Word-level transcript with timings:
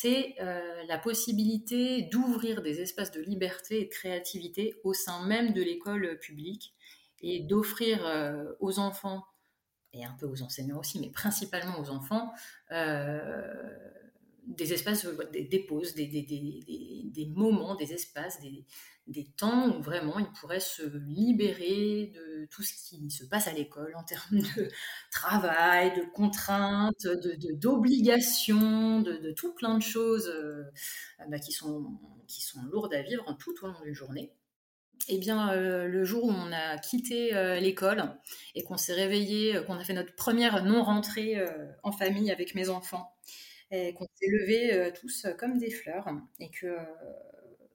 c'est 0.00 0.36
la 0.86 0.98
possibilité 0.98 2.02
d'ouvrir 2.02 2.62
des 2.62 2.80
espaces 2.80 3.10
de 3.10 3.20
liberté 3.20 3.80
et 3.80 3.84
de 3.86 3.90
créativité 3.90 4.74
au 4.84 4.92
sein 4.94 5.26
même 5.26 5.52
de 5.52 5.62
l'école 5.62 6.18
publique 6.20 6.74
et 7.20 7.40
d'offrir 7.40 7.98
aux 8.60 8.78
enfants 8.78 9.24
et 9.92 10.04
un 10.04 10.14
peu 10.20 10.26
aux 10.26 10.42
enseignants 10.42 10.78
aussi, 10.78 11.00
mais 11.00 11.10
principalement 11.10 11.80
aux 11.80 11.90
enfants, 11.90 12.32
des 14.48 14.72
espaces, 14.72 15.06
des, 15.32 15.66
pauses, 15.68 15.94
des, 15.94 16.06
des, 16.06 16.22
des, 16.22 17.26
moments, 17.26 17.74
des 17.74 17.92
espaces, 17.92 18.40
des, 18.40 18.64
temps 19.36 19.68
où 19.68 19.82
vraiment 19.82 20.18
ils 20.18 20.30
pourraient 20.32 20.60
se 20.60 20.82
libérer 20.98 22.12
de 22.14 22.46
tout 22.50 22.62
ce 22.62 22.72
qui 22.74 23.10
se 23.10 23.24
passe 23.24 23.46
à 23.46 23.52
l'école 23.52 23.94
en 23.96 24.04
termes 24.04 24.40
de 24.56 24.68
travail, 25.10 25.96
de 25.96 26.04
contraintes, 26.12 27.06
d'obligations, 27.54 29.00
de, 29.00 29.16
de, 29.16 29.32
tout 29.32 29.54
plein 29.54 29.76
de 29.76 29.82
choses 29.82 30.28
euh, 30.28 30.64
bah, 31.28 31.38
qui, 31.38 31.52
sont, 31.52 31.98
qui 32.26 32.42
sont 32.42 32.62
lourdes 32.70 32.94
à 32.94 33.02
vivre 33.02 33.36
tout 33.38 33.54
au 33.62 33.68
long 33.68 33.80
d'une 33.82 33.94
journée. 33.94 34.32
Eh 35.08 35.18
bien, 35.18 35.52
euh, 35.52 35.86
le 35.86 36.04
jour 36.04 36.24
où 36.24 36.30
on 36.30 36.52
a 36.52 36.76
quitté 36.78 37.34
euh, 37.34 37.60
l'école 37.60 38.18
et 38.54 38.62
qu'on 38.62 38.76
s'est 38.76 38.94
réveillé, 38.94 39.62
qu'on 39.66 39.78
a 39.78 39.84
fait 39.84 39.94
notre 39.94 40.14
première 40.16 40.64
non-rentrée 40.64 41.42
en 41.82 41.92
famille 41.92 42.30
avec 42.30 42.54
mes 42.54 42.68
enfants, 42.68 43.14
et 43.70 43.94
qu'on 43.94 44.06
s'est 44.14 44.28
levés 44.28 44.92
tous 44.98 45.26
comme 45.38 45.58
des 45.58 45.70
fleurs 45.70 46.08
et 46.40 46.50
que 46.50 46.76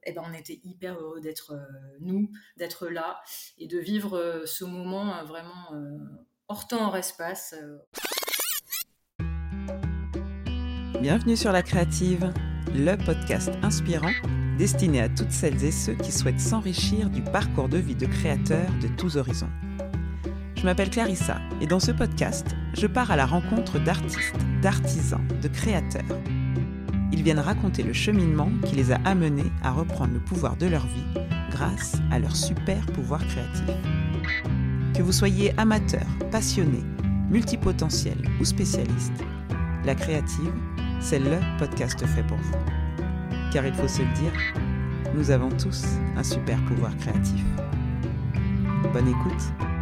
eh 0.06 0.14
ben, 0.14 0.24
on 0.26 0.34
était 0.34 0.60
hyper 0.64 1.00
heureux 1.00 1.22
d'être 1.22 1.54
euh, 1.54 1.98
nous, 2.00 2.30
d'être 2.58 2.88
là 2.88 3.22
et 3.58 3.68
de 3.68 3.80
vivre 3.80 4.44
ce 4.46 4.66
moment 4.66 5.24
vraiment 5.26 5.72
hors 6.48 6.68
temps, 6.68 6.88
hors 6.88 6.98
espace. 6.98 7.56
Bienvenue 11.02 11.36
sur 11.36 11.52
La 11.52 11.64
Créative, 11.64 12.32
le 12.74 12.96
podcast 12.96 13.52
inspirant 13.62 14.14
destiné 14.58 15.02
à 15.02 15.10
toutes 15.10 15.32
celles 15.32 15.64
et 15.64 15.72
ceux 15.72 15.96
qui 15.96 16.12
souhaitent 16.12 16.40
s'enrichir 16.40 17.10
du 17.10 17.22
parcours 17.22 17.70
de 17.70 17.78
vie 17.78 17.96
de 17.96 18.06
créateurs 18.06 18.70
de 18.82 18.88
tous 18.96 19.18
horizons. 19.18 19.50
Je 20.56 20.64
m'appelle 20.64 20.90
Clarissa 20.90 21.42
et 21.60 21.68
dans 21.68 21.80
ce 21.80 21.92
podcast, 21.92 22.48
je 22.74 22.88
pars 22.88 23.12
à 23.12 23.16
la 23.16 23.26
rencontre 23.26 23.80
d'artistes, 23.80 24.36
d'artisans, 24.62 25.28
de 25.42 25.48
créateurs. 25.48 26.20
Ils 27.14 27.22
viennent 27.22 27.40
raconter 27.40 27.84
le 27.84 27.94
cheminement 27.94 28.50
qui 28.66 28.76
les 28.76 28.92
a 28.92 28.96
amenés 29.06 29.52
à 29.62 29.72
reprendre 29.72 30.14
le 30.14 30.20
pouvoir 30.20 30.58
de 30.58 30.66
leur 30.66 30.88
vie 30.88 31.22
grâce 31.52 31.98
à 32.12 32.18
leur 32.18 32.36
super 32.36 32.84
pouvoir 32.88 33.24
créatif. 33.28 33.70
Que 34.96 35.04
vous 35.04 35.12
soyez 35.12 35.54
amateur, 35.58 36.08
passionné, 36.32 36.80
multipotentiel 37.30 38.18
ou 38.42 38.46
spécialiste, 38.46 39.14
La 39.86 39.94
Créative, 39.94 40.52
c'est 41.00 41.20
le 41.20 41.38
podcast 41.60 42.04
fait 42.04 42.24
pour 42.24 42.38
vous. 42.38 42.58
Car 43.54 43.64
il 43.64 43.76
faut 43.76 43.88
se 43.88 44.02
le 44.02 44.14
dire, 44.16 44.34
nous 45.16 45.30
avons 45.30 45.50
tous 45.50 45.86
un 46.18 46.24
super 46.24 46.58
pouvoir 46.66 46.98
créatif. 46.98 47.44
Bonne 48.92 49.08
écoute 49.08 49.73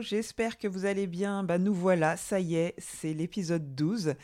j'espère 0.00 0.58
que 0.58 0.68
vous 0.68 0.84
allez 0.84 1.06
bien. 1.06 1.42
Bah, 1.42 1.58
nous 1.58 1.74
voilà, 1.74 2.16
ça 2.16 2.40
y 2.40 2.54
est, 2.54 2.74
c'est 2.78 3.14
l'épisode 3.14 3.74
12. 3.74 4.14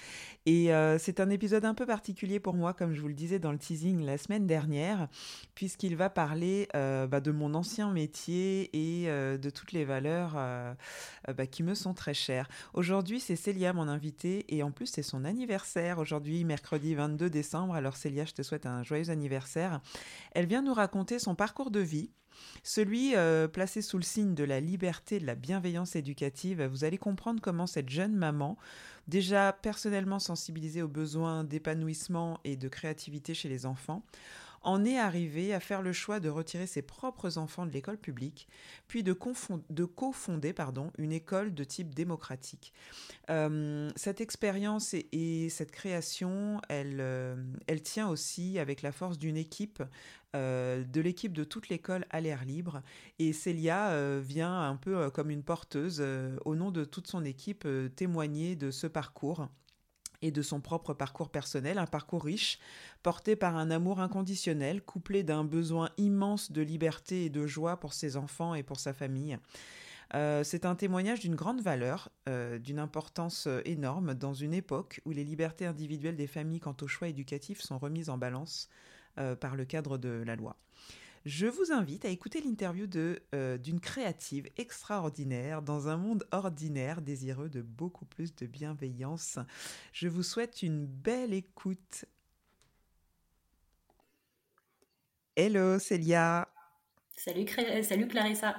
Et 0.47 0.73
euh, 0.73 0.99
c'est 0.99 1.21
un 1.21 1.29
épisode 1.31 1.65
un 1.65 1.75
peu 1.75 1.87
particulier 1.87 2.39
pour 2.39 2.55
moi, 2.55 2.73
comme 2.73 2.95
je 2.95 3.01
vous 3.01 3.09
le 3.09 3.15
disais 3.15 3.39
dans 3.39 3.53
le 3.53 3.59
teasing 3.59 4.05
la 4.05 4.17
semaine 4.17 4.47
dernière, 4.47 5.09
puisqu'il 5.55 5.97
va 5.97 6.09
parler 6.09 6.69
euh, 6.75 7.07
bah, 7.07 7.21
de 7.21 7.33
mon 7.33 7.55
ancien 7.55 7.91
métier 7.91 8.71
et 8.73 9.09
euh, 9.09 9.39
de 9.39 9.51
toutes 9.51 9.73
les 9.73 9.85
valeurs 9.85 10.35
bah, 11.37 11.47
qui 11.47 11.63
me 11.63 11.75
sont 11.75 11.95
très 11.95 12.15
chères. 12.15 12.49
Aujourd'hui, 12.75 13.21
c'est 13.21 13.37
Célia, 13.37 13.73
mon 13.73 13.89
invitée, 13.89 14.45
et 14.55 14.63
en 14.63 14.71
plus, 14.71 14.87
c'est 14.87 15.03
son 15.03 15.25
anniversaire. 15.25 15.99
Aujourd'hui, 15.99 16.45
mercredi 16.45 16.95
22 16.95 17.29
décembre. 17.29 17.75
Alors, 17.75 17.97
Célia, 17.97 18.25
je 18.25 18.33
te 18.33 18.43
souhaite 18.43 18.67
un 18.67 18.83
joyeux 18.83 19.11
anniversaire. 19.11 19.81
Elle 20.33 20.47
vient 20.47 20.63
nous 20.63 20.75
raconter 20.75 21.19
son 21.19 21.35
parcours 21.35 21.71
de 21.71 21.81
vie 21.81 22.11
celui 22.63 23.15
euh, 23.15 23.49
placé 23.49 23.83
sous 23.83 23.97
le 23.97 24.03
signe 24.03 24.35
de 24.35 24.45
la 24.45 24.61
liberté, 24.61 25.19
de 25.19 25.27
la 25.27 25.35
bienveillance 25.35 25.97
éducative, 25.97 26.63
vous 26.65 26.85
allez 26.85 26.99
comprendre 26.99 27.41
comment 27.41 27.67
cette 27.67 27.89
jeune 27.89 28.17
maman, 28.17 28.57
déjà 29.09 29.53
personnellement 29.53 30.19
sensibilisée 30.19 30.83
aux 30.83 30.89
besoins 30.89 31.45
d'épanouissement 31.45 32.41
et 32.45 32.57
de 32.57 32.69
créativité 32.69 33.35
chez 33.35 33.49
les 33.49 33.67
enfants, 33.67 34.03
en 34.67 34.85
est 34.85 34.99
arrivée 34.99 35.55
à 35.55 35.61
faire 35.61 35.81
le 35.81 35.93
choix 35.93 36.19
de 36.19 36.29
retirer 36.29 36.67
ses 36.67 36.83
propres 36.83 37.39
enfants 37.39 37.67
de 37.67 37.71
l'école 37.71 37.99
publique, 37.99 38.49
puis 38.89 39.05
de, 39.05 39.13
cofonder 39.13 40.53
pardon, 40.53 40.91
une 40.99 41.13
école 41.13 41.55
de 41.55 41.63
type 41.63 41.95
démocratique. 41.95 42.73
Euh, 43.31 43.89
cette 43.95 44.21
expérience 44.21 44.93
et, 44.95 45.49
cette 45.51 45.71
création, 45.71 46.61
euh, 46.73 47.37
elle 47.69 47.83
tient 47.83 48.09
aussi 48.09 48.59
avec 48.59 48.83
la 48.83 48.91
force 48.91 49.19
d'une 49.19 49.37
équipe 49.37 49.83
euh, 50.37 50.85
de 50.85 51.01
l'équipe 51.01 51.33
de 51.33 51.45
toute 51.45 51.69
l'école 51.69 52.07
à 52.11 52.21
l'air 52.21 52.45
libre. 52.45 52.83
Et 53.19 53.33
Célia 53.33 54.21
vient 54.21 54.63
un 54.63 54.77
peu 54.77 55.11
comme 55.11 55.31
une 55.31 55.43
porteuse, 55.43 56.05
au 56.45 56.55
nom 56.55 56.71
de 56.71 56.85
toute 56.85 57.09
son 57.09 57.25
équipe, 57.25 57.67
témoigner 57.97 58.55
de 58.55 58.71
ce 58.71 58.87
parcours 58.87 59.49
et 60.23 60.31
de 60.31 60.43
son 60.43 60.61
propre 60.61 60.95
parcours 60.95 61.31
personnel, 61.31 61.79
un 61.79 61.87
parcours 61.87 62.25
riche, 62.25 62.59
porté 63.03 63.37
par 63.37 63.57
un 63.57 63.71
amour 63.71 64.01
inconditionnel, 64.01 64.83
couplé 64.83 65.23
d'un 65.23 65.45
besoin 65.45 65.91
immense 65.99 66.53
de 66.53 66.63
liberté 66.63 67.27
et 67.27 67.31
de 67.31 67.47
joie 67.47 67.79
pour 67.79 67.93
ses 67.93 68.17
enfants 68.17 68.55
et 68.55 68.63
pour 68.63 68.81
sa 68.81 68.93
famille. 68.93 69.39
Euh, 70.15 70.45
c'est 70.45 70.65
un 70.65 70.77
témoignage 70.77 71.21
d'une 71.21 71.35
grande 71.35 71.61
valeur, 71.61 72.11
euh, 72.29 72.59
d'une 72.59 72.79
importance 72.79 73.47
euh, 73.49 73.61
énorme 73.65 74.15
dans 74.15 74.35
une 74.35 74.55
époque 74.55 75.01
où 75.05 75.11
les 75.11 75.25
libertés 75.25 75.67
individuelles 75.67 76.17
des 76.17 76.29
familles 76.29 76.61
quant 76.61 76.77
aux 76.81 76.87
choix 76.87 77.09
éducatifs 77.09 77.61
sont 77.61 77.79
remises 77.79 78.09
en 78.09 78.17
balance 78.17 78.69
par 79.41 79.57
le 79.57 79.65
cadre 79.65 79.99
de 79.99 80.23
la 80.27 80.37
loi. 80.37 80.57
Je 81.27 81.49
vous 81.49 81.73
invite 81.73 82.05
à 82.05 82.09
écouter 82.09 82.41
l'interview 82.41 82.87
euh, 83.35 83.59
d'une 83.59 83.81
créative 83.81 84.49
extraordinaire 84.57 85.61
dans 85.61 85.89
un 85.89 85.97
monde 85.97 86.25
ordinaire 86.31 87.03
désireux 87.03 87.49
de 87.49 87.63
beaucoup 87.63 88.05
plus 88.05 88.33
de 88.37 88.47
bienveillance. 88.47 89.41
Je 89.93 90.07
vous 90.07 90.23
souhaite 90.23 90.63
une 90.63 90.87
belle 90.87 91.35
écoute. 91.35 92.05
Hello 95.35 95.81
Célia. 95.81 96.47
Salut, 97.17 97.45
Salut 97.83 98.07
Clarissa. 98.07 98.55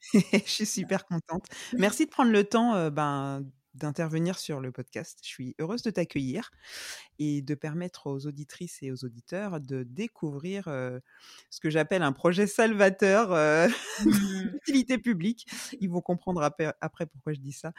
Je 0.12 0.38
suis 0.46 0.64
super 0.64 1.06
contente. 1.06 1.46
Merci 1.76 2.04
de 2.04 2.10
prendre 2.10 2.30
le 2.30 2.44
temps 2.44 2.76
euh, 2.76 2.88
ben, 2.88 3.44
d'intervenir 3.76 4.38
sur 4.38 4.60
le 4.60 4.72
podcast. 4.72 5.18
Je 5.22 5.28
suis 5.28 5.54
heureuse 5.58 5.82
de 5.82 5.90
t'accueillir 5.90 6.50
et 7.18 7.42
de 7.42 7.54
permettre 7.54 8.08
aux 8.08 8.26
auditrices 8.26 8.82
et 8.82 8.90
aux 8.90 9.04
auditeurs 9.04 9.60
de 9.60 9.82
découvrir 9.82 10.64
ce 11.50 11.60
que 11.60 11.70
j'appelle 11.70 12.02
un 12.02 12.12
projet 12.12 12.46
salvateur 12.46 13.30
mmh. 14.04 14.10
d'utilité 14.52 14.98
publique. 14.98 15.46
Ils 15.80 15.90
vont 15.90 16.00
comprendre 16.00 16.42
après, 16.42 17.06
pourquoi 17.06 17.32
je 17.32 17.40
dis 17.40 17.52
ça. 17.52 17.72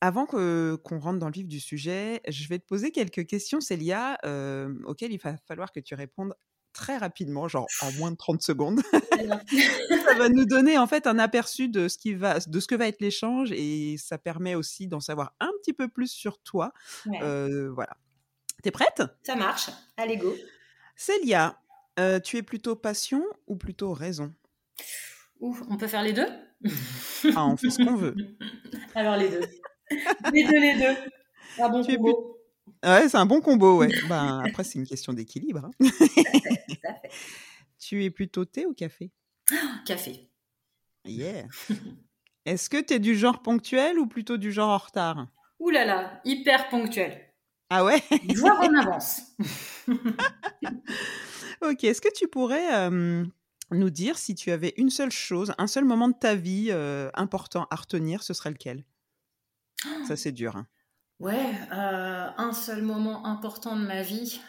avant 0.00 0.26
qu'on 0.26 0.98
rentre 0.98 1.18
dans 1.18 1.28
le 1.28 1.32
vif 1.32 1.48
du 1.48 1.60
sujet, 1.60 2.20
je 2.28 2.48
vais 2.48 2.58
te 2.58 2.66
poser 2.66 2.90
quelques 2.90 3.26
questions, 3.26 3.60
Célia, 3.60 4.18
auxquelles 4.84 5.12
il 5.12 5.20
va 5.20 5.36
falloir 5.46 5.72
que 5.72 5.80
tu 5.80 5.94
répondes 5.94 6.34
très 6.72 6.96
rapidement, 6.96 7.48
genre 7.48 7.66
en 7.82 7.92
moins 7.98 8.10
de 8.10 8.16
30 8.16 8.42
secondes. 8.42 8.80
ça 8.92 10.14
va 10.14 10.28
nous 10.28 10.44
donner 10.44 10.78
en 10.78 10.86
fait 10.86 11.06
un 11.06 11.18
aperçu 11.18 11.68
de 11.68 11.88
ce, 11.88 11.98
qui 11.98 12.14
va, 12.14 12.38
de 12.40 12.60
ce 12.60 12.66
que 12.66 12.74
va 12.74 12.88
être 12.88 13.00
l'échange 13.00 13.52
et 13.52 13.96
ça 13.98 14.18
permet 14.18 14.54
aussi 14.54 14.86
d'en 14.86 15.00
savoir 15.00 15.34
un 15.40 15.50
petit 15.60 15.72
peu 15.72 15.88
plus 15.88 16.08
sur 16.08 16.38
toi. 16.38 16.72
Euh, 17.22 17.70
voilà. 17.72 17.96
T'es 18.62 18.70
prête? 18.70 19.02
Ça 19.22 19.36
marche. 19.36 19.70
Allez, 19.96 20.16
go. 20.16 20.34
Célia, 20.96 21.58
euh, 21.98 22.20
tu 22.20 22.36
es 22.36 22.42
plutôt 22.42 22.76
passion 22.76 23.24
ou 23.46 23.56
plutôt 23.56 23.92
raison? 23.92 24.34
Ouf, 25.40 25.62
on 25.70 25.76
peut 25.76 25.88
faire 25.88 26.02
les 26.02 26.12
deux? 26.12 26.28
Ah, 27.34 27.46
on 27.46 27.56
fait 27.56 27.70
ce 27.70 27.82
qu'on 27.82 27.96
veut. 27.96 28.14
Alors 28.94 29.16
les 29.16 29.28
deux. 29.28 29.40
les 30.32 30.44
deux, 30.44 30.60
les 30.60 30.78
deux. 30.78 30.96
Ah 31.58 31.68
bon 31.68 31.82
tu 31.82 31.98
Ouais, 32.82 33.08
c'est 33.08 33.16
un 33.16 33.26
bon 33.26 33.40
combo, 33.40 33.78
ouais. 33.78 33.88
ben, 34.08 34.42
après, 34.46 34.64
c'est 34.64 34.78
une 34.78 34.86
question 34.86 35.12
d'équilibre. 35.12 35.66
Hein. 35.80 35.88
Tu 37.78 38.04
es 38.04 38.10
plutôt 38.10 38.44
thé 38.44 38.66
ou 38.66 38.74
café? 38.74 39.10
Café. 39.86 40.28
Yeah. 41.04 41.46
Est-ce 42.46 42.70
que 42.70 42.80
tu 42.80 42.94
es 42.94 42.98
du 42.98 43.16
genre 43.16 43.42
ponctuel 43.42 43.98
ou 43.98 44.06
plutôt 44.06 44.36
du 44.36 44.52
genre 44.52 44.70
en 44.70 44.78
retard? 44.78 45.28
Ouh 45.58 45.70
là 45.70 45.84
là, 45.84 46.20
hyper 46.24 46.68
ponctuel. 46.68 47.20
Ah 47.68 47.84
ouais? 47.84 48.02
Voire 48.36 48.60
en 48.60 48.74
avance. 48.74 49.22
ok, 51.62 51.84
est-ce 51.84 52.00
que 52.00 52.12
tu 52.12 52.28
pourrais 52.28 52.90
nous 53.70 53.90
dire 53.90 54.18
si 54.18 54.34
tu 54.34 54.50
avais 54.50 54.74
une 54.76 54.90
seule 54.90 55.12
chose, 55.12 55.54
un 55.58 55.66
seul 55.66 55.84
moment 55.84 56.08
de 56.08 56.16
ta 56.18 56.34
vie 56.34 56.72
important 57.14 57.66
à 57.70 57.76
retenir, 57.76 58.22
ce 58.22 58.34
serait 58.34 58.50
lequel? 58.50 58.84
Ça, 60.06 60.16
c'est 60.16 60.32
dur. 60.32 60.56
Hein. 60.56 60.66
Ouais, 61.20 61.52
un 61.70 62.52
seul 62.54 62.80
moment 62.80 63.26
important 63.26 63.76
de 63.76 63.84
ma 63.86 64.00
vie, 64.02 64.40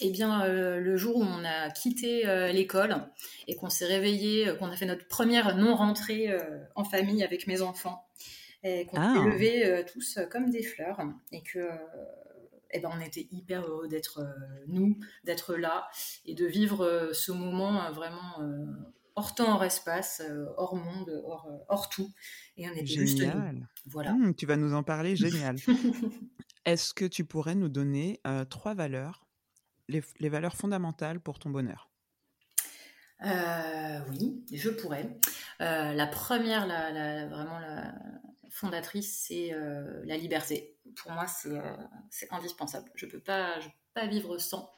eh 0.00 0.10
bien, 0.10 0.48
le 0.48 0.96
jour 0.96 1.16
où 1.18 1.22
on 1.22 1.44
a 1.44 1.70
quitté 1.70 2.24
l'école 2.54 2.96
et 3.46 3.54
qu'on 3.54 3.68
s'est 3.68 3.86
réveillé, 3.86 4.56
qu'on 4.58 4.70
a 4.70 4.76
fait 4.76 4.86
notre 4.86 5.06
première 5.08 5.54
non-rentrée 5.56 6.34
en 6.74 6.84
famille 6.84 7.22
avec 7.22 7.46
mes 7.46 7.60
enfants 7.60 8.06
et 8.62 8.86
qu'on 8.86 8.96
s'est 8.96 9.20
Ah! 9.20 9.24
levés 9.26 9.84
tous 9.92 10.18
comme 10.30 10.48
des 10.48 10.62
fleurs 10.62 11.00
et 11.32 11.42
que 11.42 11.68
eh 12.70 12.80
ben, 12.80 12.90
on 12.94 13.00
était 13.04 13.28
hyper 13.30 13.62
heureux 13.66 13.88
d'être 13.88 14.26
nous, 14.68 14.98
d'être 15.24 15.54
là 15.54 15.86
et 16.24 16.34
de 16.34 16.46
vivre 16.46 17.10
ce 17.12 17.30
moment 17.30 17.92
vraiment 17.92 18.40
hors 19.16 19.34
temps, 19.34 19.54
hors 19.54 19.64
espace, 19.64 20.22
hors 20.56 20.76
monde, 20.76 21.22
hors, 21.24 21.48
hors 21.68 21.88
tout. 21.88 22.12
Et 22.56 22.68
on 22.68 22.72
était 22.72 22.86
juste 22.86 23.18
nous. 23.18 23.26
Génial. 23.26 23.68
Voilà. 23.86 24.12
Mmh, 24.12 24.34
tu 24.34 24.46
vas 24.46 24.56
nous 24.56 24.74
en 24.74 24.82
parler, 24.82 25.16
génial. 25.16 25.56
Est-ce 26.64 26.94
que 26.94 27.04
tu 27.04 27.24
pourrais 27.24 27.54
nous 27.54 27.68
donner 27.68 28.20
euh, 28.26 28.44
trois 28.44 28.74
valeurs, 28.74 29.26
les, 29.88 30.28
valeurs 30.28 30.56
fondamentales 30.56 31.20
pour 31.20 31.38
ton 31.38 31.50
bonheur? 31.50 31.90
Euh, 33.24 34.00
oui, 34.10 34.44
je 34.52 34.68
pourrais. 34.68 35.16
Euh, 35.60 35.92
la 35.94 36.06
première, 36.06 36.66
la, 36.66 36.90
la- 36.90 37.26
vraiment 37.28 37.58
la 37.60 37.94
fondatrice, 38.50 39.26
c'est 39.26 39.54
euh, 39.54 40.02
la 40.04 40.16
liberté. 40.16 40.76
Pour 40.96 41.12
moi, 41.12 41.26
c'est 41.28 41.56
euh, 41.56 41.76
indispensable. 42.32 42.90
Je 42.96 43.06
peux 43.06 43.20
pas, 43.20 43.60
je 43.60 43.68
peux 43.68 43.74
pas 43.94 44.06
vivre 44.08 44.36
sans. 44.38 44.76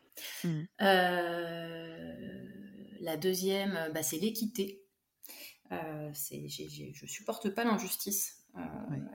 Euh, 0.83 2.45
la 3.01 3.17
deuxième, 3.17 3.77
euh, 3.77 3.91
bah, 3.91 4.03
c'est 4.03 4.19
l'équité. 4.19 4.83
Euh, 5.73 6.11
je 6.13 7.07
supporte 7.07 7.51
pas 7.51 7.65
l'injustice. 7.65 8.47
Euh. 8.57 8.61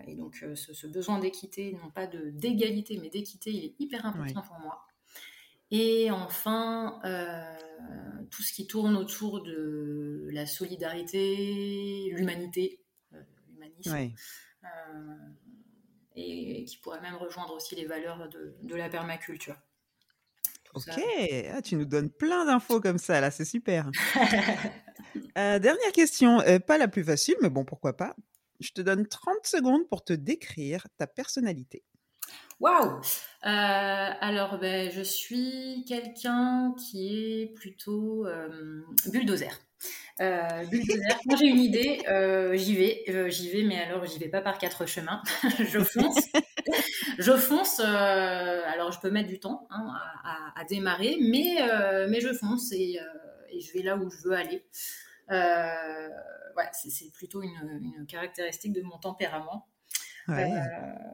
Et 0.07 0.15
donc, 0.15 0.39
euh, 0.44 0.56
ce, 0.56 0.74
ce 0.74 0.88
besoin 0.88 1.19
d'équité, 1.19 1.74
non 1.81 1.89
pas 1.89 2.07
de 2.07 2.30
d'égalité, 2.30 3.00
mais 3.01 3.09
d'équité, 3.09 3.51
il 3.51 3.65
est 3.65 3.75
hyper 3.80 4.06
important 4.06 4.41
pour 4.41 4.59
moi. 4.59 4.85
Et 5.71 6.12
enfin, 6.12 7.00
tout 8.30 8.44
ce 8.44 8.53
qui 8.53 8.68
tourne 8.68 8.95
autour 8.95 9.41
de 9.41 10.29
la 10.31 10.45
solidarité, 10.45 12.12
l'humanité, 12.12 12.79
l'humanisme, 13.50 14.13
et 16.15 16.65
qui 16.65 16.77
pourrait 16.77 17.01
même 17.01 17.15
rejoindre 17.15 17.56
aussi 17.56 17.75
les 17.75 17.86
valeurs 17.88 18.29
de, 18.29 18.56
de 18.62 18.75
la 18.75 18.88
permaculture. 18.88 19.56
Ok, 20.73 20.99
ah, 21.53 21.61
tu 21.61 21.75
nous 21.75 21.85
donnes 21.85 22.09
plein 22.09 22.45
d'infos 22.45 22.81
comme 22.81 22.97
ça, 22.97 23.21
là, 23.21 23.31
c'est 23.31 23.45
super. 23.45 23.89
Euh, 25.37 25.59
dernière 25.59 25.91
question, 25.91 26.41
euh, 26.41 26.59
pas 26.59 26.77
la 26.77 26.87
plus 26.87 27.03
facile, 27.03 27.35
mais 27.41 27.49
bon, 27.49 27.65
pourquoi 27.65 27.97
pas. 27.97 28.15
Je 28.59 28.71
te 28.71 28.81
donne 28.81 29.07
30 29.07 29.35
secondes 29.43 29.87
pour 29.89 30.03
te 30.03 30.13
décrire 30.13 30.87
ta 30.97 31.07
personnalité. 31.07 31.83
Waouh! 32.59 32.97
Euh, 32.97 32.99
alors, 33.43 34.57
ben, 34.59 34.89
je 34.91 35.01
suis 35.01 35.83
quelqu'un 35.87 36.73
qui 36.77 37.41
est 37.41 37.47
plutôt 37.47 38.25
euh, 38.25 38.81
bulldozer. 39.07 39.49
Euh, 40.21 40.63
bulldozer. 40.71 41.01
Quand 41.27 41.35
j'ai 41.35 41.47
une 41.47 41.59
idée, 41.59 41.99
euh, 42.07 42.55
j'y 42.55 42.75
vais, 42.75 43.29
j'y 43.29 43.49
vais, 43.49 43.63
mais 43.63 43.81
alors 43.81 44.05
j'y 44.05 44.17
vais 44.19 44.29
pas 44.29 44.41
par 44.41 44.57
quatre 44.57 44.85
chemins. 44.85 45.21
je 45.59 45.79
fonce, 45.79 46.29
je 47.19 47.31
fonce. 47.33 47.80
euh, 47.80 48.62
alors, 48.74 48.92
je 48.92 49.00
peux 49.00 49.10
mettre 49.12 49.30
du 49.30 49.39
temps 49.39 49.68
hein, 49.69 49.94
à, 50.24 50.57
à- 50.57 50.62
à 50.62 50.63
démarrer, 50.65 51.18
mais 51.21 51.57
euh, 51.62 52.07
mais 52.10 52.19
je 52.21 52.33
fonce 52.33 52.71
et, 52.71 53.00
euh, 53.00 53.06
et 53.50 53.60
je 53.60 53.74
vais 53.74 53.81
là 53.83 53.95
où 53.98 54.10
je 54.10 54.18
veux 54.27 54.33
aller. 54.33 54.65
Ouais, 56.56 56.69
c'est 56.74 56.89
c'est 56.92 57.12
plutôt 57.12 57.42
une, 57.42 57.94
une 57.98 58.06
caractéristique 58.06 58.74
de 58.74 58.81
mon 58.81 58.98
tempérament. 59.00 59.68
Ouais. 60.27 60.51
Euh, 60.51 61.12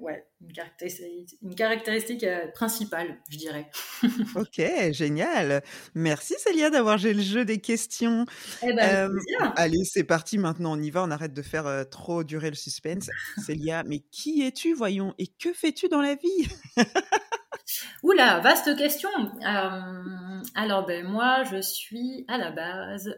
ouais, 0.00 0.26
une 0.40 0.52
caractéristique, 0.52 1.38
une 1.42 1.54
caractéristique 1.54 2.24
euh, 2.24 2.46
principale, 2.48 3.18
je 3.28 3.38
dirais. 3.38 3.70
Ok, 4.34 4.60
génial. 4.92 5.62
Merci 5.94 6.34
Célia 6.38 6.70
d'avoir 6.70 6.98
joué 6.98 7.12
le 7.12 7.22
jeu 7.22 7.44
des 7.44 7.60
questions. 7.60 8.24
Eh 8.62 8.72
ben, 8.72 9.10
Euh, 9.10 9.50
allez, 9.56 9.84
c'est 9.84 10.04
parti 10.04 10.38
maintenant, 10.38 10.76
on 10.76 10.82
y 10.82 10.90
va, 10.90 11.02
on 11.02 11.10
arrête 11.10 11.34
de 11.34 11.42
faire 11.42 11.66
euh, 11.66 11.84
trop 11.84 12.24
durer 12.24 12.50
le 12.50 12.56
suspense. 12.56 13.08
Célia, 13.46 13.82
mais 13.84 14.00
qui 14.10 14.42
es-tu, 14.42 14.74
voyons, 14.74 15.14
et 15.18 15.26
que 15.26 15.52
fais-tu 15.52 15.88
dans 15.88 16.00
la 16.00 16.14
vie? 16.14 16.48
Oula, 18.02 18.40
vaste 18.40 18.76
question. 18.76 19.10
Euh, 19.18 20.42
alors, 20.54 20.86
ben, 20.86 21.06
moi, 21.06 21.44
je 21.44 21.60
suis 21.60 22.24
à 22.28 22.38
la 22.38 22.50
base 22.50 23.14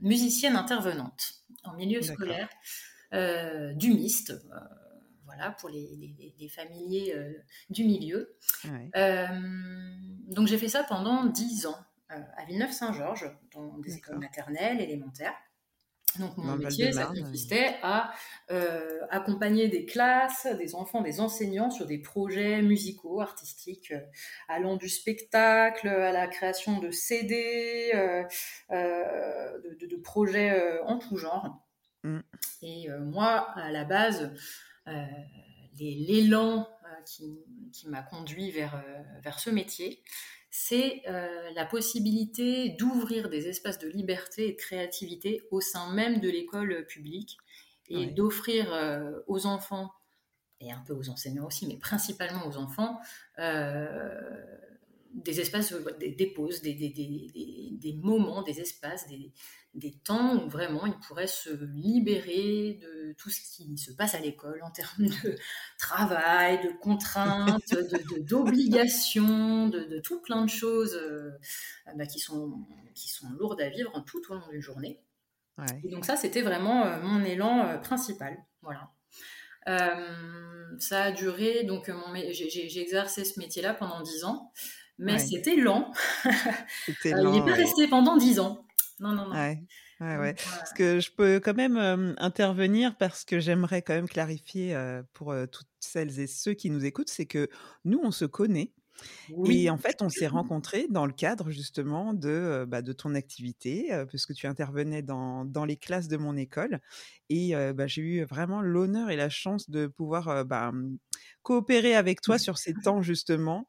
musicienne 0.00 0.56
intervenante 0.56 1.34
en 1.64 1.74
milieu 1.74 2.00
scolaire, 2.00 2.48
dumiste, 3.74 4.30
euh, 4.30 4.77
voilà, 5.38 5.52
pour 5.52 5.68
les, 5.68 5.96
les- 5.96 6.34
les 6.38 6.48
familiers 6.48 7.14
euh, 7.14 7.32
du 7.70 7.84
milieu. 7.84 8.36
Ouais, 8.64 8.90
Euh, 8.96 9.26
donc 10.28 10.46
j'ai 10.48 10.58
fait 10.58 10.68
ça 10.68 10.84
pendant 10.84 11.24
10 11.26 11.66
ans 11.66 11.78
euh, 12.10 12.20
à 12.36 12.44
Villeneuve-Saint-Georges, 12.44 13.30
dans 13.54 13.78
des 13.78 13.96
écoles 13.96 14.18
maternelles, 14.18 14.80
élémentaires. 14.80 15.34
Donc 16.18 16.34
Dans 16.36 16.42
mon 16.42 16.52
le 16.56 16.64
métier, 16.64 16.90
ça 16.90 17.04
consistait 17.06 17.76
à 17.82 18.10
accompagner 19.10 19.68
des 19.68 19.84
classes, 19.84 20.46
des 20.58 20.74
enfants, 20.74 21.02
des 21.02 21.20
enseignants 21.20 21.70
sur 21.70 21.84
des 21.86 21.98
projets 21.98 22.62
musicaux, 22.62 23.20
artistiques, 23.20 23.92
allant 24.48 24.76
du 24.76 24.88
spectacle 24.88 25.86
à 25.86 26.10
la 26.10 26.26
création 26.26 26.78
de 26.80 26.90
CD, 26.90 27.90
de, 28.70 29.74
de- 29.78 29.86
de 29.86 29.96
projets 29.96 30.80
en 30.86 30.98
tout 30.98 31.16
genre. 31.18 31.64
Mm. 32.04 32.20
Et 32.62 32.90
euh, 32.90 33.00
moi, 33.00 33.50
à 33.56 33.70
la 33.70 33.84
base, 33.84 34.32
l'élan 35.78 36.68
euh, 36.84 37.02
qui, 37.04 37.44
qui 37.72 37.88
m'a 37.88 38.02
conduit 38.02 38.50
vers, 38.50 38.74
euh, 38.76 39.02
vers 39.22 39.38
ce 39.38 39.50
métier, 39.50 40.02
c'est 40.50 41.02
euh, 41.08 41.50
la 41.54 41.66
possibilité 41.66 42.70
d'ouvrir 42.70 43.28
des 43.28 43.48
espaces 43.48 43.78
de 43.78 43.88
liberté 43.88 44.48
et 44.48 44.52
de 44.52 44.56
créativité 44.56 45.42
au 45.50 45.60
sein 45.60 45.92
même 45.92 46.20
de 46.20 46.28
l'école 46.28 46.86
publique 46.86 47.36
et 47.88 48.06
Ouais. 48.06 48.12
d'offrir 48.12 48.72
euh, 48.72 49.20
aux 49.26 49.46
enfants, 49.46 49.92
et 50.60 50.72
un 50.72 50.82
peu 50.86 50.92
aux 50.94 51.08
enseignants 51.08 51.46
aussi, 51.46 51.66
mais 51.66 51.76
principalement 51.76 52.46
aux 52.46 52.56
enfants, 52.56 52.98
euh, 53.38 54.10
des 55.14 55.40
espaces, 55.40 55.72
des, 55.98 56.12
des 56.12 56.26
pauses, 56.26 56.60
des, 56.62 56.74
des, 56.74 56.88
des, 56.90 57.92
moments, 57.94 58.42
des 58.42 58.60
espaces, 58.60 59.06
des, 59.08 59.32
des 59.74 59.92
temps 60.04 60.36
où 60.44 60.48
vraiment 60.50 60.86
ils 60.86 60.98
pourraient 61.06 61.26
se 61.26 61.50
libérer 61.74 62.78
de 62.82 63.14
tout 63.16 63.30
ce 63.30 63.40
qui 63.40 63.76
se 63.78 63.92
passe 63.92 64.14
à 64.14 64.20
l'école 64.20 64.60
en 64.62 64.70
termes 64.70 65.06
de 65.06 65.34
travail, 65.78 66.62
de 66.62 66.70
contraintes, 66.80 67.70
de- 67.70 68.16
de- 68.16 68.20
d'obligations, 68.22 69.68
de, 69.68 69.80
de, 69.84 69.98
tout 69.98 70.20
plein 70.20 70.44
de 70.44 70.50
choses 70.50 70.94
euh, 70.94 71.30
bah, 71.96 72.06
qui, 72.06 72.18
sont, 72.18 72.66
qui 72.94 73.08
sont 73.08 73.30
lourdes 73.30 73.60
à 73.60 73.68
vivre 73.70 74.02
tout 74.06 74.20
au 74.30 74.34
long 74.34 74.48
d'une 74.50 74.60
journée. 74.62 75.00
ouais. 75.58 75.66
Et 75.84 75.88
donc 75.88 76.04
ça, 76.04 76.16
c'était 76.16 76.42
vraiment 76.42 76.84
euh, 76.86 77.00
mon 77.02 77.24
élan 77.24 77.66
euh, 77.66 77.78
principal. 77.78 78.36
Voilà. 78.62 78.90
Ça 80.78 81.02
a 81.04 81.12
duré, 81.12 81.64
donc 81.64 81.90
j'ai 82.30 82.80
exercé 82.80 83.24
ce 83.24 83.38
métier-là 83.38 83.74
pendant 83.74 84.00
10 84.00 84.24
ans, 84.24 84.50
mais 84.98 85.12
Ouais. 85.14 85.18
c'était 85.18 85.56
lent. 85.56 85.92
C'était 86.86 87.14
Euh, 87.14 87.22
il 87.24 87.30
n'est 87.32 87.38
lent, 87.38 87.44
pas 87.46 87.52
ouais. 87.52 87.54
resté 87.54 87.88
pendant 87.88 88.16
10 88.16 88.40
ans. 88.40 88.66
Non, 89.00 89.12
non, 89.12 89.28
non. 89.28 89.34
Ouais, 89.34 89.62
ouais, 90.00 90.16
ouais. 90.18 90.34
Donc, 90.34 90.40
voilà. 90.42 90.56
Parce 90.58 90.72
que 90.72 91.00
je 91.00 91.10
peux 91.12 91.40
quand 91.40 91.54
même 91.54 91.76
euh, 91.76 92.14
intervenir 92.18 92.96
parce 92.98 93.24
que 93.24 93.38
j'aimerais 93.40 93.82
quand 93.82 93.94
même 93.94 94.08
clarifier 94.08 94.74
euh, 94.74 95.02
pour 95.12 95.30
euh, 95.32 95.46
toutes 95.46 95.68
celles 95.80 96.18
et 96.18 96.26
ceux 96.26 96.54
qui 96.54 96.70
nous 96.70 96.84
écoutent, 96.84 97.10
c'est 97.10 97.26
que 97.26 97.48
nous, 97.84 98.00
on 98.02 98.10
se 98.10 98.24
connaît 98.24 98.72
Oui. 99.30 99.64
et 99.64 99.70
en 99.70 99.78
fait, 99.78 100.02
on 100.02 100.08
s'est 100.08 100.26
rencontrés 100.26 100.86
dans 100.90 101.06
le 101.06 101.12
cadre 101.12 101.50
justement 101.50 102.12
de, 102.14 102.64
bah, 102.68 102.82
de 102.82 102.92
ton 102.92 103.14
activité, 103.14 103.92
euh, 103.92 104.04
puisque 104.06 104.34
tu 104.34 104.48
intervenais 104.48 105.02
dans, 105.02 105.44
dans 105.44 105.64
les 105.64 105.76
classes 105.76 106.08
de 106.08 106.16
mon 106.16 106.36
école. 106.36 106.80
Et 107.30 107.54
bah, 107.74 107.86
j'ai 107.86 108.02
eu 108.02 108.24
vraiment 108.24 108.62
l'honneur 108.62 109.10
et 109.10 109.16
la 109.16 109.28
chance 109.28 109.70
de 109.70 109.86
pouvoir 109.86 110.44
bah, 110.44 110.72
coopérer 111.42 111.94
avec 111.94 112.20
toi 112.22 112.38
sur 112.38 112.58
ces 112.58 112.74
temps 112.74 113.02
justement. 113.02 113.68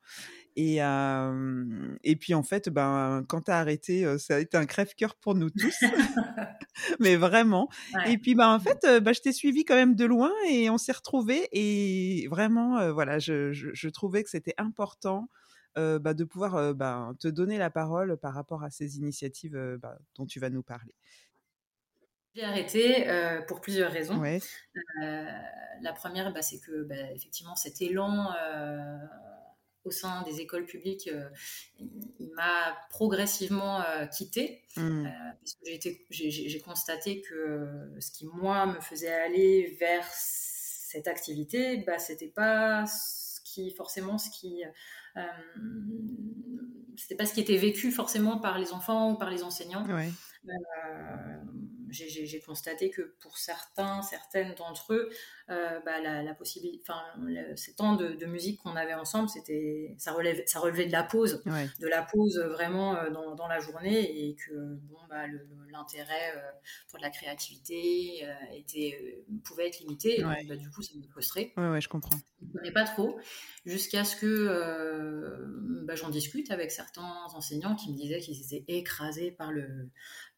Et, 0.56 0.84
euh, 0.84 1.96
et 2.04 2.16
puis 2.16 2.34
en 2.34 2.44
fait, 2.44 2.70
ben, 2.70 3.24
quand 3.30 3.42
tu 3.44 3.52
as 3.52 3.60
arrêté, 3.60 4.18
ça 4.18 4.36
a 4.36 4.40
été 4.40 4.58
un 4.58 4.66
crève-cœur 4.66 5.16
pour 5.16 5.36
nous 5.36 5.50
tous, 5.50 5.78
mais 7.00 7.16
vraiment. 7.16 7.70
Ouais. 7.94 8.14
Et 8.14 8.18
puis 8.18 8.36
ben, 8.36 8.50
en 8.54 8.60
fait, 8.60 8.86
bah, 9.02 9.14
je 9.14 9.22
t'ai 9.22 9.32
suivi 9.32 9.64
quand 9.66 9.76
même 9.76 9.96
de 9.96 10.06
loin 10.06 10.32
et 10.50 10.70
on 10.70 10.78
s'est 10.78 10.92
retrouvés. 10.92 11.48
Et 11.52 12.28
vraiment, 12.30 12.78
euh, 12.80 12.92
voilà, 12.92 13.20
je, 13.20 13.52
je- 13.54 13.70
je 13.74 13.90
trouvais 13.90 14.24
que 14.24 14.30
c'était 14.30 14.56
important 14.58 15.30
euh, 15.78 16.00
bah, 16.00 16.14
de 16.14 16.24
pouvoir 16.24 16.56
euh, 16.56 16.74
bah, 16.74 17.12
te 17.20 17.28
donner 17.28 17.58
la 17.58 17.70
parole 17.70 18.18
par 18.18 18.34
rapport 18.34 18.64
à 18.64 18.70
ces 18.70 18.98
initiatives 18.98 19.56
euh, 19.56 19.78
bah, 19.78 19.98
dont 20.16 20.26
tu 20.26 20.40
vas 20.40 20.50
nous 20.50 20.64
parler. 20.64 20.94
J'ai 22.36 22.44
arrêté 22.44 23.08
pour 23.48 23.60
plusieurs 23.60 23.92
raisons. 23.92 24.18
Ouais, 24.20 24.40
la 25.02 25.94
première, 25.94 26.32
bah, 26.32 26.42
c'est 26.42 26.60
que 26.60 26.84
bah, 26.84 27.12
effectivement 27.14 27.56
cet 27.56 27.82
élan 27.82 28.32
au 29.86 29.92
sein 29.92 30.24
des 30.24 30.42
écoles 30.42 30.66
publiques, 30.66 31.10
euh, 31.12 31.30
il, 31.80 32.32
m'a 32.36 32.78
progressivement 32.90 33.82
euh, 33.82 34.06
quitté 34.06 34.64
Mmh. 34.78 35.08
Euh, 35.08 35.10
parce 35.40 35.56
que 35.56 35.90
j'ai 36.12 36.62
constaté 36.62 37.22
que 37.22 37.92
ce 38.00 38.12
qui 38.12 38.28
moi 38.28 38.68
me 38.68 38.80
faisait 38.80 39.12
aller 39.12 39.76
vers 39.80 40.06
cette 40.14 41.08
activité, 41.08 41.78
bah, 41.78 41.98
c'était 41.98 42.28
pas 42.28 42.86
ce 42.86 43.42
qui 43.44 43.72
forcément 43.72 44.18
ce 44.18 44.30
qui 44.30 44.64
c'était 46.98 47.16
pas 47.16 47.26
ce 47.26 47.34
qui 47.34 47.42
était 47.42 47.58
vécu 47.58 47.92
forcément 47.92 48.38
par 48.38 48.60
les 48.60 48.72
enfants 48.74 49.12
ou 49.12 49.18
par 49.18 49.32
les 49.32 49.44
enseignants. 49.44 49.86
Ouais. 49.88 50.10
Euh, 50.48 50.52
j'ai 51.92 52.40
constaté 52.40 52.90
que 52.90 53.16
pour 53.20 53.38
certains, 53.38 54.02
certaines 54.02 54.54
d'entre 54.56 54.94
eux, 54.94 55.10
euh, 55.50 55.80
bah, 55.86 56.00
la, 56.00 56.34
possibilité, 56.36 56.84
enfin, 56.88 57.02
ces 57.56 57.74
temps 57.74 57.96
de, 57.96 58.26
musique 58.26 58.62
qu'on 58.62 58.76
avait 58.76 58.94
ensemble, 58.94 59.30
c'était, 59.30 59.96
ça, 59.98 60.14
relève, 60.14 60.42
ça 60.46 60.60
relevait 60.60 60.86
de 60.86 60.92
la 60.92 61.04
pause, 61.04 61.44
de 61.46 61.88
la 61.88 62.04
pause 62.04 62.38
vraiment 62.38 62.96
euh, 62.96 63.10
dans, 63.10 63.36
dans, 63.36 63.48
la 63.48 63.60
journée, 63.60 64.28
et 64.28 64.36
que 64.36 64.54
bon, 64.84 65.00
bah, 65.10 65.24
l'intérêt 65.72 66.34
pour 66.90 67.00
la 67.00 67.10
créativité 67.10 68.28
était, 68.54 69.24
pouvait 69.44 69.68
être 69.68 69.80
limité. 69.80 70.20
Et 70.20 70.24
bah, 70.24 70.56
du 70.56 70.70
coup, 70.70 70.84
ça 70.84 70.92
me 70.96 71.04
frustrait. 71.08 71.54
Ouais, 71.58 71.70
ouais, 71.70 71.82
je 71.82 71.90
comprends. 71.90 72.18
Je 72.42 72.48
ne 72.48 72.54
connais 72.54 72.72
pas 72.72 72.86
trop, 72.86 73.20
jusqu'à 73.66 74.04
ce 74.04 74.16
que 74.16 75.84
bah, 75.84 75.96
j'en 75.96 76.10
discute 76.10 76.52
avec 76.52 76.70
certains 76.72 77.26
enseignants 77.34 77.76
qui 77.76 77.92
me 77.92 77.98
disaient 77.98 78.20
qu'ils 78.20 78.54
étaient 78.54 78.64
écrasés 78.68 79.32
par 79.32 79.52
le 79.52 79.90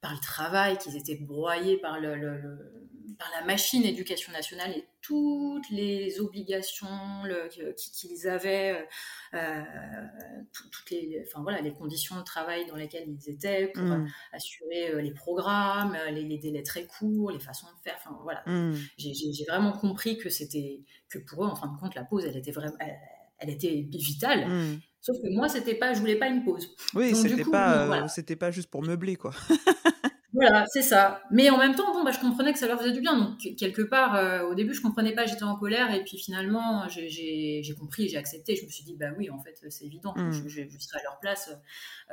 par 0.01 0.13
le 0.13 0.20
travail, 0.20 0.77
qu'ils 0.79 0.98
étaient 0.98 1.15
broyés 1.15 1.77
par, 1.77 2.00
le, 2.00 2.17
par 3.17 3.29
la 3.39 3.46
machine 3.46 3.84
éducation 3.84 4.31
nationale 4.34 4.72
et 4.72 4.84
toutes 5.01 5.70
les 5.70 6.20
obligations 6.20 7.24
qu'ils 7.75 8.27
avaient, 8.27 8.88
euh, 9.34 9.38
euh, 9.38 9.63
toutes 10.51 10.89
les, 10.89 11.24
enfin, 11.27 11.43
voilà, 11.43 11.62
les 11.62 11.72
conditions 11.72 12.17
de 12.17 12.24
travail 12.24 12.65
dans 12.65 12.75
lesquelles 12.75 13.08
ils 13.08 13.29
étaient 13.29 13.67
pour 13.67 13.84
mmh. 13.84 14.08
assurer 14.34 14.89
euh, 14.89 15.01
les 15.01 15.13
programmes, 15.13 15.96
les, 16.12 16.38
délais 16.39 16.63
très 16.63 16.86
courts, 16.86 17.31
les 17.31 17.39
façons 17.39 17.67
de 17.67 17.81
faire. 17.84 17.96
Enfin, 17.98 18.17
voilà. 18.24 18.41
Mmh. 18.48 18.75
J'ai 18.98 19.46
vraiment 19.48 19.74
compris 19.74 20.17
que 20.17 20.29
c'était 20.29 20.81
que 21.10 21.20
pour 21.20 21.46
eux, 21.46 21.48
en 21.48 21.55
fin 21.55 21.67
de 21.67 21.77
compte, 21.77 21.93
la 21.93 22.03
pause, 22.03 22.25
elle 22.25 22.38
était 22.38 22.51
vraiment, 22.51 22.77
elle, 23.38 23.50
était 23.50 23.88
vitale. 23.91 24.48
Mmh. 24.48 24.79
Sauf 25.01 25.17
que 25.22 25.29
moi, 25.29 25.50
c'était 25.50 25.75
pas, 25.75 25.93
je 25.93 26.00
voulais 26.00 26.15
pas 26.15 26.27
une 26.27 26.43
pause. 26.43 26.75
Oui, 26.93 27.15
c'était 27.15 27.43
pas, 27.43 28.08
c'était 28.08 28.36
pas 28.36 28.51
juste 28.51 28.70
pour 28.70 28.84
meubler, 28.84 29.15
quoi. 29.15 29.31
Voilà, 30.34 30.65
c'est 30.67 30.81
ça. 30.81 31.22
Mais 31.29 31.50
en 31.50 31.58
même 31.58 31.75
temps, 31.75 31.91
bon, 31.93 32.03
bah, 32.03 32.12
je 32.12 32.20
comprenais 32.20 32.53
que 32.53 32.60
ça 32.60 32.67
leur 32.67 32.79
faisait 32.79 32.93
du 32.93 33.01
bien. 33.01 33.17
Donc, 33.17 33.38
quelque 33.58 33.81
part, 33.81 34.15
euh, 34.15 34.43
au 34.43 34.55
début, 34.55 34.74
je 34.74 34.81
comprenais 34.81 35.13
pas, 35.13 35.25
j'étais 35.25 35.43
en 35.43 35.58
colère. 35.58 35.93
Et 35.93 36.03
puis 36.03 36.17
finalement, 36.17 36.88
j'ai 36.88 37.75
compris, 37.77 38.08
j'ai 38.08 38.17
accepté. 38.17 38.55
Je 38.55 38.65
me 38.65 38.70
suis 38.70 38.86
dit, 38.86 38.96
bah 38.96 39.08
oui, 39.17 39.29
en 39.29 39.39
fait, 39.39 39.58
c'est 39.70 39.86
évident. 39.86 40.13
Mm. 40.15 40.31
Je, 40.31 40.77
serais 40.79 41.00
à 41.00 41.03
leur 41.03 41.20
place. 41.20 41.51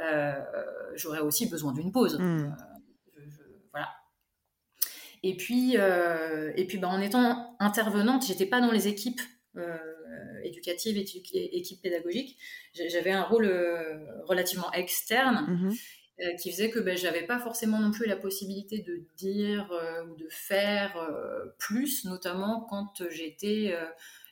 Euh, 0.01 0.35
j'aurais 0.97 1.21
aussi 1.21 1.49
besoin 1.49 1.73
d'une 1.73 1.93
pause. 1.93 2.19
Mm. 2.19 2.23
Euh, 2.23 2.51
voilà. 3.71 3.89
Et 5.23 5.37
puis, 5.37 5.77
et 5.77 6.67
puis 6.67 6.79
bah, 6.79 6.89
en 6.89 7.01
étant 7.01 7.57
intervenante, 7.61 8.27
j'étais 8.27 8.47
pas 8.47 8.61
dans 8.61 8.73
les 8.73 8.89
équipes 8.89 9.21
éducatives, 10.45 10.97
et 10.97 11.59
équipes 11.59 11.83
pédagogiques. 11.83 12.39
J'avais 12.75 13.13
un 13.13 13.23
rôle 13.23 13.47
relativement 14.27 14.73
externe. 14.73 15.47
Mm-hmm. 15.49 15.79
Euh, 16.21 16.35
qui 16.35 16.51
faisait 16.51 16.69
que 16.69 16.81
ben, 16.81 16.97
j'avais 16.97 17.23
pas 17.23 17.39
forcément 17.39 17.79
non 17.79 17.93
plus 17.93 18.07
la 18.07 18.17
possibilité 18.17 18.81
de 18.81 19.05
dire 19.17 19.71
euh, 19.71 20.05
ou 20.07 20.17
de 20.17 20.27
faire 20.29 20.97
euh, 20.97 21.55
plus, 21.59 22.05
notamment 22.07 22.67
quand 22.69 23.09
j'étais, 23.09 23.73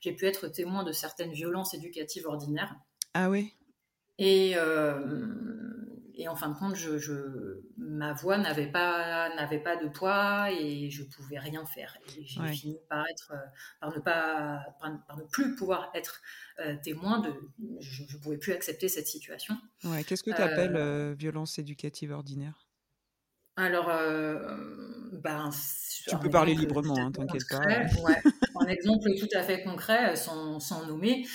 j'ai 0.00 0.10
pu 0.10 0.26
être 0.26 0.48
témoin 0.48 0.82
de 0.82 0.90
certaines 0.90 1.30
violences 1.30 1.74
éducatives 1.74 2.26
ordinaires. 2.26 2.74
Ah 3.14 3.30
oui. 3.30 3.52
Et, 4.18 4.56
et 6.18 6.28
en 6.28 6.34
fin 6.34 6.48
de 6.48 6.54
compte, 6.54 6.74
je, 6.74 7.60
ma 7.76 8.14
voix 8.14 8.38
n'avait 8.38 8.70
pas, 8.70 9.34
n'avait 9.34 9.58
pas 9.58 9.76
de 9.76 9.86
poids 9.86 10.50
et 10.50 10.88
je 10.88 11.02
pouvais 11.02 11.38
rien 11.38 11.66
faire. 11.66 11.98
Et 12.08 12.24
j'ai 12.24 12.46
fini 12.48 12.78
par, 12.88 13.04
être, 13.10 13.34
par, 13.80 13.94
ne 13.94 14.00
pas, 14.00 14.64
par, 14.80 15.18
ne 15.18 15.24
plus 15.24 15.54
pouvoir 15.54 15.90
être 15.94 16.22
euh, 16.60 16.74
témoin 16.82 17.18
de. 17.18 17.34
Je 17.80 18.02
ne 18.04 18.18
pouvais 18.22 18.38
plus 18.38 18.52
accepter 18.52 18.88
cette 18.88 19.06
situation. 19.06 19.58
Ouais, 19.84 20.04
Qu'est-ce 20.04 20.22
que 20.22 20.30
tu 20.30 20.40
appelles 20.40 20.76
euh, 20.76 21.14
violence 21.14 21.58
éducative 21.58 22.12
ordinaire? 22.12 22.66
Alors, 23.58 23.88
euh, 23.90 24.58
ben, 25.22 25.50
tu 26.08 26.16
peux 26.18 26.30
parler 26.30 26.54
librement, 26.54 26.96
hein, 26.96 27.12
t'inquiète 27.12 27.48
pas. 27.48 27.60
Ouais, 28.02 28.22
un 28.54 28.66
exemple 28.66 29.10
tout 29.18 29.28
à 29.34 29.42
fait 29.42 29.62
concret, 29.62 30.16
sans, 30.16 30.60
sans 30.60 30.86
nommer 30.86 31.26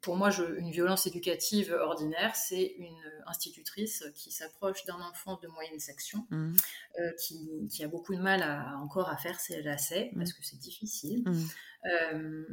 pour 0.00 0.16
moi, 0.16 0.30
je, 0.30 0.58
une 0.58 0.70
violence 0.70 1.06
éducative 1.06 1.76
ordinaire, 1.78 2.34
c'est 2.34 2.74
une 2.78 2.96
institutrice 3.26 4.04
qui 4.14 4.30
s'approche 4.30 4.84
d'un 4.86 5.00
enfant 5.00 5.38
de 5.42 5.48
moyenne 5.48 5.78
section, 5.78 6.26
mmh. 6.30 6.52
euh, 6.98 7.12
qui, 7.18 7.68
qui, 7.68 7.84
a 7.84 7.88
beaucoup 7.88 8.14
de 8.14 8.20
mal 8.20 8.42
à, 8.42 8.78
encore 8.78 9.10
à 9.10 9.16
faire 9.16 9.38
ses 9.38 9.62
lacets, 9.62 10.10
mmh. 10.12 10.18
parce 10.18 10.32
que 10.32 10.42
c'est 10.42 10.58
difficile, 10.58 11.22
mmh. 11.26 11.38
euh, 11.86 12.44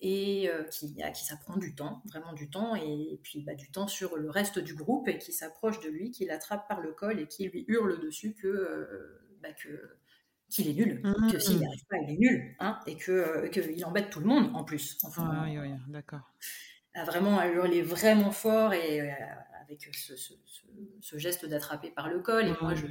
et 0.00 0.48
euh, 0.48 0.64
qui, 0.64 1.02
à 1.02 1.10
qui 1.10 1.24
ça 1.26 1.36
prend 1.36 1.58
du 1.58 1.74
temps, 1.74 2.02
vraiment 2.06 2.32
du 2.32 2.48
temps, 2.48 2.74
et, 2.74 3.20
puis 3.22 3.42
bah, 3.42 3.54
du 3.54 3.70
temps 3.70 3.88
sur 3.88 4.16
le 4.16 4.30
reste 4.30 4.58
du 4.58 4.74
groupe, 4.74 5.06
et 5.08 5.18
qui 5.18 5.32
s'approche 5.32 5.80
de 5.80 5.88
lui, 5.88 6.10
qui 6.10 6.24
l'attrape 6.24 6.66
par 6.68 6.80
le 6.80 6.92
col, 6.92 7.20
et 7.20 7.26
qui 7.26 7.48
lui 7.48 7.64
hurle 7.68 8.00
dessus 8.00 8.34
que... 8.34 9.20
Bah, 9.42 9.52
que 9.52 9.98
qu'il 10.50 10.68
est 10.68 10.74
nul, 10.74 11.02
que 11.32 11.38
s'il 11.40 11.58
n'y 11.58 11.66
arrive 11.66 11.84
pas, 11.90 11.96
il 11.96 12.14
est 12.14 12.18
nul, 12.18 12.54
hein, 12.60 12.78
et 12.86 12.96
qu'il 12.96 13.84
embête 13.84 14.10
tout 14.10 14.20
le 14.20 14.26
monde 14.26 14.54
en 14.54 14.62
plus. 14.62 14.98
Enfin, 15.02 15.42
oui, 15.46 15.58
oui, 15.58 15.70
d'accord 15.88 16.30
à 16.94 17.04
vraiment 17.04 17.38
à 17.38 17.48
hurler 17.48 17.82
vraiment 17.82 18.30
fort 18.30 18.72
et 18.72 19.00
euh, 19.00 19.12
avec 19.62 19.88
ce, 19.92 20.14
ce, 20.16 21.18
geste 21.18 21.46
d'attraper 21.46 21.90
par 21.90 22.08
le 22.08 22.20
col. 22.20 22.46
Et 22.46 22.54
moi, 22.60 22.74
je, 22.74 22.86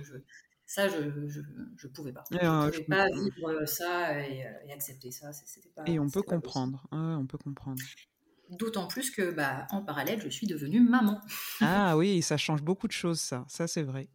ça, 0.65 0.88
je 0.88 0.98
ne 0.98 1.88
pouvais 1.93 2.12
pas. 2.12 2.24
je 2.31 2.38
ne 2.38 2.69
pouvais 2.72 2.83
pas 2.83 3.05
vivre 3.05 3.65
ça 3.65 4.19
et, 4.19 4.45
euh, 4.45 4.74
accepter 4.74 5.12
ça. 5.12 5.31
Pas, 5.75 5.83
et 5.86 6.00
on 6.00 6.10
peut 6.10 6.24
comprendre. 6.24 6.86
on 6.91 7.25
peut 7.25 7.38
comprendre. 7.38 7.81
D'autant 8.50 8.88
plus 8.88 9.10
que, 9.10 9.31
bah, 9.31 9.67
en 9.72 9.81
parallèle, 9.81 10.22
je 10.22 10.29
suis 10.29 10.48
devenue 10.48 10.81
maman. 10.81 11.22
ah 11.62 11.98
oui, 11.98 12.22
ça 12.22 12.38
change 12.38 12.62
beaucoup 12.62 12.88
de 12.88 12.91
choses, 12.91 13.19
ça. 13.19 13.45
Ça, 13.48 13.67
c'est 13.67 13.83
vrai. 13.83 14.10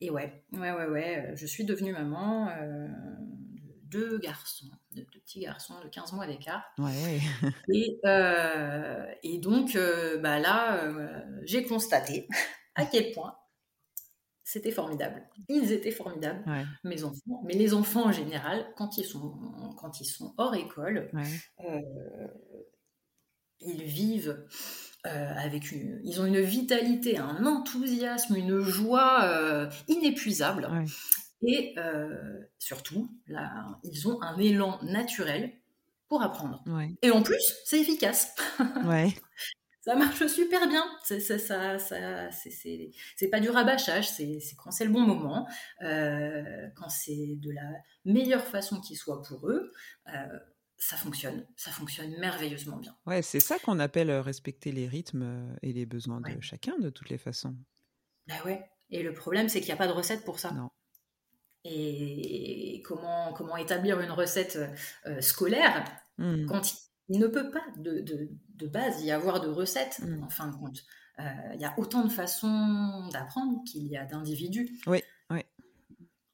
Et 0.00 0.10
ouais, 0.10 0.44
ouais, 0.52 0.72
ouais, 0.72 0.86
ouais. 0.86 1.32
Je 1.34 1.46
suis 1.46 1.64
devenue 1.64 1.92
maman. 1.92 2.48
Euh, 2.50 2.88
deux 3.90 4.18
garçons, 4.18 4.70
de, 4.92 5.02
petits 5.02 5.40
garçons 5.40 5.74
de 5.82 5.88
15 5.88 6.12
mois 6.12 6.26
d'écart. 6.26 6.64
Ouais. 6.78 7.20
et, 7.72 7.98
euh, 8.04 9.06
et, 9.22 9.38
donc, 9.38 9.76
euh, 9.76 10.18
bah 10.18 10.38
là, 10.38 10.84
euh, 10.84 11.20
j'ai 11.44 11.64
constaté 11.64 12.28
à 12.74 12.86
quel 12.86 13.12
point 13.12 13.36
c'était 14.44 14.72
formidable. 14.72 15.28
Ils 15.48 15.72
étaient 15.72 15.90
formidables, 15.90 16.42
mes 16.84 17.04
enfants. 17.04 17.42
Mais 17.44 17.54
les 17.54 17.74
enfants 17.74 18.06
en 18.06 18.12
général, 18.12 18.72
quand 18.76 18.96
ils 18.96 19.04
sont, 19.04 19.38
quand 19.78 20.00
ils 20.00 20.06
sont 20.06 20.34
hors 20.38 20.54
école, 20.54 21.10
ils 23.60 23.82
vivent 23.82 24.42
avec 25.04 25.70
une, 25.70 26.00
ils 26.02 26.20
ont 26.22 26.24
une 26.24 26.40
vitalité, 26.40 27.18
un 27.18 27.44
enthousiasme, 27.44 28.36
une 28.36 28.60
joie 28.60 29.68
inépuisable. 29.86 30.66
Et 31.42 31.74
euh, 31.78 32.40
surtout, 32.58 33.10
là, 33.26 33.78
ils 33.84 34.08
ont 34.08 34.20
un 34.22 34.38
élan 34.38 34.78
naturel 34.82 35.52
pour 36.08 36.22
apprendre. 36.22 36.64
Et 37.02 37.10
en 37.10 37.22
plus, 37.22 37.56
c'est 37.64 37.80
efficace. 37.80 38.34
Ouais. 38.84 39.14
ça 39.82 39.94
marche 39.94 40.26
super 40.26 40.66
bien. 40.68 40.84
C'est 41.04 41.20
ça, 41.20 41.38
ça, 41.78 42.30
c'est 42.30 43.28
pas 43.30 43.40
du 43.40 43.50
rabâchage. 43.50 44.08
C'est 44.08 44.40
quand 44.56 44.70
c'est 44.70 44.84
le 44.84 44.90
bon 44.90 45.02
moment, 45.02 45.46
euh, 45.82 46.68
quand 46.76 46.88
c'est 46.88 47.36
de 47.36 47.52
la 47.52 47.70
meilleure 48.04 48.46
façon 48.46 48.80
qui 48.80 48.96
soit 48.96 49.22
pour 49.22 49.48
eux. 49.48 49.72
Euh, 50.14 50.38
ça 50.80 50.96
fonctionne, 50.96 51.44
ça 51.56 51.72
fonctionne 51.72 52.16
merveilleusement 52.20 52.76
bien. 52.76 52.96
Ouais, 53.04 53.20
c'est 53.20 53.40
ça 53.40 53.58
qu'on 53.58 53.80
appelle 53.80 54.12
respecter 54.12 54.70
les 54.70 54.86
rythmes 54.86 55.56
et 55.60 55.72
les 55.72 55.86
besoins 55.86 56.20
de 56.20 56.40
chacun 56.40 56.78
de 56.78 56.88
toutes 56.88 57.10
les 57.10 57.18
façons. 57.18 57.56
Bah 58.28 58.36
ouais. 58.44 58.64
Et 58.90 59.02
le 59.02 59.12
problème, 59.12 59.48
c'est 59.48 59.58
qu'il 59.58 59.68
n'y 59.68 59.74
a 59.74 59.76
pas 59.76 59.88
de 59.88 59.92
recette 59.92 60.24
pour 60.24 60.38
ça. 60.38 60.52
Non 60.52 60.70
et 61.64 62.82
comment, 62.84 63.32
comment 63.32 63.56
établir 63.56 64.00
une 64.00 64.10
recette 64.10 64.58
euh, 65.06 65.20
scolaire 65.20 65.84
mmh. 66.18 66.46
quand 66.46 66.72
il 67.08 67.18
ne 67.18 67.26
peut 67.26 67.50
pas 67.50 67.64
de, 67.76 68.00
de, 68.00 68.30
de, 68.54 68.66
base 68.66 69.02
y 69.02 69.10
avoir 69.10 69.40
de 69.40 69.48
recette 69.48 70.00
mmh. 70.00 70.22
en 70.22 70.28
fin 70.28 70.48
de 70.48 70.56
compte. 70.56 70.84
Euh, 71.20 71.24
il 71.54 71.60
y 71.60 71.64
a 71.64 71.74
autant 71.78 72.04
de 72.04 72.10
façons 72.10 73.08
d'apprendre 73.12 73.62
qu'il 73.64 73.86
y 73.86 73.96
a 73.96 74.04
d'individus. 74.04 74.80
Oui 74.86 75.02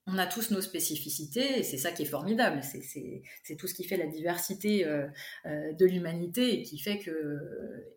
on 0.06 0.18
a 0.18 0.26
tous 0.26 0.50
nos 0.50 0.60
spécificités 0.60 1.58
et 1.58 1.62
c'est 1.62 1.78
ça 1.78 1.90
qui 1.90 2.02
est 2.02 2.06
formidable. 2.06 2.60
C'est 2.62 3.56
tout 3.56 3.66
ce 3.66 3.74
qui 3.74 3.84
fait 3.84 3.96
la 3.96 4.06
diversité 4.06 4.86
euh, 4.86 5.06
euh, 5.46 5.72
de 5.72 5.86
l'humanité 5.86 6.58
et 6.58 6.62
qui 6.62 6.78
fait 6.78 6.98
que 6.98 7.40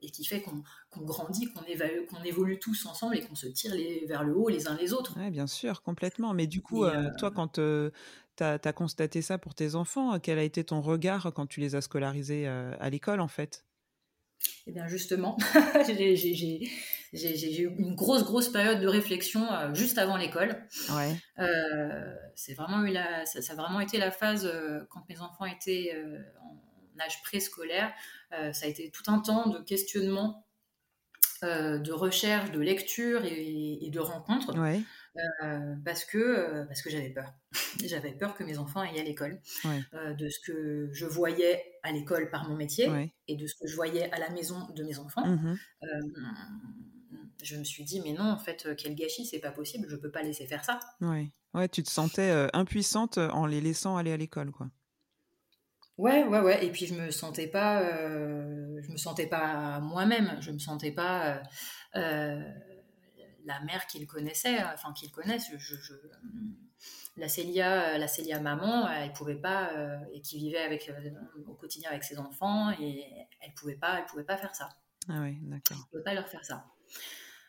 et 0.01 0.09
qui 0.09 0.23
fait 0.23 0.41
qu'on 0.41 0.63
grandit, 1.01 1.51
qu'on 1.51 1.61
qu'on 2.09 2.23
évolue 2.23 2.59
tous 2.59 2.85
ensemble 2.85 3.17
et 3.17 3.21
qu'on 3.21 3.35
se 3.35 3.47
tire 3.47 3.75
les, 3.75 4.05
vers 4.07 4.23
le 4.23 4.35
haut 4.35 4.47
les 4.47 4.67
uns 4.67 4.77
les 4.77 4.93
autres. 4.93 5.15
Oui, 5.17 5.29
bien 5.31 5.47
sûr, 5.47 5.81
complètement. 5.81 6.33
Mais 6.33 6.47
du 6.47 6.61
coup, 6.61 6.85
euh, 6.85 7.09
toi, 7.17 7.29
quand 7.29 7.59
tu 7.59 8.43
as, 8.43 8.73
constaté 8.73 9.21
ça 9.21 9.37
pour 9.37 9.53
tes 9.53 9.75
enfants, 9.75 10.17
quel 10.19 10.39
a 10.39 10.43
été 10.43 10.63
ton 10.63 10.81
regard 10.81 11.33
quand 11.35 11.47
tu 11.47 11.59
les 11.59 11.75
as 11.75 11.81
scolarisés 11.81 12.47
à 12.47 12.89
l'école, 12.89 13.19
en 13.19 13.27
fait? 13.27 13.65
Eh 14.67 14.71
bien 14.71 14.87
justement, 14.87 15.37
j'ai 15.87 17.61
eu 17.61 17.75
une 17.77 17.95
grosse, 17.95 18.23
grosse 18.23 18.49
période 18.49 18.81
de 18.81 18.87
réflexion 18.87 19.51
euh, 19.51 19.73
juste 19.73 19.97
avant 19.97 20.17
l'école. 20.17 20.61
Ouais. 20.91 21.15
Euh, 21.39 22.15
c'est 22.35 22.53
vraiment 22.53 22.83
eu 22.83 22.91
la, 22.91 23.25
ça, 23.25 23.39
a 23.39 23.55
vraiment 23.55 23.79
été 23.79 23.97
la 23.97 24.11
phase 24.11 24.45
euh, 24.45 24.81
quand 24.89 25.07
mes 25.09 25.19
enfants 25.21 25.45
étaient 25.45 25.93
en 26.41 26.99
âge 26.99 27.21
préscolaire. 27.23 27.93
ça 28.31 28.65
a 28.65 28.67
été 28.67 28.91
tout 28.91 29.09
un 29.09 29.19
temps 29.19 29.47
de 29.47 29.59
questionnement, 29.59 30.45
de 31.41 31.91
recherche, 31.91 32.51
de 32.51 32.59
lecture 32.59 33.23
et, 33.23 33.85
et 33.85 33.89
de 33.89 33.99
rencontres. 33.99 34.57
Ouais. 34.59 34.81
Euh, 35.43 35.75
parce 35.83 36.05
que, 36.05 36.17
euh, 36.17 36.65
parce 36.65 36.81
que 36.81 36.89
j'avais 36.89 37.09
peur. 37.09 37.33
j'avais 37.85 38.11
peur 38.11 38.35
que 38.35 38.43
mes 38.43 38.57
enfants 38.57 38.81
aillent 38.81 38.99
à 38.99 39.03
l'école, 39.03 39.39
euh, 39.65 40.13
de 40.13 40.29
ce 40.29 40.39
que 40.39 40.89
je 40.91 41.05
voyais 41.05 41.63
à 41.83 41.91
l'école 41.91 42.29
par 42.29 42.47
mon 42.49 42.55
métier 42.55 42.89
et 43.27 43.35
de 43.35 43.47
ce 43.47 43.55
que 43.55 43.67
je 43.67 43.75
voyais 43.75 44.11
à 44.11 44.19
la 44.19 44.29
maison 44.29 44.67
de 44.75 44.83
mes 44.83 44.99
enfants. 44.99 45.25
Mmh 45.25 45.57
je 47.43 47.55
me 47.55 47.63
suis 47.63 47.83
dit, 47.83 48.01
mais 48.01 48.13
non, 48.13 48.31
en 48.31 48.39
fait, 48.39 48.67
quel 48.77 48.95
gâchis, 48.95 49.27
c'est 49.27 49.39
pas 49.39 49.51
possible, 49.51 49.87
je 49.87 49.95
peux 49.95 50.09
pas 50.09 50.23
laisser 50.23 50.47
faire 50.47 50.65
ça. 50.65 50.79
Ouais, 51.01 51.31
ouais 51.53 51.69
tu 51.69 51.83
te 51.83 51.89
sentais 51.89 52.31
impuissante 52.51 53.19
en 53.19 53.45
les 53.45 53.61
laissant 53.61 53.95
aller 53.95 54.11
à 54.11 54.17
l'école, 54.17 54.51
quoi. 54.51 54.67
Ouais, 55.97 56.23
ouais, 56.23 56.39
ouais. 56.39 56.65
Et 56.65 56.71
puis 56.71 56.87
je 56.87 56.95
me 56.95 57.11
sentais 57.11 57.47
pas, 57.47 57.83
je 58.81 58.91
me 58.91 58.97
sentais 58.97 59.27
pas 59.27 59.79
moi-même. 59.79 60.37
Je 60.41 60.51
me 60.51 60.57
sentais 60.57 60.91
pas 60.91 61.43
la 63.47 63.59
mère 63.61 63.87
qu'il 63.87 64.05
connaissait, 64.05 64.61
enfin 64.73 64.93
qu'il 64.93 65.09
connaisse, 65.09 65.49
je, 65.57 65.75
la 67.17 67.27
Célia, 67.27 67.97
la 67.97 68.07
Célia 68.07 68.39
maman, 68.39 68.87
elle 68.89 69.11
pouvait 69.13 69.35
pas 69.35 69.71
euh, 69.73 69.97
et 70.13 70.21
qui 70.21 70.37
vivait 70.37 70.59
avec 70.59 70.89
euh, 70.89 71.09
au 71.47 71.53
quotidien 71.53 71.89
avec 71.89 72.03
ses 72.03 72.19
enfants 72.19 72.71
et 72.79 73.05
elle 73.41 73.53
pouvait 73.55 73.75
pas, 73.75 73.99
elle 73.99 74.05
pouvait 74.05 74.23
pas 74.23 74.37
faire 74.37 74.53
ça. 74.53 74.69
Ah 75.09 75.21
oui, 75.21 75.37
d'accord. 75.41 75.77
Elle 75.79 75.89
pouvait 75.89 76.03
pas 76.03 76.13
leur 76.13 76.27
faire 76.27 76.45
ça. 76.45 76.65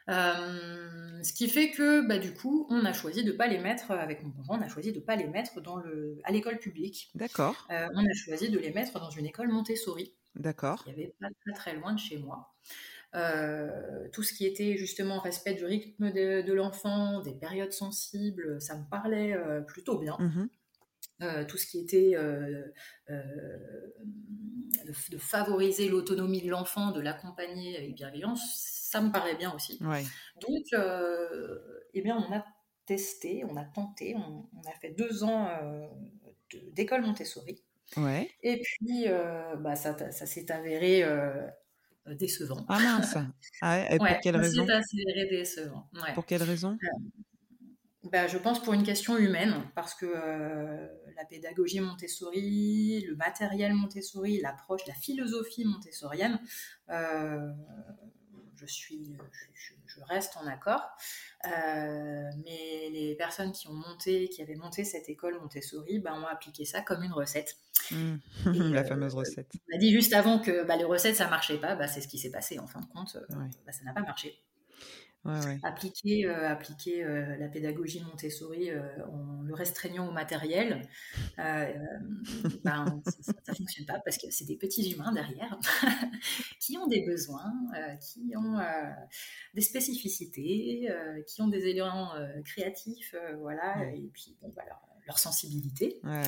Euh, 0.09 1.23
ce 1.23 1.35
qui 1.35 1.51
fait 1.51 1.71
que, 1.71 2.07
bah, 2.07 2.19
du 2.19 2.33
coup, 2.33 2.67
on 2.71 2.87
a 2.87 2.95
choisi 2.95 3.25
de 3.25 3.33
pas 3.33 3.47
les 3.47 3.59
mettre 3.59 3.91
avec 3.91 4.23
mon 4.23 4.31
conjoint, 4.31 4.59
on 4.59 4.63
a 4.63 4.69
choisi 4.69 4.93
de 4.93 5.01
pas 5.01 5.17
les 5.17 5.27
mettre 5.27 5.61
dans 5.61 5.77
le, 5.77 6.19
à 6.25 6.33
l'école 6.33 6.59
publique. 6.59 7.11
D'accord. 7.15 7.67
on 7.69 8.07
a 8.07 8.15
choisi 8.15 8.49
de 8.49 8.59
les 8.59 8.73
mettre 8.73 8.99
dans 8.99 9.11
une 9.11 9.27
école 9.27 9.49
Montessori. 9.49 10.15
D'accord. 10.35 10.85
Qui 10.85 10.91
avait 10.91 11.15
pas 11.21 11.29
très, 11.45 11.53
très 11.53 11.77
loin 11.77 11.93
de 11.93 11.99
chez 11.99 12.17
moi. 12.17 12.55
Euh, 13.15 14.09
tout 14.13 14.23
ce 14.23 14.35
qui 14.35 14.45
était 14.45 14.77
justement 14.77 15.19
respect 15.19 15.55
du 15.55 15.65
rythme 15.65 16.13
de, 16.13 16.53
l'enfant, 16.53 17.23
des 17.23 17.33
périodes 17.33 17.73
sensibles, 17.73 18.61
ça 18.61 18.77
me 18.77 18.85
parlait 18.89 19.33
euh, 19.33 19.61
plutôt 19.61 19.99
bien. 19.99 20.17
Mmh 20.19 20.49
euh, 21.21 21.45
tout 21.45 21.57
ce 21.59 21.67
qui 21.67 21.81
était 21.81 22.15
de, 23.09 23.19
favoriser 25.19 25.89
l'autonomie 25.89 26.43
de 26.43 26.49
l'enfant, 26.49 26.93
de 26.93 27.01
l'accompagner 27.01 27.77
avec 27.77 27.97
bienveillance, 27.97 28.41
ça 28.57 29.01
me 29.01 29.11
paraît 29.11 29.35
bien 29.35 29.53
aussi. 29.53 29.81
Donc, 30.41 30.67
eh 30.73 32.03
bien, 32.03 32.17
on 32.17 32.33
a 32.33 32.45
testé, 32.87 33.43
on 33.49 33.57
a 33.57 33.65
tenté, 33.65 34.15
on, 34.15 34.49
a 34.65 34.73
fait 34.81 34.91
deux 34.91 35.25
ans 35.25 35.51
d'école 36.71 37.03
Montessori. 37.03 37.65
Ouais. 37.97 38.31
Et 38.45 38.61
puis, 38.63 39.07
bah, 39.59 39.75
ça, 39.75 40.13
ça 40.13 40.25
s'est 40.25 40.53
avéré 40.53 41.03
décevant. 42.15 42.65
Ah 42.69 42.79
mince 42.79 43.17
ah 43.61 43.93
et 43.93 43.99
Pour 43.99 44.07
quelle 44.23 44.37
raison? 44.37 44.67
décevant. 45.31 45.89
Pour 46.15 46.27
quelle 46.27 46.43
raison? 46.43 46.77
Bah, 48.05 48.27
je 48.27 48.39
pense 48.39 48.63
pour 48.63 48.73
une 48.73 48.85
question 48.85 49.19
humaine, 49.19 49.55
parce 49.75 49.95
que 49.95 50.07
euh, 50.07 50.87
la 51.17 51.25
pédagogie 51.25 51.81
Montessori, 51.81 53.05
le 53.07 53.17
matériel 53.17 53.75
Montessori, 53.75 54.41
l'approche, 54.41 54.87
la 54.87 54.95
philosophie 54.95 55.65
montessorienne, 55.65 56.41
euh, 56.91 57.51
je, 58.55 58.67
suis, 58.67 59.17
je, 59.53 59.75
reste 60.05 60.37
en 60.37 60.47
accord. 60.47 60.83
mais 61.45 62.91
les 62.93 63.15
personnes 63.17 63.53
qui 63.53 63.69
ont 63.69 63.75
monté, 63.75 64.29
qui 64.29 64.43
avaient 64.43 64.57
monté 64.57 64.85
cette 64.85 65.09
école 65.09 65.39
Montessori, 65.41 65.99
bah, 65.99 66.15
ont 66.15 66.27
appliqué 66.27 66.65
ça 66.65 66.83
comme 66.83 67.03
une 67.03 67.13
recette. 67.13 67.57
Mmh. 67.91 68.17
la 68.73 68.85
fameuse 68.85 69.15
recette. 69.15 69.51
On 69.73 69.77
a 69.77 69.79
dit 69.79 69.93
juste 69.93 70.13
avant 70.13 70.39
que 70.39 70.65
bah, 70.65 70.77
les 70.77 70.85
recettes, 70.85 71.17
ça 71.17 71.29
marchait 71.29 71.59
pas. 71.59 71.75
Bah, 71.75 71.87
c'est 71.87 72.01
ce 72.01 72.09
qui 72.09 72.19
s'est 72.19 72.31
passé 72.31 72.59
en 72.59 72.67
fin 72.67 72.81
de 72.81 72.87
compte. 72.87 73.17
Euh, 73.17 73.35
bah, 73.67 73.73
ça 73.73 73.85
n'a 73.85 73.93
pas 73.93 74.03
marché. 74.03 74.43
Appliquer, 75.63 76.27
euh, 76.27 76.49
appliquer 76.49 77.05
euh, 77.05 77.37
la 77.37 77.49
pédagogie 77.49 78.01
Montessori 78.03 78.71
en 78.73 79.43
le 79.43 79.55
restreignant 79.55 80.09
au 80.09 80.13
matériel, 80.13 80.83
ben, 81.37 83.03
ça 83.05 83.33
ne 83.49 83.55
fonctionne 83.55 83.87
pas 83.87 84.01
parce 84.05 84.17
que 84.19 84.31
c'est 84.31 84.47
des 84.47 84.57
petits 84.57 84.91
humains 84.91 85.13
derrière 85.13 85.59
qui 86.61 86.79
ont 86.79 86.87
des 86.87 87.05
besoins, 87.05 87.53
qui 88.01 88.33
ont 88.37 88.59
des 89.55 89.61
spécificités, 89.61 90.89
qui 91.27 91.43
ont 91.43 91.49
des 91.49 91.67
éléments 91.67 92.13
créatifs, 92.45 93.15
voilà. 93.41 93.85
Et 93.95 94.09
puis 94.13 94.37
bon, 94.41 94.51
voilà 94.55 94.79
leur 95.09 95.19
sensibilité. 95.19 95.99
Ouais. 96.05 96.23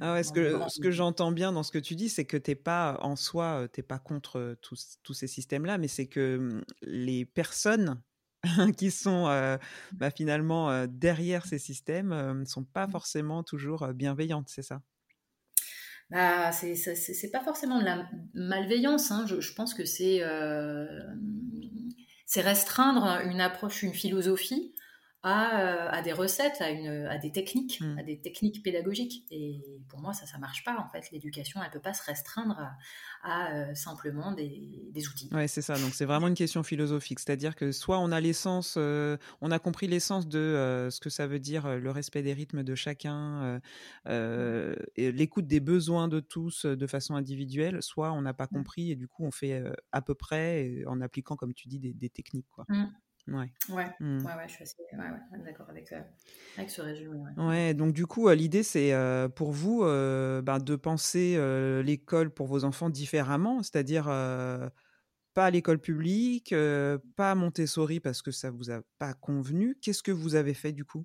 Ah 0.00 0.12
ouais, 0.12 0.22
ce 0.22 0.30
que, 0.30 0.60
ce 0.68 0.80
que 0.80 0.90
j'entends 0.90 1.32
bien 1.32 1.50
dans 1.50 1.62
ce 1.62 1.72
que 1.72 1.78
tu 1.78 1.96
dis, 1.96 2.08
c'est 2.08 2.26
que 2.26 2.36
tu 2.36 2.50
n'es 2.50 2.54
pas 2.54 2.98
en 3.00 3.16
soi, 3.16 3.66
tu 3.72 3.80
n'es 3.80 3.82
pas 3.82 3.98
contre 3.98 4.56
tous, 4.60 4.98
tous 5.02 5.14
ces 5.14 5.26
systèmes-là, 5.26 5.78
mais 5.78 5.88
c'est 5.88 6.06
que 6.06 6.36
mmh, 6.36 6.64
les 6.82 7.24
personnes 7.24 8.00
qui 8.76 8.90
sont 8.90 9.24
bah, 9.92 10.10
finalement 10.10 10.86
derrière 10.86 11.46
ces 11.46 11.58
systèmes 11.58 12.14
ne 12.38 12.44
sont 12.44 12.64
pas 12.64 12.86
mmh. 12.86 12.90
forcément 12.92 13.42
toujours 13.42 13.88
bienveillantes, 13.88 14.48
c'est 14.48 14.62
ça? 14.62 14.82
Bah, 16.10 16.52
c'est 16.52 17.30
pas 17.32 17.42
forcément 17.42 17.80
de 17.80 17.84
la 17.84 18.08
malveillance. 18.34 19.10
Hein. 19.10 19.24
Je, 19.26 19.40
je, 19.40 19.54
pense 19.54 19.74
que 19.74 19.84
c'est 19.84 20.22
c'est 22.26 22.42
restreindre 22.42 23.22
une 23.24 23.40
approche, 23.40 23.82
une 23.82 23.94
philosophie 23.94 24.74
euh, 25.26 25.88
à, 25.90 26.02
des 26.02 26.12
recettes, 26.12 26.60
à, 26.60 26.70
une, 26.70 27.06
à 27.06 27.18
des 27.18 27.32
techniques, 27.32 27.80
mmh. 27.80 27.98
à 27.98 28.02
des 28.04 28.20
techniques 28.20 28.62
pédagogiques. 28.62 29.26
Et 29.32 29.60
pour 29.88 29.98
moi, 29.98 30.12
ça, 30.12 30.24
ça 30.24 30.38
marche 30.38 30.62
pas. 30.62 30.78
En 30.78 30.88
fait, 30.88 31.10
l'éducation, 31.10 31.60
elle 31.64 31.70
peut 31.70 31.80
pas 31.80 31.94
se 31.94 32.04
restreindre 32.04 32.70
à, 33.24 33.52
euh, 33.52 33.74
simplement 33.74 34.30
des, 34.32 34.92
outils. 35.08 35.28
Ouais, 35.32 35.48
c'est 35.48 35.62
ça. 35.62 35.78
Donc, 35.78 35.94
c'est 35.94 36.04
vraiment 36.04 36.28
une 36.28 36.34
question 36.34 36.62
philosophique. 36.62 37.18
C'est-à-dire 37.18 37.56
que 37.56 37.72
soit 37.72 37.98
on 37.98 38.12
a 38.12 38.20
l'essence, 38.20 38.76
euh, 38.78 39.16
on 39.40 39.50
a 39.50 39.58
compris 39.58 39.88
l'essence 39.88 40.28
de 40.28 40.88
ce 40.92 41.00
que 41.00 41.10
ça 41.10 41.26
veut 41.26 41.40
dire 41.40 41.76
le 41.76 41.90
respect 41.90 42.22
des 42.22 42.32
rythmes 42.32 42.62
de 42.62 42.74
chacun, 42.76 43.60
l'écoute 44.96 45.48
des 45.48 45.60
besoins 45.60 46.06
de 46.06 46.20
tous 46.20 46.66
de 46.66 46.86
façon 46.86 47.16
individuelle, 47.16 47.82
soit 47.82 48.12
on 48.12 48.22
n'a 48.22 48.34
pas 48.34 48.44
mmh. 48.44 48.56
compris 48.56 48.92
et 48.92 48.96
du 48.96 49.08
coup, 49.08 49.24
on 49.24 49.32
fait 49.32 49.60
à 49.90 50.02
peu 50.02 50.14
près 50.14 50.84
en 50.86 51.00
appliquant, 51.00 51.34
comme 51.34 51.52
tu 51.52 51.66
dis, 51.66 51.80
des, 51.80 52.10
techniques. 52.10 52.48
Quoi. 52.48 52.64
Mmh. 52.68 52.86
Ouais. 53.28 53.52
Ouais. 53.70 53.86
Mmh. 53.98 54.24
ouais, 54.24 54.34
ouais, 54.34 54.44
je 54.46 54.52
suis 54.52 54.62
assez 54.62 54.76
ouais, 54.92 55.42
d'accord 55.44 55.68
avec, 55.68 55.92
euh, 55.92 56.00
avec, 56.56 56.70
ce 56.70 56.80
résumé. 56.80 57.18
Ouais. 57.36 57.74
donc 57.74 57.92
du 57.92 58.06
coup, 58.06 58.28
euh, 58.28 58.36
l'idée, 58.36 58.62
c'est 58.62 58.92
euh, 58.92 59.28
pour 59.28 59.50
vous 59.50 59.80
ben, 59.80 60.58
de 60.58 60.76
penser 60.76 61.36
l'école 61.82 62.30
pour 62.30 62.46
vos 62.46 62.64
enfants 62.64 62.90
différemment, 62.90 63.62
c'est-à-dire 63.62 64.04
pas 64.04 65.44
à 65.44 65.50
l'école 65.50 65.80
publique, 65.80 66.54
pas 67.16 67.32
à 67.32 67.34
Montessori 67.34 68.00
parce 68.00 68.22
que 68.22 68.30
ça 68.30 68.50
vous 68.50 68.70
a 68.70 68.80
pas 68.98 69.14
convenu. 69.14 69.76
Qu'est-ce 69.82 70.02
que 70.02 70.12
vous 70.12 70.36
avez 70.36 70.54
fait 70.54 70.72
du 70.72 70.84
coup? 70.84 71.04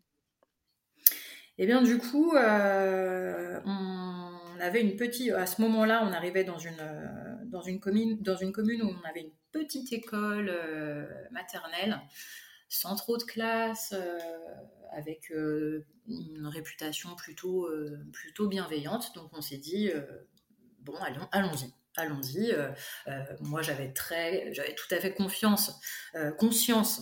Eh 1.58 1.66
bien, 1.66 1.82
du 1.82 1.98
coup, 1.98 2.34
on 2.36 2.40
avait 4.62 4.82
une 4.82 4.96
petite. 4.96 5.32
À 5.32 5.46
ce 5.46 5.62
moment-là, 5.62 6.04
on 6.04 6.14
arrivait 6.14 6.44
dans 6.44 6.58
une, 6.58 6.78
dans, 7.46 7.62
une 7.62 7.80
commune, 7.80 8.22
dans 8.22 8.38
une 8.38 8.52
commune 8.52 8.84
où 8.84 8.90
on 8.90 9.10
avait 9.10 9.22
une 9.22 9.34
petite 9.52 9.92
école 9.94 10.50
euh, 10.50 11.06
maternelle, 11.32 12.00
sans 12.70 12.96
trop 12.96 13.18
de 13.18 13.24
classe, 13.24 13.94
euh, 13.94 14.18
avec 14.92 15.32
euh, 15.32 15.86
une 16.08 16.48
réputation 16.48 17.16
plutôt, 17.16 17.70
plutôt 18.12 18.48
bienveillante. 18.48 19.14
Donc 19.16 19.30
on 19.34 19.42
s'est 19.42 19.58
dit, 19.58 19.90
bon, 20.80 20.96
allons, 20.96 21.28
allons-y 21.32 21.74
allons-y. 21.98 22.56
moi, 23.42 23.62
j'avais 23.62 23.92
très, 23.92 24.54
j'avais 24.54 24.74
tout 24.76 24.88
à 24.96 25.00
fait 25.02 25.14
confiance, 25.14 25.78
conscience 26.38 27.02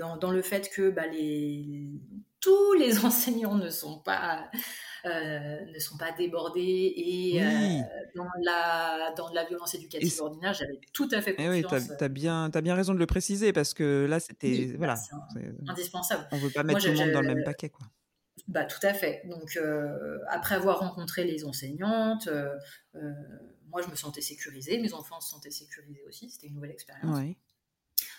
dans, 0.00 0.16
dans, 0.16 0.30
le 0.30 0.40
fait 0.40 0.70
que 0.70 0.88
bah, 0.88 1.06
les, 1.06 1.86
tous 2.42 2.74
les 2.74 2.98
enseignants 3.06 3.54
ne 3.54 3.70
sont 3.70 3.98
pas 4.00 4.50
euh, 4.54 4.58
ne 5.04 5.78
sont 5.78 5.96
pas 5.96 6.12
débordés 6.12 6.92
et 6.96 7.42
euh, 7.42 7.80
dans, 8.14 8.28
la, 8.44 9.12
dans 9.16 9.32
la 9.32 9.44
violence 9.44 9.74
éducative 9.74 10.20
ordinaire, 10.20 10.54
j'avais 10.54 10.78
tout 10.92 11.08
à 11.12 11.20
fait 11.20 11.34
confiance. 11.34 11.54
Eh 11.54 11.76
oui, 11.76 11.96
tu 11.98 12.04
as, 12.04 12.08
bien, 12.08 12.50
as 12.52 12.60
bien 12.60 12.74
raison 12.74 12.94
de 12.94 12.98
le 12.98 13.06
préciser 13.06 13.52
parce 13.52 13.74
que 13.74 14.06
là, 14.08 14.20
c'était 14.20 14.66
bah, 14.66 14.76
voilà, 14.78 14.94
indispensable. 15.68 16.28
On 16.32 16.36
ne 16.36 16.42
veut 16.42 16.50
pas 16.50 16.62
mettre 16.62 16.80
tout 16.80 16.88
le 16.88 16.96
monde 16.96 17.12
dans 17.12 17.22
le 17.22 17.34
même 17.34 17.44
paquet. 17.44 17.68
Quoi. 17.68 17.86
Bah, 18.48 18.64
tout 18.64 18.84
à 18.86 18.94
fait. 18.94 19.22
Donc, 19.26 19.56
euh, 19.56 20.18
après 20.28 20.54
avoir 20.54 20.78
rencontré 20.80 21.24
les 21.24 21.44
enseignantes, 21.44 22.28
moi, 23.68 23.82
je 23.82 23.90
me 23.90 23.96
sentais 23.96 24.20
sécurisée, 24.20 24.78
mes 24.78 24.92
enfants 24.92 25.20
se 25.20 25.30
sentaient 25.30 25.50
sécurisés 25.50 26.02
aussi, 26.06 26.28
c'était 26.30 26.46
une 26.46 26.54
nouvelle 26.54 26.72
expérience. 26.72 27.18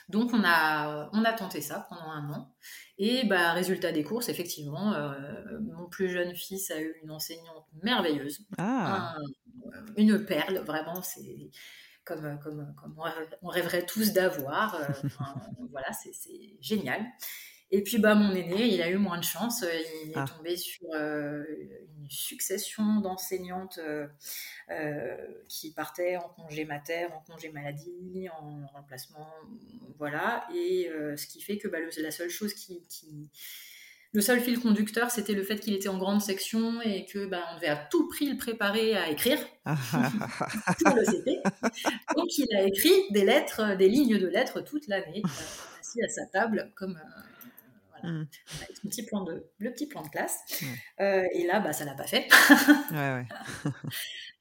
Donc 0.09 0.33
on 0.33 0.43
a, 0.43 1.09
on 1.13 1.23
a 1.23 1.33
tenté 1.33 1.61
ça 1.61 1.87
pendant 1.89 2.09
un 2.09 2.29
an. 2.31 2.53
Et 2.97 3.25
bah, 3.25 3.53
résultat 3.53 3.91
des 3.91 4.03
courses, 4.03 4.29
effectivement, 4.29 4.93
euh, 4.93 5.13
mon 5.61 5.87
plus 5.87 6.09
jeune 6.09 6.35
fils 6.35 6.71
a 6.71 6.79
eu 6.79 6.93
une 7.03 7.11
enseignante 7.11 7.65
merveilleuse. 7.81 8.45
Ah. 8.57 9.15
une 9.97 10.25
perle, 10.25 10.59
vraiment. 10.59 11.01
C'est 11.01 11.49
comme, 12.05 12.39
comme, 12.43 12.73
comme 12.75 12.95
on 13.41 13.47
rêverait 13.47 13.85
tous 13.85 14.13
d'avoir. 14.13 14.77
voilà, 15.71 15.91
c'est 15.93 16.13
génial. 16.61 17.03
Et 17.75 17.81
puis 17.81 17.97
bah, 17.97 18.13
mon 18.13 18.33
aîné, 18.35 18.67
il 18.67 18.81
a 18.81 18.89
eu 18.89 18.97
moins 18.97 19.17
de 19.17 19.23
chance. 19.23 19.65
Il 20.05 20.11
est 20.11 20.13
ah. 20.15 20.25
tombé 20.25 20.55
sur 20.55 20.93
une 20.93 22.09
succession 22.09 23.01
d'enseignantes 23.01 23.79
qui 25.49 25.73
partaient 25.73 26.17
en 26.17 26.29
congé 26.29 26.65
mater, 26.65 27.07
en 27.07 27.21
congé 27.21 27.49
maladie, 27.49 28.27
en 28.29 28.67
remplacement. 28.67 29.27
Voilà. 29.97 30.47
Et 30.55 30.87
ce 31.17 31.25
qui 31.25 31.41
fait 31.41 31.57
que 31.57 31.67
bah, 31.67 31.79
la 31.97 32.11
seule 32.11 32.29
chose 32.29 32.53
qui, 32.53 32.83
qui 32.87 33.31
le 34.13 34.21
seul 34.21 34.39
fil 34.39 34.59
conducteur, 34.59 35.09
c'était 35.09 35.33
le 35.33 35.41
fait 35.41 35.59
qu'il 35.59 35.73
était 35.73 35.89
en 35.89 35.97
grande 35.97 36.21
section 36.21 36.79
et 36.83 37.05
que 37.05 37.25
bah, 37.25 37.41
on 37.51 37.55
devait 37.55 37.67
à 37.67 37.75
tout 37.75 38.07
prix 38.07 38.29
le 38.29 38.37
préparer 38.37 38.95
à 38.95 39.09
écrire 39.09 39.39
pour 39.65 40.95
le 40.95 41.03
CP. 41.03 41.41
Donc 42.15 42.37
il 42.37 42.55
a 42.55 42.61
écrit 42.61 42.91
des 43.09 43.25
lettres, 43.25 43.75
des 43.75 43.89
lignes 43.89 44.19
de 44.19 44.27
lettres 44.27 44.61
toute 44.61 44.87
l'année, 44.87 45.23
euh, 45.25 45.79
assis 45.79 46.03
à 46.03 46.09
sa 46.09 46.27
table 46.27 46.71
comme 46.75 46.99
avec 48.03 48.77
son 48.81 48.89
petit 48.89 49.05
plan 49.05 49.23
de, 49.23 49.49
le 49.57 49.71
petit 49.71 49.87
plan 49.87 50.01
de 50.01 50.09
classe. 50.09 50.39
Euh, 50.99 51.23
et 51.33 51.45
là, 51.45 51.59
bah, 51.59 51.73
ça 51.73 51.85
l'a 51.85 51.93
pas 51.93 52.07
fait. 52.07 52.27
ouais, 52.91 53.13
ouais. 53.13 53.25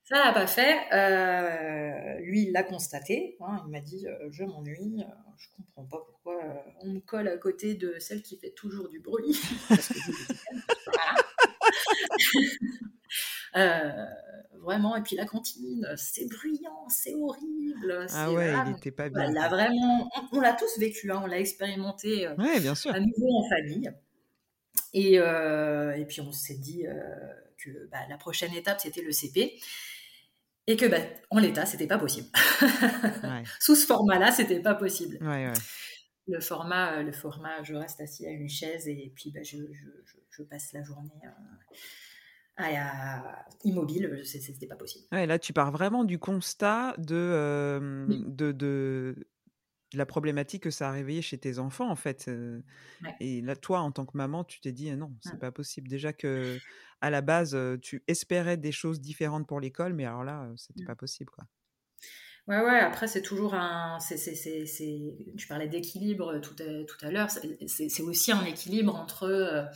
Ça 0.04 0.22
l'a 0.22 0.32
pas 0.32 0.46
fait. 0.46 0.76
Euh, 0.92 2.18
lui, 2.20 2.42
il 2.42 2.52
l'a 2.52 2.64
constaté. 2.64 3.36
Hein. 3.40 3.62
il 3.64 3.70
m'a 3.70 3.80
dit 3.80 4.06
euh, 4.06 4.28
Je 4.30 4.44
m'ennuie. 4.44 5.02
Je 5.38 5.46
comprends 5.56 5.84
pas 5.84 6.04
pourquoi 6.04 6.64
on 6.80 6.88
me 6.88 7.00
colle 7.00 7.28
à 7.28 7.38
côté 7.38 7.74
de 7.74 7.98
celle 7.98 8.20
qui 8.20 8.36
fait 8.36 8.50
toujours 8.50 8.88
du 8.88 9.00
bruit. 9.00 9.40
vraiment. 14.62 14.96
Et 14.96 15.02
puis 15.02 15.16
la 15.16 15.26
cantine, 15.26 15.86
c'est 15.96 16.26
bruyant, 16.28 16.88
c'est 16.88 17.14
horrible. 17.14 18.06
Ah 18.10 18.32
ouais, 18.32 18.54
il 18.66 18.72
n'était 18.72 18.90
pas 18.90 19.08
bien. 19.08 19.30
Là, 19.30 19.48
vraiment, 19.48 20.10
on, 20.32 20.40
l'a 20.40 20.54
tous 20.54 20.78
vécu. 20.78 21.10
Hein. 21.10 21.20
on 21.22 21.26
l'a 21.26 21.38
expérimenté 21.38 22.28
bien 22.60 22.74
sûr. 22.74 22.94
à 22.94 23.00
nouveau 23.00 23.38
en 23.38 23.48
famille. 23.48 23.90
Et, 24.94 25.14
et 25.14 26.04
puis 26.06 26.20
on 26.20 26.32
s'est 26.32 26.58
dit 26.58 26.84
que 27.58 27.88
bah, 27.90 27.98
la 28.08 28.16
prochaine 28.16 28.54
étape, 28.54 28.80
c'était 28.80 29.02
le 29.02 29.12
CP 29.12 29.58
et 30.66 30.76
que 30.76 30.86
bah, 30.86 30.98
en 31.30 31.38
l'état, 31.38 31.66
c'était 31.66 31.86
pas 31.86 31.98
possible. 31.98 32.28
Sous 33.60 33.74
ce 33.74 33.86
format-là, 33.86 34.30
c'était 34.30 34.60
pas 34.60 34.74
possible. 34.74 35.18
Le 36.28 36.40
format, 36.40 36.98
euh, 36.98 37.02
le 37.02 37.12
format, 37.12 37.62
je 37.64 37.74
reste 37.74 38.00
assis 38.00 38.26
à 38.26 38.30
une 38.30 38.48
chaise 38.48 38.86
et 38.86 39.12
puis 39.14 39.32
bah, 39.32 39.42
je, 39.42 39.56
je, 39.72 39.86
je, 40.30 40.42
passe 40.44 40.72
la 40.72 40.84
journée 40.84 41.10
euh, 41.24 41.74
à, 42.56 43.46
immobile, 43.64 44.22
c'était 44.24 44.66
pas 44.66 44.76
possible. 44.76 45.06
Ouais, 45.12 45.26
là, 45.26 45.38
tu 45.38 45.52
pars 45.52 45.72
vraiment 45.72 46.04
du 46.04 46.18
constat 46.18 46.94
de, 46.98 47.14
euh, 47.14 48.06
de, 48.08 48.52
de, 48.52 49.14
la 49.94 50.06
problématique 50.06 50.64
que 50.64 50.70
ça 50.70 50.88
a 50.88 50.92
réveillé 50.92 51.22
chez 51.22 51.38
tes 51.38 51.58
enfants, 51.58 51.90
en 51.90 51.96
fait. 51.96 52.30
Et 53.20 53.40
là, 53.40 53.56
toi, 53.56 53.80
en 53.80 53.92
tant 53.92 54.06
que 54.06 54.16
maman, 54.16 54.44
tu 54.44 54.60
t'es 54.60 54.72
dit 54.72 54.90
non, 54.92 55.12
c'est 55.20 55.38
pas 55.38 55.52
possible. 55.52 55.88
Déjà 55.88 56.12
que 56.12 56.58
à 57.00 57.10
la 57.10 57.20
base, 57.20 57.58
tu 57.82 58.02
espérais 58.06 58.56
des 58.56 58.72
choses 58.72 59.00
différentes 59.00 59.46
pour 59.46 59.60
l'école, 59.60 59.92
mais 59.92 60.04
alors 60.04 60.24
là, 60.24 60.50
c'était 60.56 60.82
mmh. 60.82 60.86
pas 60.86 60.96
possible, 60.96 61.30
quoi. 61.30 61.44
Ouais, 62.48 62.60
ouais, 62.60 62.80
après, 62.80 63.06
c'est 63.06 63.22
toujours 63.22 63.54
un. 63.54 63.98
c'est 64.00 64.16
c'est 64.16 65.16
tu 65.36 65.46
parlais 65.46 65.68
d'équilibre 65.68 66.38
tout 66.40 66.56
à, 66.60 66.84
tout 66.84 67.06
à 67.06 67.10
l'heure. 67.10 67.30
C'est 67.30 68.02
aussi 68.02 68.32
un 68.32 68.44
équilibre 68.44 68.96
entre 68.96 69.68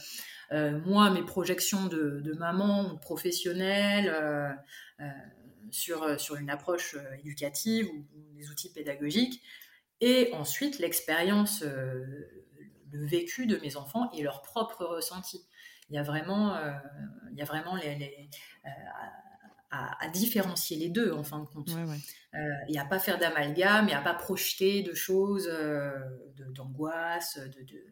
moi, 0.50 1.10
mes 1.10 1.22
projections 1.22 1.86
de, 1.86 2.34
maman 2.38 2.96
professionnelle 2.96 4.56
sur, 5.70 6.20
sur 6.20 6.36
une 6.36 6.50
approche 6.50 6.96
éducative 7.20 7.88
ou, 7.88 8.04
des 8.34 8.50
outils 8.50 8.72
pédagogiques, 8.72 9.42
et 10.00 10.30
ensuite 10.34 10.78
l'expérience, 10.78 11.62
le 11.62 13.06
vécu 13.06 13.46
de 13.46 13.56
mes 13.58 13.76
enfants 13.76 14.10
et 14.12 14.22
leur 14.22 14.42
propre 14.42 14.84
ressenti 14.84 15.46
il 15.88 15.94
y 15.94 15.98
a 15.98 16.02
vraiment, 16.02 16.54
euh, 16.56 16.72
il 17.30 17.38
y 17.38 17.42
a 17.42 17.44
vraiment 17.44 17.76
les, 17.76 18.28
euh, 18.64 18.68
à, 19.70 20.08
différencier 20.08 20.76
les 20.76 20.88
deux 20.88 21.12
en 21.12 21.22
fin 21.22 21.40
de 21.40 21.46
compte. 21.46 21.70
Euh, 21.70 22.38
et 22.68 22.78
à 22.78 22.84
pas 22.84 22.98
faire 22.98 23.18
d'amalgame 23.18 23.88
et 23.88 23.94
à 23.94 24.00
pas 24.00 24.14
projeter 24.14 24.82
de 24.82 24.94
choses, 24.94 25.50
d'angoisse, 26.54 27.38
de, 27.38 27.62
de, 27.62 27.84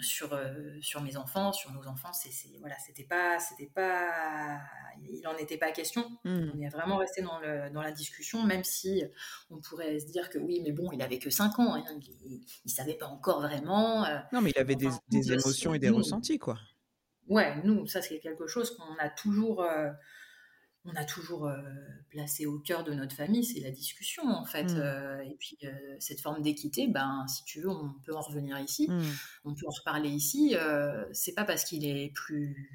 sur, 0.00 0.38
sur 0.80 1.02
mes 1.02 1.16
enfants, 1.16 1.52
sur 1.52 1.72
nos 1.72 1.86
enfants. 1.86 2.12
C'est, 2.12 2.30
voilà, 2.60 2.76
c'était 2.78 3.04
pas, 3.04 3.38
c'était 3.38 3.70
pas, 3.74 4.60
il 5.02 5.26
en 5.26 5.36
était 5.36 5.56
pas 5.56 5.72
question. 5.72 6.08
Mmh. 6.24 6.50
On 6.54 6.60
est 6.60 6.68
vraiment 6.68 6.98
resté 6.98 7.22
dans, 7.22 7.40
le, 7.40 7.70
dans 7.70 7.82
la 7.82 7.92
discussion, 7.92 8.44
même 8.44 8.64
si 8.64 9.02
on 9.50 9.60
pourrait 9.60 9.98
se 9.98 10.06
dire 10.06 10.28
que 10.30 10.38
oui, 10.38 10.60
mais 10.62 10.72
bon, 10.72 10.90
il 10.92 11.02
avait 11.02 11.18
que 11.18 11.30
5 11.30 11.58
ans, 11.58 11.74
hein, 11.74 11.84
il, 12.24 12.40
ne 12.64 12.70
savait 12.70 12.94
pas 12.94 13.06
encore 13.06 13.40
vraiment. 13.40 14.06
non, 14.32 14.40
mais 14.40 14.50
il 14.54 14.58
avait 14.58 14.76
des, 14.76 14.90
des 15.08 15.32
émotions 15.32 15.74
et 15.74 15.78
des 15.78 15.90
ressentis, 15.90 16.38
quoi 16.38 16.58
ouais, 17.28 17.54
nous, 17.64 17.86
ça 17.86 18.02
c'est 18.02 18.18
quelque 18.18 18.46
chose 18.46 18.76
qu'on 18.76 18.96
a 18.98 19.08
toujours, 19.08 19.62
euh, 19.62 19.90
on 20.84 20.94
a 20.94 21.04
toujours 21.04 21.46
euh, 21.46 21.58
placé 22.08 22.46
au 22.46 22.58
cœur 22.58 22.84
de 22.84 22.92
notre 22.92 23.14
famille, 23.14 23.44
c'est 23.44 23.60
la 23.60 23.70
discussion 23.70 24.22
en 24.24 24.44
fait. 24.44 24.64
Mmh. 24.64 24.76
Euh, 24.78 25.20
et 25.22 25.36
puis 25.38 25.58
cette 25.98 26.20
forme 26.20 26.42
d'équité, 26.42 26.88
ben 26.88 27.26
si 27.28 27.44
tu 27.44 27.60
veux, 27.60 27.70
on 27.70 27.94
peut 28.04 28.14
en 28.14 28.20
revenir 28.20 28.58
ici, 28.58 28.88
mmh. 28.88 29.02
on 29.44 29.54
peut 29.54 29.66
en 29.66 29.76
reparler 29.78 30.08
ici. 30.08 30.56
c'est 31.12 31.34
pas 31.34 31.44
parce 31.44 31.64
qu'il 31.64 31.84
est 31.84 32.12
plus 32.14 32.70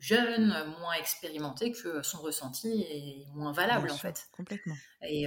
jeune, 0.00 0.48
moins 0.80 0.94
expérimenté 0.98 1.72
que 1.72 2.02
son 2.02 2.22
ressenti 2.22 2.82
est 2.82 3.26
moins 3.34 3.52
valable 3.52 3.90
en 3.90 3.96
fait. 3.96 4.28
Complètement. 4.32 4.74
Et, 5.02 5.26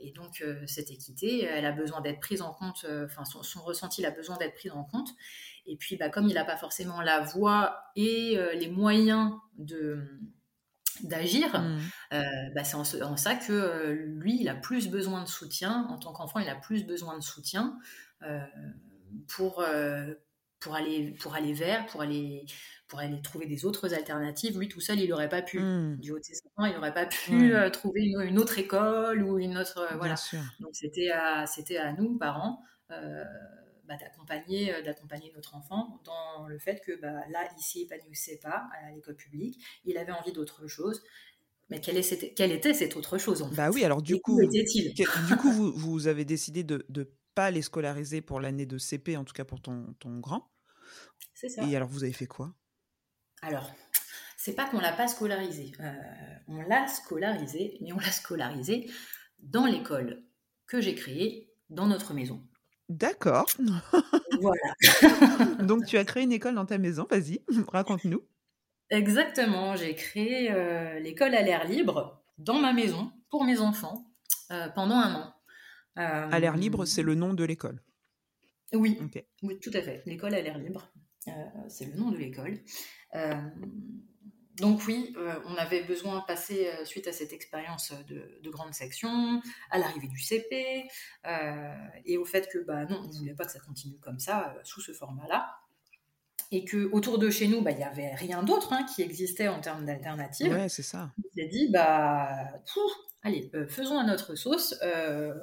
et 0.00 0.12
donc 0.12 0.42
cette 0.66 0.90
équité, 0.90 1.44
elle 1.44 1.66
a 1.66 1.72
besoin 1.72 2.00
d'être 2.00 2.20
prise 2.20 2.42
en 2.42 2.52
compte. 2.52 2.86
Enfin, 3.04 3.24
son, 3.24 3.42
son, 3.42 3.60
ressenti, 3.62 4.00
il 4.00 4.06
a 4.06 4.10
besoin 4.10 4.36
d'être 4.36 4.54
pris 4.54 4.70
en 4.70 4.84
compte. 4.84 5.10
Et 5.68 5.76
puis, 5.76 5.96
bah, 5.96 6.08
comme 6.08 6.26
il 6.26 6.34
n'a 6.34 6.46
pas 6.46 6.56
forcément 6.56 7.02
la 7.02 7.20
voix 7.20 7.84
et 7.94 8.38
euh, 8.38 8.54
les 8.54 8.70
moyens 8.70 9.32
de 9.58 10.02
d'agir, 11.04 11.60
mmh. 11.60 11.78
euh, 12.14 12.22
bah, 12.54 12.64
c'est 12.64 12.76
en, 12.76 13.16
ça 13.16 13.34
que 13.34 13.52
euh, 13.52 13.92
lui, 13.92 14.40
il 14.40 14.48
a 14.48 14.54
plus 14.54 14.88
besoin 14.88 15.22
de 15.22 15.28
soutien. 15.28 15.86
En 15.90 15.98
tant 15.98 16.12
qu'enfant, 16.12 16.40
il 16.40 16.48
a 16.48 16.54
plus 16.54 16.84
besoin 16.84 17.16
de 17.16 17.22
soutien 17.22 17.78
pour, 19.28 19.64
pour, 20.60 20.74
aller, 20.74 21.14
pour 21.20 21.34
aller 21.34 21.52
vers, 21.52 21.86
pour 21.86 22.02
aller, 22.02 22.44
pour 22.88 22.98
aller 22.98 23.20
trouver 23.22 23.46
des 23.46 23.64
autres 23.64 23.94
alternatives. 23.94 24.58
Lui, 24.58 24.68
tout 24.68 24.80
seul, 24.80 24.98
il 24.98 25.08
n'aurait 25.08 25.28
pas 25.28 25.42
pu. 25.42 25.60
Mmh. 25.60 25.96
Du 25.98 26.12
haut 26.12 26.18
de 26.18 26.24
ses 26.24 26.38
ans, 26.56 26.64
il 26.64 26.74
n'aurait 26.74 26.94
pas 26.94 27.06
pu 27.06 27.54
trouver 27.72 28.02
une, 28.02 28.38
autre 28.38 28.58
école 28.58 29.22
ou 29.22 29.38
une 29.38 29.56
autre... 29.58 29.88
voilà. 29.96 30.16
Donc, 30.60 30.70
c'était 30.72 31.10
à, 31.10 31.46
c'était 31.46 31.78
à 31.78 31.92
nous, 31.92 32.18
parents, 32.18 32.62
bah, 33.88 33.96
d'accompagner 33.96 34.74
euh, 34.74 34.82
d'accompagner 34.82 35.32
notre 35.34 35.54
enfant 35.54 35.98
dans 36.04 36.46
le 36.46 36.58
fait 36.58 36.82
que 36.84 36.92
bah, 37.00 37.22
là 37.30 37.48
il 37.56 37.62
s'y 37.62 37.82
épanouissait 37.82 38.38
pas 38.42 38.68
à 38.82 38.92
l'école 38.92 39.16
publique 39.16 39.58
il 39.84 39.96
avait 39.96 40.12
envie 40.12 40.32
d'autre 40.32 40.66
chose. 40.66 41.02
Mais 41.70 41.80
quelle, 41.80 41.98
est 41.98 42.34
quelle 42.34 42.52
était 42.52 42.72
cette 42.72 42.96
autre 42.96 43.18
chose 43.18 43.42
en 43.42 43.48
bah 43.48 43.70
oui 43.70 43.84
alors 43.84 44.00
du 44.00 44.20
coup 44.20 44.40
était-il? 44.40 44.94
du 44.94 45.36
coup 45.36 45.50
vous, 45.50 45.72
vous, 45.72 46.06
avez 46.06 46.24
décidé 46.24 46.64
de 46.64 46.86
ne 46.88 47.04
pas 47.34 47.50
les 47.50 47.62
scolariser 47.62 48.20
pour 48.20 48.40
l'année 48.40 48.66
de 48.66 48.78
CP 48.78 49.16
en 49.16 49.24
tout 49.24 49.34
cas 49.34 49.44
pour 49.44 49.60
ton, 49.60 49.94
ton 49.98 50.18
grand. 50.18 50.50
C'est 51.34 51.48
ça. 51.48 51.64
Et 51.64 51.76
alors 51.76 51.88
vous 51.88 52.04
avez 52.04 52.12
fait 52.12 52.26
quoi? 52.26 52.54
Alors 53.42 53.70
c'est 54.36 54.54
pas 54.54 54.68
qu'on 54.68 54.80
l'a 54.80 54.92
pas 54.92 55.08
scolarisé 55.08 55.72
euh, 55.80 55.92
on 56.46 56.60
l'a 56.62 56.86
scolarisé 56.88 57.78
mais 57.80 57.92
on 57.92 57.98
l'a 57.98 58.12
scolarisé 58.12 58.90
dans 59.38 59.66
l'école 59.66 60.22
que 60.66 60.80
j'ai 60.80 60.94
créée 60.94 61.52
dans 61.70 61.86
notre 61.86 62.14
maison 62.14 62.46
D'accord. 62.88 63.46
Voilà. 64.40 65.64
Donc 65.64 65.84
tu 65.86 65.98
as 65.98 66.04
créé 66.04 66.22
une 66.22 66.32
école 66.32 66.54
dans 66.54 66.64
ta 66.64 66.78
maison, 66.78 67.06
vas-y, 67.10 67.42
raconte-nous. 67.72 68.22
Exactement, 68.90 69.76
j'ai 69.76 69.94
créé 69.94 70.50
euh, 70.50 70.98
l'école 71.00 71.34
à 71.34 71.42
l'air 71.42 71.66
libre 71.66 72.22
dans 72.38 72.58
ma 72.58 72.72
maison 72.72 73.12
pour 73.30 73.44
mes 73.44 73.60
enfants 73.60 74.06
euh, 74.50 74.68
pendant 74.70 74.94
un 74.96 75.14
an. 75.14 75.34
à 75.96 76.38
l'air 76.38 76.56
libre, 76.56 76.86
c'est 76.86 77.02
le 77.02 77.14
nom 77.14 77.34
de 77.34 77.44
l'école. 77.44 77.82
Oui, 78.72 78.98
oui, 79.42 79.58
tout 79.60 79.70
à 79.74 79.82
fait. 79.82 80.02
L'école 80.06 80.34
à 80.34 80.40
l'air 80.40 80.58
libre, 80.58 80.90
euh, 81.26 81.30
c'est 81.68 81.86
le 81.86 81.98
nom 81.98 82.10
de 82.10 82.16
l'école 82.16 82.58
donc 84.60 84.82
oui, 84.86 85.14
euh, 85.16 85.34
on 85.46 85.54
avait 85.56 85.82
besoin 85.82 86.20
de 86.20 86.24
passer, 86.24 86.68
euh, 86.68 86.84
suite 86.84 87.06
à 87.06 87.12
cette 87.12 87.32
expérience 87.32 87.92
de, 88.08 88.50
grande 88.50 88.74
section, 88.74 89.40
à 89.70 89.78
l'arrivée 89.78 90.08
du 90.08 90.18
CP, 90.18 90.88
euh, 91.26 91.74
et 92.04 92.16
au 92.16 92.24
fait 92.24 92.48
que 92.50 92.58
bah, 92.58 92.84
non, 92.86 93.00
on 93.04 93.08
ne 93.08 93.12
voulait 93.12 93.34
pas 93.34 93.44
que 93.44 93.52
ça 93.52 93.60
continue 93.60 93.98
comme 93.98 94.18
ça, 94.18 94.56
sous 94.64 94.80
ce 94.80 94.92
format-là. 94.92 95.50
Et 96.50 96.64
que 96.64 96.90
autour 96.92 97.18
de 97.18 97.28
chez 97.28 97.46
nous, 97.46 97.60
bah, 97.60 97.72
il 97.72 97.76
n'y 97.76 97.84
avait 97.84 98.14
rien 98.14 98.42
d'autre 98.42 98.72
hein, 98.72 98.86
qui 98.94 99.02
existait 99.02 99.48
en 99.48 99.60
termes 99.60 99.84
d'alternatives. 99.84 100.50
Ouais, 100.50 100.70
c'est 100.70 100.82
ça. 100.82 101.10
On 101.18 101.36
s'est 101.36 101.48
dit, 101.48 101.68
bah, 101.70 102.30
allez, 103.22 103.50
faisons 103.68 103.98
à 103.98 104.04
notre 104.04 104.34
sauce, 104.34 104.74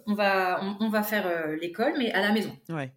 on, 0.08 0.16
va, 0.16 0.62
on, 0.80 0.90
va 0.90 1.04
faire 1.04 1.48
l'école, 1.62 1.94
mais 2.00 2.12
à 2.12 2.22
la 2.22 2.32
maison. 2.32 2.58
Ouais. 2.70 2.92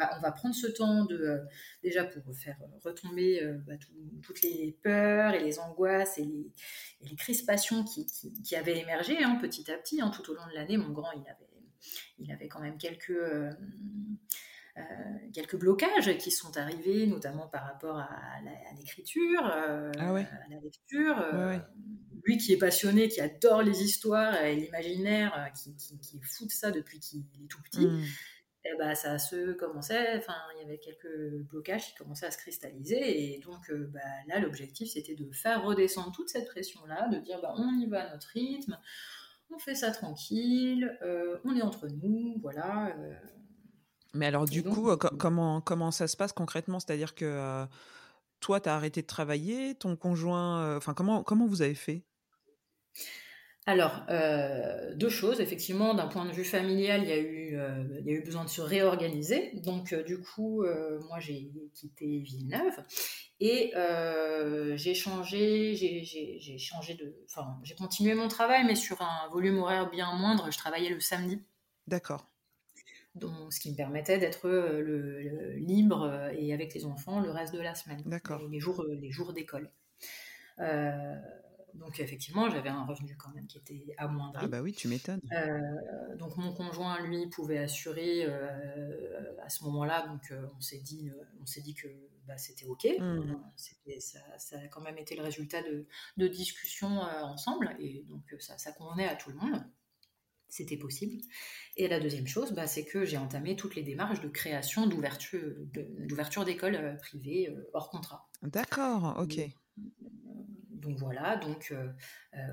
On 0.00 0.18
on 0.18 0.20
va 0.20 0.32
prendre 0.32 0.54
ce 0.54 0.66
temps 0.66 1.04
de 1.04 1.40
déjà 1.82 2.04
pour 2.04 2.22
faire 2.36 2.56
retomber 2.84 3.40
bah, 3.66 3.74
toutes 4.22 4.42
les 4.42 4.76
peurs 4.82 5.34
et 5.34 5.42
les 5.42 5.58
angoisses 5.58 6.18
et 6.18 6.24
les, 6.24 7.16
crispations 7.16 7.84
qui, 7.84 8.54
avaient 8.54 8.78
émergé 8.78 9.22
hein, 9.22 9.38
petit 9.40 9.70
à 9.70 9.78
petit 9.78 10.00
hein, 10.00 10.10
tout 10.10 10.30
au 10.30 10.34
long 10.34 10.46
de 10.46 10.54
l'année. 10.54 10.76
Mon 10.76 10.90
grand, 10.90 11.12
il 11.12 11.22
avait, 11.22 11.48
il 12.18 12.32
avait 12.32 12.48
quand 12.48 12.60
même 12.60 12.76
quelques 12.76 13.12
euh, 14.76 14.82
quelques 15.32 15.56
blocages 15.56 16.16
qui 16.18 16.30
sont 16.30 16.56
arrivés, 16.56 17.06
notamment 17.06 17.48
par 17.48 17.64
rapport 17.64 17.98
à, 17.98 18.08
l'écriture, 18.76 19.44
euh, 19.46 19.90
ah 19.98 20.14
à 20.14 20.48
la 20.48 20.60
lecture. 20.62 21.18
Euh, 21.20 21.56
lui 22.24 22.36
qui 22.36 22.52
est 22.52 22.58
passionné, 22.58 23.08
qui 23.08 23.20
adore 23.20 23.62
les 23.62 23.82
histoires 23.82 24.42
et 24.44 24.54
l'imaginaire, 24.56 25.50
qui, 25.54 25.70
est 25.70 26.24
fou 26.24 26.46
de 26.46 26.50
ça 26.50 26.70
depuis 26.70 27.00
qu'il 27.00 27.20
est 27.20 27.48
tout 27.48 27.62
petit. 27.62 27.86
Hmm. 27.86 28.02
Et 28.64 28.76
bah, 28.78 28.94
ça 28.94 29.18
se 29.18 29.52
commençait, 29.52 30.18
enfin, 30.18 30.34
il 30.54 30.62
y 30.62 30.64
avait 30.64 30.78
quelques 30.78 31.42
blocages 31.48 31.86
qui 31.86 31.94
commençaient 31.94 32.26
à 32.26 32.30
se 32.30 32.36
cristalliser. 32.36 33.34
Et 33.34 33.38
donc, 33.38 33.72
bah, 33.72 34.00
là, 34.28 34.38
l'objectif, 34.38 34.90
c'était 34.90 35.14
de 35.14 35.32
faire 35.32 35.64
redescendre 35.64 36.12
toute 36.12 36.28
cette 36.28 36.46
pression-là, 36.46 37.08
de 37.08 37.18
dire, 37.18 37.40
bah, 37.40 37.54
on 37.56 37.78
y 37.78 37.86
va 37.86 38.02
à 38.04 38.12
notre 38.12 38.28
rythme, 38.28 38.78
on 39.50 39.58
fait 39.58 39.74
ça 39.74 39.90
tranquille, 39.92 40.94
on 41.44 41.56
est 41.56 41.62
entre 41.62 41.88
nous, 41.88 42.38
voilà. 42.42 42.94
Mais 44.12 44.26
alors, 44.26 44.44
du 44.44 44.62
coup, 44.62 44.94
comment, 44.96 45.62
comment 45.62 45.90
ça 45.90 46.06
se 46.06 46.16
passe 46.16 46.32
concrètement? 46.32 46.80
C'est-à-dire 46.80 47.14
que 47.14 47.66
toi, 48.40 48.60
tu 48.60 48.68
as 48.68 48.74
arrêté 48.74 49.00
de 49.00 49.06
travailler, 49.06 49.74
ton 49.74 49.96
conjoint. 49.96 50.76
Enfin, 50.76 50.92
comment, 50.92 51.22
comment 51.22 51.46
vous 51.46 51.62
avez 51.62 51.74
fait? 51.74 52.04
Alors, 53.70 54.02
deux 54.96 55.08
choses. 55.08 55.40
Effectivement, 55.40 55.94
d'un 55.94 56.08
point 56.08 56.24
de 56.24 56.32
vue 56.32 56.44
familial, 56.44 57.02
il 57.02 57.08
y, 57.08 57.12
a 57.12 57.18
eu, 57.18 57.58
il 58.00 58.06
y 58.06 58.10
a 58.10 58.12
eu 58.12 58.22
besoin 58.22 58.44
de 58.44 58.50
se 58.50 58.60
réorganiser. 58.60 59.52
Donc, 59.64 59.94
du 60.06 60.20
coup, 60.20 60.64
moi, 61.08 61.18
j'ai 61.20 61.50
quitté 61.74 62.18
Villeneuve 62.20 62.82
et 63.40 63.72
j'ai 64.76 64.94
changé, 64.94 65.74
j'ai 65.74 66.58
changé 66.58 66.94
de. 66.94 67.16
Enfin, 67.26 67.58
j'ai 67.62 67.74
continué 67.74 68.14
mon 68.14 68.28
travail, 68.28 68.64
mais 68.66 68.74
sur 68.74 69.00
un 69.02 69.28
volume 69.30 69.58
horaire 69.58 69.90
bien 69.90 70.12
moindre. 70.14 70.50
Je 70.50 70.58
travaillais 70.58 70.90
le 70.90 71.00
samedi. 71.00 71.42
D'accord 71.86 72.30
donc, 73.14 73.52
ce 73.52 73.60
qui 73.60 73.70
me 73.70 73.76
permettait 73.76 74.18
d'être 74.18 74.46
euh, 74.46 74.80
le, 74.80 75.54
libre 75.54 76.02
euh, 76.02 76.32
et 76.36 76.52
avec 76.54 76.74
les 76.74 76.84
enfants 76.84 77.20
le 77.20 77.30
reste 77.30 77.52
de 77.54 77.60
la 77.60 77.74
semaine, 77.74 78.02
D'accord. 78.06 78.40
Les, 78.48 78.60
jours, 78.60 78.82
euh, 78.82 78.94
les 78.94 79.10
jours 79.10 79.32
d'école. 79.32 79.70
Donc 81.80 81.98
effectivement, 81.98 82.48
j'avais 82.48 82.68
un 82.68 82.84
revenu 82.84 83.16
quand 83.16 83.34
même 83.34 83.46
qui 83.46 83.58
était 83.58 83.94
amoindri. 83.98 84.44
Ah 84.44 84.48
bah 84.48 84.62
oui, 84.62 84.72
tu 84.72 84.86
m'étonnes. 84.88 85.20
donc 86.18 86.36
mon 86.36 86.52
conjoint, 86.52 87.00
lui, 87.00 87.26
pouvait 87.28 87.58
assurer 87.58 88.26
à 89.42 89.48
ce 89.48 89.64
moment-là. 89.64 90.06
Donc 90.06 90.32
on 90.56 90.60
s'est 90.60 90.80
dit, 90.80 91.10
on 91.40 91.46
s'est 91.46 91.62
dit 91.62 91.74
que 91.74 91.88
bah, 92.28 92.38
c'était 92.38 92.66
ok. 92.66 92.86
Mmh. 92.98 93.34
Ça, 93.98 94.20
a 94.52 94.68
quand 94.68 94.82
même 94.82 94.98
été 94.98 95.16
le 95.16 95.22
résultat 95.22 95.62
de, 95.62 95.86
de 96.16 96.28
discussions 96.28 97.00
ensemble 97.00 97.74
et 97.80 98.04
donc 98.08 98.22
ça, 98.38 98.56
ça 98.58 98.72
convenait 98.72 99.08
à 99.08 99.16
tout 99.16 99.30
le 99.30 99.36
monde 99.36 99.64
c'était 100.50 100.76
possible. 100.76 101.22
Et 101.76 101.88
la 101.88 102.00
deuxième 102.00 102.26
chose, 102.26 102.52
bah, 102.52 102.66
c'est 102.66 102.84
que 102.84 103.04
j'ai 103.04 103.16
entamé 103.16 103.56
toutes 103.56 103.74
les 103.76 103.82
démarches 103.82 104.20
de 104.20 104.28
création 104.28 104.86
d'ouverture 104.86 106.44
d'écoles 106.44 106.74
euh, 106.74 106.94
privées 106.96 107.48
euh, 107.48 107.70
hors 107.72 107.88
contrat. 107.88 108.28
D'accord, 108.42 109.16
ok. 109.18 109.40
Donc, 110.80 110.98
voilà, 110.98 111.36
donc 111.36 111.72
euh, 111.72 111.88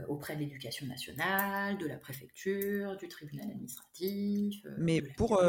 auprès 0.08 0.36
de 0.36 0.42
l'éducation 0.42 0.86
nationale, 0.86 1.78
de 1.78 1.88
la 1.88 1.98
préfecture, 1.98 2.96
du 2.98 3.08
tribunal 3.08 3.50
administratif. 3.50 4.66
Mais 4.78 5.02
pour, 5.02 5.42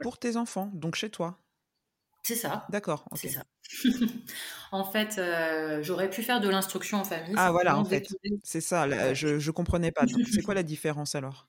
pour 0.00 0.18
tes 0.18 0.36
enfants, 0.36 0.70
donc 0.74 0.94
chez 0.94 1.10
toi? 1.10 1.38
C'est 2.22 2.36
ça. 2.36 2.66
D'accord. 2.68 3.06
C'est 3.14 3.28
ça. 3.28 3.44
en 4.72 4.84
fait, 4.84 5.20
j'aurais 5.82 6.10
pu 6.10 6.22
faire 6.22 6.40
de 6.40 6.48
l'instruction 6.48 6.98
en 6.98 7.04
famille. 7.04 7.34
Ah 7.36 7.50
voilà, 7.50 7.78
en 7.78 7.84
fait, 7.84 8.06
c'est 8.42 8.60
ça, 8.60 9.14
je 9.14 9.28
ne 9.28 9.50
comprenais 9.50 9.92
pas. 9.92 10.04
C'est 10.32 10.42
quoi 10.42 10.54
la 10.54 10.62
différence 10.62 11.14
alors? 11.14 11.48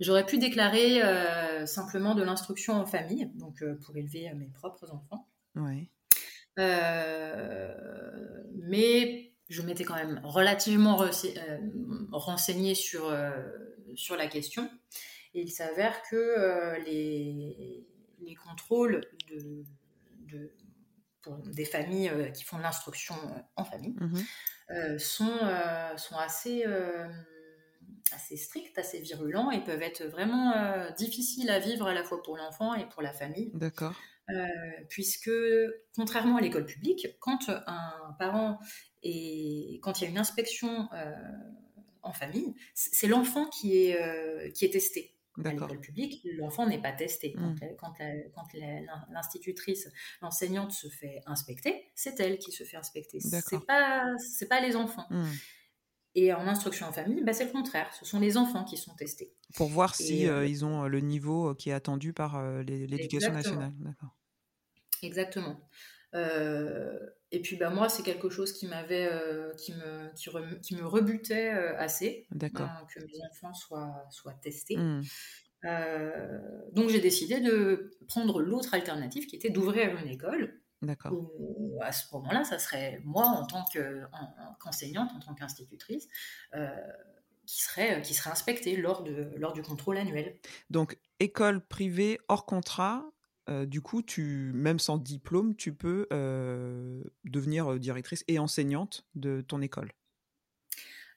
J'aurais 0.00 0.24
pu 0.24 0.38
déclarer 0.38 1.02
euh, 1.02 1.66
simplement 1.66 2.14
de 2.14 2.22
l'instruction 2.22 2.74
en 2.74 2.86
famille, 2.86 3.28
donc 3.34 3.62
euh, 3.62 3.74
pour 3.84 3.96
élever 3.96 4.28
euh, 4.28 4.34
mes 4.34 4.46
propres 4.46 4.92
enfants. 4.92 5.26
Ouais. 5.56 5.90
mais 8.68 9.27
je 9.48 9.62
m'étais 9.62 9.84
quand 9.84 9.94
même 9.94 10.20
relativement 10.24 10.98
renseignée 12.12 12.74
sur, 12.74 13.14
sur 13.94 14.16
la 14.16 14.26
question. 14.26 14.70
Et 15.34 15.42
il 15.42 15.50
s'avère 15.50 16.02
que 16.02 16.78
les, 16.84 17.86
les 18.20 18.34
contrôles 18.34 19.06
de, 19.30 19.64
de 20.26 20.52
pour 21.22 21.38
des 21.38 21.64
familles 21.64 22.12
qui 22.34 22.44
font 22.44 22.58
de 22.58 22.62
l'instruction 22.62 23.14
en 23.56 23.64
famille 23.64 23.96
mmh 23.98 24.98
sont, 24.98 25.32
sont 25.96 26.16
assez 26.16 26.64
assez 28.12 28.36
stricts, 28.36 28.78
assez 28.78 29.00
virulents 29.00 29.50
et 29.50 29.62
peuvent 29.62 29.82
être 29.82 30.04
vraiment 30.04 30.52
euh, 30.52 30.90
difficiles 30.92 31.50
à 31.50 31.58
vivre 31.58 31.86
à 31.86 31.94
la 31.94 32.04
fois 32.04 32.22
pour 32.22 32.36
l'enfant 32.36 32.74
et 32.74 32.88
pour 32.88 33.02
la 33.02 33.12
famille. 33.12 33.50
D'accord. 33.54 33.94
Euh, 34.30 34.46
puisque, 34.88 35.30
contrairement 35.94 36.36
à 36.36 36.40
l'école 36.40 36.66
publique, 36.66 37.06
quand 37.20 37.48
un 37.48 38.16
parent 38.18 38.58
et 39.02 39.78
quand 39.82 40.00
il 40.00 40.04
y 40.04 40.06
a 40.06 40.10
une 40.10 40.18
inspection 40.18 40.88
euh, 40.92 41.12
en 42.02 42.12
famille, 42.12 42.54
c'est 42.74 43.06
l'enfant 43.06 43.46
qui 43.46 43.76
est, 43.78 44.52
qui 44.52 44.64
est 44.64 44.70
testé. 44.70 45.14
À 45.44 45.52
l'école 45.52 45.78
publique, 45.78 46.26
l'enfant 46.36 46.66
n'est 46.66 46.82
pas 46.82 46.90
testé. 46.90 47.32
Quand, 47.78 47.92
mmh. 47.92 48.86
l'institutrice, 49.12 49.88
l'enseignante 50.20 50.72
se 50.72 50.88
fait 50.88 51.22
inspecter, 51.26 51.90
c'est 51.94 52.18
elle 52.18 52.38
qui 52.38 52.50
se 52.50 52.64
fait 52.64 52.76
inspecter. 52.76 53.20
C'est 53.20 53.64
pas, 53.64 54.04
c'est 54.18 54.48
pas 54.48 54.60
les 54.60 54.74
enfants. 54.74 55.06
Mmh. 55.10 55.24
Et 56.20 56.32
en 56.32 56.48
instruction 56.48 56.88
en 56.88 56.92
famille, 56.92 57.22
bah, 57.22 57.32
c'est 57.32 57.44
le 57.44 57.52
contraire. 57.52 57.88
Ce 57.94 58.04
sont 58.04 58.18
les 58.18 58.36
enfants 58.36 58.64
qui 58.64 58.76
sont 58.76 58.92
testés. 58.96 59.32
Pour 59.54 59.68
voir 59.68 59.94
si 59.94 60.26
euh, 60.26 60.44
ils 60.44 60.64
ont 60.64 60.82
euh, 60.82 60.88
le 60.88 60.98
niveau 60.98 61.50
euh, 61.50 61.54
qui 61.54 61.70
est 61.70 61.72
attendu 61.72 62.12
par 62.12 62.42
l'éducation 62.64 63.32
nationale. 63.32 63.72
D'accord. 63.78 64.16
Exactement. 65.02 65.60
et 66.12 67.40
puis 67.40 67.54
bah, 67.56 67.70
moi, 67.70 67.88
c'est 67.88 68.02
quelque 68.02 68.30
chose 68.30 68.52
qui 68.52 68.66
m'avait, 68.66 69.08
qui, 69.58 69.72
me, 69.74 70.60
qui, 70.60 70.74
me 70.74 70.84
rebutait 70.84 71.50
assez. 71.50 72.26
Que 72.36 72.98
mes 72.98 73.20
enfants 73.30 73.54
soient, 73.54 74.04
soient 74.10 74.34
testés. 74.42 74.76
Mmh. 74.76 75.02
donc 76.72 76.88
j'ai 76.88 77.00
décidé 77.00 77.38
de 77.40 77.92
prendre 78.08 78.40
l'autre 78.40 78.74
alternative 78.74 79.26
qui 79.26 79.36
était 79.36 79.50
d'ouvrir 79.50 79.96
une 79.96 80.08
école 80.08 80.60
D'accord. 80.82 81.12
À 81.80 81.92
ce 81.92 82.04
moment-là, 82.14 82.44
ça 82.44 82.58
serait 82.58 83.00
moi 83.04 83.26
en 83.26 83.46
tant 83.46 83.64
qu'enseignante, 83.72 85.10
en 85.16 85.18
tant 85.18 85.34
qu'institutrice, 85.34 86.08
euh, 86.54 86.68
qui, 87.46 87.62
serait, 87.62 88.02
qui 88.02 88.14
serait 88.14 88.30
inspectée 88.30 88.76
lors, 88.76 89.02
de, 89.02 89.32
lors 89.36 89.52
du 89.52 89.62
contrôle 89.62 89.98
annuel. 89.98 90.36
Donc, 90.70 90.98
école 91.18 91.60
privée 91.60 92.20
hors 92.28 92.46
contrat, 92.46 93.10
euh, 93.48 93.66
du 93.66 93.80
coup, 93.80 94.02
tu, 94.02 94.52
même 94.54 94.78
sans 94.78 94.98
diplôme, 94.98 95.56
tu 95.56 95.74
peux 95.74 96.06
euh, 96.12 97.02
devenir 97.24 97.78
directrice 97.78 98.22
et 98.28 98.38
enseignante 98.38 99.04
de 99.14 99.40
ton 99.40 99.60
école. 99.62 99.92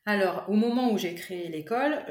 Alors, 0.06 0.46
au 0.50 0.56
moment 0.56 0.92
où 0.92 0.98
j'ai 0.98 1.14
créé 1.14 1.50
l'école, 1.50 2.04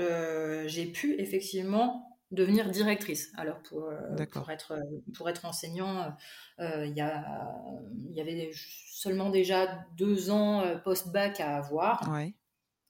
j'ai 0.69 0.87
pu 0.87 1.15
effectivement 1.19 2.10
devenir 2.31 2.71
directrice. 2.71 3.33
Alors 3.37 3.61
pour, 3.63 3.85
euh, 3.85 4.27
pour, 4.33 4.51
être, 4.51 4.79
pour 5.15 5.29
être 5.29 5.45
enseignant, 5.45 6.15
euh, 6.61 6.87
il 6.87 6.93
y, 6.93 8.15
y 8.17 8.21
avait 8.21 8.51
seulement 8.55 9.31
déjà 9.31 9.85
deux 9.97 10.31
ans 10.31 10.61
euh, 10.61 10.77
post-bac 10.77 11.41
à 11.41 11.57
avoir. 11.57 12.09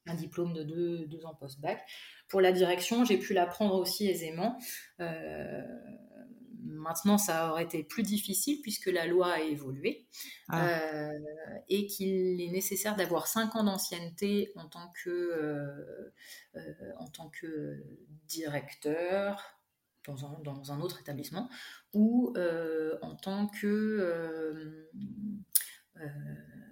Un 0.07 0.14
diplôme 0.14 0.55
de 0.55 0.62
deux, 0.62 1.07
deux 1.07 1.24
ans 1.26 1.35
post-bac. 1.35 1.85
Pour 2.29 2.40
la 2.40 2.53
direction, 2.53 3.05
j'ai 3.05 3.18
pu 3.18 3.35
l'apprendre 3.35 3.74
aussi 3.74 4.09
aisément. 4.09 4.59
Maintenant, 6.64 7.18
ça 7.18 7.51
aurait 7.51 7.64
été 7.64 7.83
plus 7.83 8.03
difficile 8.03 8.61
puisque 8.62 8.87
la 8.87 9.07
loi 9.07 9.33
a 9.33 9.40
évolué 9.40 10.07
ah. 10.49 10.68
euh, 10.68 11.18
et 11.68 11.87
qu'il 11.87 12.40
est 12.40 12.51
nécessaire 12.51 12.96
d'avoir 12.96 13.27
5 13.27 13.57
ans 13.57 13.64
d'ancienneté 13.64 14.53
en, 14.57 14.68
tant 14.68 14.92
que, 15.03 15.11
euh, 15.11 16.12
euh, 16.57 16.92
en 16.99 17.09
tant 17.09 17.29
que 17.29 17.85
directeur 18.27 19.61
dans 20.07 20.25
un, 20.25 20.38
dans 20.42 20.73
un 20.73 20.81
autre 20.81 21.01
établissement 21.01 21.49
ou 21.92 22.35
en 23.03 23.14
tant 23.16 23.46
que 23.49 24.88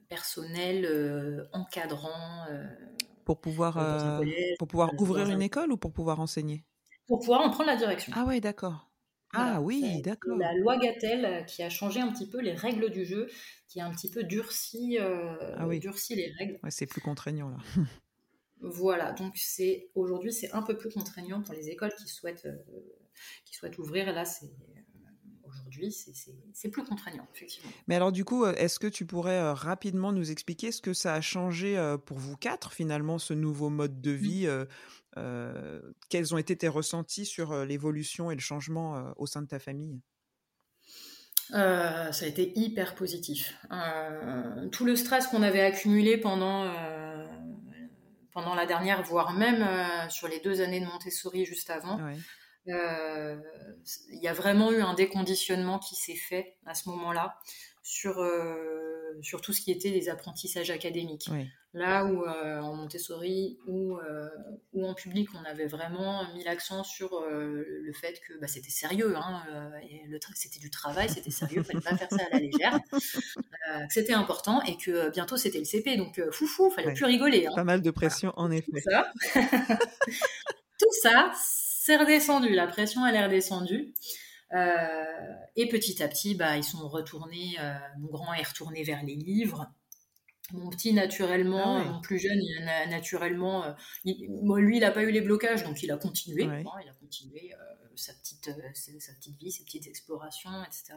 personnel 0.08 1.46
encadrant. 1.52 2.46
pour 3.24 3.40
pouvoir, 3.40 3.74
pour 4.58 4.68
pouvoir 4.68 4.90
ouvrir 4.98 5.28
une 5.28 5.42
école 5.42 5.72
ou 5.72 5.76
pour 5.76 5.92
pouvoir 5.92 6.20
enseigner? 6.20 6.64
Pour 7.06 7.20
pouvoir 7.20 7.40
en 7.40 7.50
prendre 7.50 7.66
la 7.66 7.76
direction. 7.76 8.12
Ah 8.16 8.24
ouais, 8.24 8.40
d'accord. 8.40 8.87
Ah 9.34 9.60
oui, 9.60 10.00
d'accord. 10.02 10.36
La 10.38 10.54
loi 10.54 10.78
Gatel 10.78 11.24
euh, 11.24 11.42
qui 11.42 11.62
a 11.62 11.68
changé 11.68 12.00
un 12.00 12.10
petit 12.10 12.28
peu 12.28 12.40
les 12.40 12.54
règles 12.54 12.90
du 12.90 13.04
jeu, 13.04 13.28
qui 13.68 13.80
a 13.80 13.86
un 13.86 13.90
petit 13.92 14.10
peu 14.10 14.24
durci, 14.24 14.98
euh, 14.98 15.54
ah 15.56 15.66
durci 15.78 16.14
les 16.14 16.32
règles. 16.38 16.58
Ouais, 16.62 16.70
c'est 16.70 16.86
plus 16.86 17.00
contraignant 17.00 17.50
là. 17.50 17.58
voilà, 18.60 19.12
donc 19.12 19.34
c'est 19.36 19.90
aujourd'hui 19.94 20.32
c'est 20.32 20.50
un 20.52 20.62
peu 20.62 20.76
plus 20.76 20.90
contraignant 20.90 21.42
pour 21.42 21.54
les 21.54 21.68
écoles 21.68 21.92
qui 21.98 22.08
souhaitent, 22.08 22.46
euh, 22.46 22.56
qui 23.44 23.54
souhaitent 23.54 23.78
ouvrir. 23.78 24.12
Là, 24.12 24.24
c'est 24.24 24.50
aujourd'hui, 25.68 25.92
c'est 26.52 26.68
plus 26.68 26.84
contraignant, 26.84 27.26
effectivement. 27.34 27.70
Mais 27.86 27.94
alors, 27.94 28.12
du 28.12 28.24
coup, 28.24 28.46
est-ce 28.46 28.78
que 28.78 28.86
tu 28.86 29.06
pourrais 29.06 29.52
rapidement 29.52 30.12
nous 30.12 30.30
expliquer 30.30 30.72
ce 30.72 30.80
que 30.80 30.92
ça 30.92 31.14
a 31.14 31.20
changé 31.20 31.76
pour 32.06 32.18
vous 32.18 32.36
quatre, 32.36 32.72
finalement, 32.72 33.18
ce 33.18 33.34
nouveau 33.34 33.68
mode 33.70 34.00
de 34.00 34.12
mmh. 34.12 34.16
vie 34.16 34.48
Quels 36.08 36.34
ont 36.34 36.38
été 36.38 36.56
tes 36.56 36.68
ressentis 36.68 37.26
sur 37.26 37.64
l'évolution 37.64 38.30
et 38.30 38.34
le 38.34 38.40
changement 38.40 39.12
au 39.16 39.26
sein 39.26 39.42
de 39.42 39.48
ta 39.48 39.58
famille? 39.58 40.00
Ça 41.50 42.10
a 42.10 42.26
été 42.26 42.52
hyper 42.58 42.94
positif. 42.94 43.58
tout 44.72 44.84
le 44.84 44.96
stress 44.96 45.26
qu'on 45.26 45.42
avait 45.42 45.62
accumulé 45.62 46.18
pendant, 46.18 46.70
pendant 48.32 48.54
la 48.54 48.66
dernière, 48.66 49.02
voire 49.02 49.32
même 49.32 49.66
sur 50.10 50.28
les 50.28 50.40
deux 50.40 50.60
années 50.60 50.80
de 50.80 50.86
Montessori 50.86 51.44
juste 51.44 51.70
avant, 51.70 51.98
il 52.68 54.22
y 54.22 54.28
a 54.28 54.32
vraiment 54.32 54.70
eu 54.72 54.80
un 54.80 54.94
déconditionnement 54.94 55.78
qui 55.78 55.94
s'est 55.94 56.16
fait 56.16 56.56
à 56.66 56.74
ce 56.74 56.88
moment-là 56.88 57.38
sur, 57.82 58.16
sur 59.22 59.40
tout 59.40 59.52
ce 59.52 59.60
qui 59.60 59.72
était 59.72 59.90
les 59.90 60.08
apprentissages 60.08 60.70
académiques. 60.70 61.30
Là 61.74 62.06
où 62.06 62.24
euh, 62.24 62.60
en 62.60 62.74
Montessori 62.74 63.58
ou, 63.66 63.98
euh, 63.98 64.28
ou 64.72 64.86
en 64.86 64.94
public, 64.94 65.28
on 65.34 65.44
avait 65.44 65.66
vraiment 65.66 66.26
mis 66.32 66.42
l'accent 66.42 66.82
sur 66.82 67.12
euh, 67.12 67.62
le 67.82 67.92
fait 67.92 68.20
que 68.26 68.38
bah, 68.40 68.46
c'était 68.48 68.70
sérieux, 68.70 69.14
hein, 69.14 69.42
c'était 70.34 70.60
du 70.60 70.70
travail, 70.70 71.10
c'était 71.10 71.30
sérieux, 71.30 71.58
il 71.58 71.64
fallait 71.64 71.80
pas 71.80 71.94
faire 71.94 72.08
ça 72.10 72.24
à 72.30 72.34
la 72.34 72.38
légère, 72.40 72.78
que 72.90 73.92
c'était 73.92 74.14
important 74.14 74.62
et 74.62 74.78
que 74.78 75.10
bientôt 75.10 75.36
c'était 75.36 75.58
le 75.58 75.66
CP, 75.66 75.98
donc 75.98 76.18
foufou, 76.30 76.70
fallait 76.70 76.94
plus 76.94 77.04
rigoler. 77.04 77.46
Hein. 77.46 77.52
Pas 77.54 77.64
mal 77.64 77.82
de 77.82 77.90
pression 77.90 78.32
en 78.36 78.50
effet. 78.50 78.72
Tout 78.72 78.90
ça, 78.90 79.12
Tout 80.80 80.92
ça 81.02 81.32
c'est 81.88 81.96
redescendu, 81.96 82.50
la 82.50 82.66
pression 82.66 83.06
elle 83.06 83.14
est 83.14 83.24
redescendue. 83.24 83.94
et 84.52 85.68
petit 85.68 86.02
à 86.02 86.08
petit, 86.08 86.34
bah, 86.34 86.58
ils 86.58 86.64
sont 86.64 86.86
retournés, 86.86 87.56
mon 87.98 88.08
grand 88.08 88.34
est 88.34 88.46
retourné 88.46 88.82
vers 88.82 89.02
les 89.02 89.14
livres. 89.14 89.72
Mon 90.52 90.68
petit, 90.68 90.92
naturellement, 90.92 91.76
ah 91.76 91.84
mon 91.84 92.00
plus 92.00 92.18
jeune, 92.18 92.38
il 92.42 92.68
a 92.68 92.86
naturellement. 92.86 93.64
Euh, 93.64 93.72
lui, 94.04 94.76
il 94.76 94.80
n'a 94.80 94.90
pas 94.90 95.02
eu 95.02 95.10
les 95.10 95.22
blocages, 95.22 95.62
donc 95.62 95.82
il 95.82 95.90
a 95.90 95.96
continué. 95.96 96.44
il 96.44 96.88
a 96.88 96.94
continué 97.00 97.54
euh, 97.54 97.86
sa, 97.96 98.12
petite, 98.14 98.48
euh, 98.48 98.98
sa 98.98 99.12
petite 99.14 99.38
vie, 99.38 99.50
ses 99.50 99.64
petites 99.64 99.86
explorations, 99.86 100.62
etc. 100.64 100.94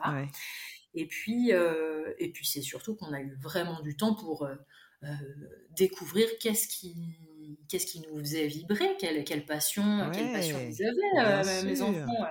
Et 0.93 1.06
puis, 1.06 1.51
et 1.51 2.32
puis 2.34 2.45
c'est 2.45 2.62
surtout 2.62 2.95
qu'on 2.95 3.13
a 3.13 3.21
eu 3.21 3.34
vraiment 3.41 3.82
du 3.82 3.95
temps 3.95 4.13
pour 4.13 4.45
découvrir 5.75 6.27
qu'est-ce 6.39 6.67
qui, 6.67 6.95
qu'est-ce 7.69 7.85
qui 7.85 8.01
nous 8.01 8.19
faisait 8.19 8.47
vibrer, 8.47 8.95
quelle, 8.99 9.23
quelle 9.23 9.45
passion, 9.45 10.11
quelle 10.13 10.31
passion 10.31 10.57
ils 10.59 10.83
avaient, 10.83 11.63
mes 11.63 11.81
enfants. 11.81 12.27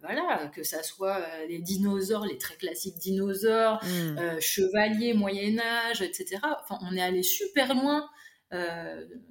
voilà, 0.00 0.50
que 0.54 0.62
ça 0.62 0.82
soit 0.82 1.20
les 1.48 1.58
dinosaures, 1.58 2.26
les 2.26 2.38
très 2.38 2.56
classiques 2.56 2.98
dinosaures, 2.98 3.82
mmh. 3.84 4.40
chevaliers, 4.40 5.14
Moyen 5.14 5.58
Âge, 5.58 6.02
etc. 6.02 6.40
Enfin, 6.62 6.78
on 6.82 6.96
est 6.96 7.02
allé 7.02 7.22
super 7.22 7.74
loin 7.74 8.08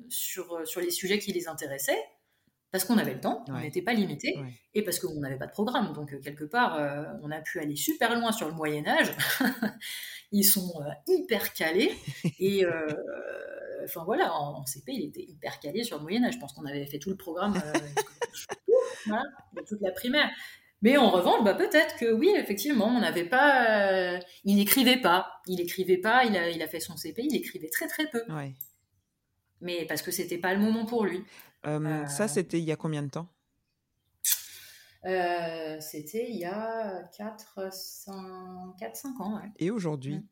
sur, 0.09 0.67
sur 0.67 0.81
les 0.81 0.91
sujets 0.91 1.19
qui 1.19 1.33
les 1.33 1.47
intéressaient 1.47 2.03
parce 2.75 2.83
qu'on 2.83 2.97
avait 2.97 3.13
le 3.13 3.21
temps, 3.21 3.45
on 3.47 3.57
n'était 3.59 3.81
pas 3.81 3.93
limité, 3.93 4.35
et 4.73 4.83
parce 4.83 4.99
qu'on 4.99 5.17
n'avait 5.21 5.37
pas 5.37 5.47
de 5.47 5.51
programme. 5.51 5.93
Donc, 5.93 6.19
quelque 6.21 6.43
part, 6.43 6.77
on 7.23 7.31
a 7.31 7.39
pu 7.39 7.61
aller 7.61 7.77
super 7.77 8.19
loin 8.19 8.33
sur 8.33 8.47
le 8.49 8.53
Moyen 8.53 8.85
Âge. 8.85 9.13
Ils 10.33 10.43
sont 10.43 10.73
hyper 11.07 11.53
calés, 11.53 11.93
et 12.39 12.65
enfin 13.85 14.03
voilà, 14.03 14.33
en, 14.33 14.65
CP, 14.65 14.91
il 14.91 15.05
était 15.05 15.23
hyper 15.23 15.59
calé 15.59 15.83
sur 15.83 15.97
le 15.97 16.03
Moyen 16.03 16.23
Âge. 16.25 16.33
Je 16.33 16.39
pense 16.39 16.53
qu'on 16.53 16.65
avait 16.65 16.85
fait 16.85 16.99
tout 16.99 17.09
le 17.09 17.15
programme 17.15 17.55
euh, 17.55 19.13
de 19.55 19.61
toute 19.65 19.81
la 19.81 19.91
primaire. 19.91 20.29
Mais 20.81 20.97
en 20.97 21.09
revanche, 21.09 21.43
bah, 21.43 21.53
peut-être 21.53 21.95
que 21.95 22.11
oui, 22.11 22.31
effectivement, 22.35 22.87
on 22.87 22.99
n'avait 22.99 23.25
pas. 23.25 24.15
Euh, 24.15 24.19
il 24.43 24.57
n'écrivait 24.57 24.99
pas. 24.99 25.41
Il 25.47 25.57
n'écrivait 25.57 25.97
pas. 25.97 26.25
Il 26.25 26.35
a, 26.35 26.49
il 26.49 26.61
a 26.61 26.67
fait 26.67 26.79
son 26.79 26.97
CP. 26.97 27.23
Il 27.23 27.35
écrivait 27.35 27.69
très 27.69 27.87
très 27.87 28.07
peu. 28.07 28.23
Mais 29.61 29.85
parce 29.85 30.01
que 30.01 30.11
c'était 30.11 30.37
pas 30.37 30.53
le 30.53 30.59
moment 30.59 30.85
pour 30.85 31.05
lui. 31.05 31.23
Euh, 31.67 32.05
ça, 32.07 32.27
c'était 32.27 32.59
il 32.59 32.65
y 32.65 32.71
a 32.71 32.75
combien 32.75 33.03
de 33.03 33.09
temps? 33.09 33.29
C'était 35.03 36.27
il 36.29 36.37
y 36.37 36.45
a 36.45 37.03
4-5 37.17 39.17
ans. 39.19 39.41
Et 39.57 39.69
aujourd'hui 39.69 40.17
mm. 40.17 40.27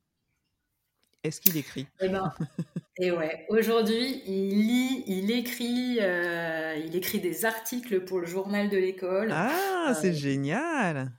Est-ce 1.23 1.39
qu'il 1.39 1.55
écrit? 1.55 1.87
Eh 2.01 2.09
ben, 2.09 2.33
et 2.97 3.11
ouais. 3.11 3.45
Aujourd'hui, 3.47 4.21
il 4.25 4.67
lit, 4.67 5.03
il 5.07 5.31
écrit, 5.31 5.99
euh, 6.01 6.75
il 6.75 6.95
écrit 6.97 7.21
des 7.21 7.45
articles 7.45 8.03
pour 8.03 8.19
le 8.19 8.25
journal 8.25 8.69
de 8.69 8.75
l'école. 8.75 9.29
Ah, 9.31 9.93
c'est 9.99 10.09
euh, 10.09 10.13
génial. 10.13 11.11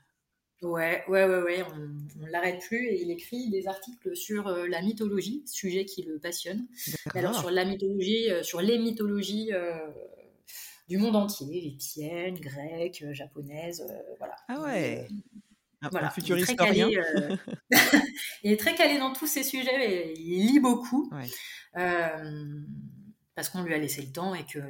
Ouais, 0.64 1.04
ouais, 1.08 1.24
ouais, 1.26 1.42
ouais. 1.42 1.64
On, 1.72 2.20
ne 2.20 2.30
l'arrête 2.30 2.60
plus 2.62 2.86
et 2.88 3.02
il 3.02 3.10
écrit 3.10 3.50
des 3.50 3.68
articles 3.68 4.16
sur 4.16 4.48
euh, 4.48 4.66
la 4.66 4.82
mythologie, 4.82 5.42
sujet 5.46 5.84
qui 5.84 6.02
le 6.02 6.18
passionne. 6.18 6.66
Alors 7.14 7.38
sur 7.38 7.50
la 7.50 7.64
mythologie, 7.64 8.28
sur 8.42 8.60
les 8.60 8.78
mythologies 8.78 9.50
du 10.88 10.98
monde 10.98 11.16
entier, 11.16 11.58
égyptienne, 11.58 12.34
grecque, 12.34 13.04
japonaise, 13.12 13.84
voilà. 14.18 14.36
Ah 14.48 14.60
ouais. 14.62 15.06
Voilà, 15.90 16.12
il, 16.16 16.32
est 16.32 16.56
calé, 16.56 16.96
euh, 16.96 17.36
il 18.42 18.52
est 18.52 18.56
très 18.60 18.74
calé 18.74 18.98
dans 18.98 19.12
tous 19.12 19.26
ces 19.26 19.42
sujets 19.42 20.12
et 20.12 20.18
il 20.18 20.46
lit 20.46 20.60
beaucoup. 20.60 21.10
Euh, 21.76 22.60
parce 23.34 23.48
qu'on 23.48 23.62
lui 23.62 23.74
a 23.74 23.78
laissé 23.78 24.02
le 24.02 24.12
temps 24.12 24.34
et 24.34 24.44
que 24.44 24.60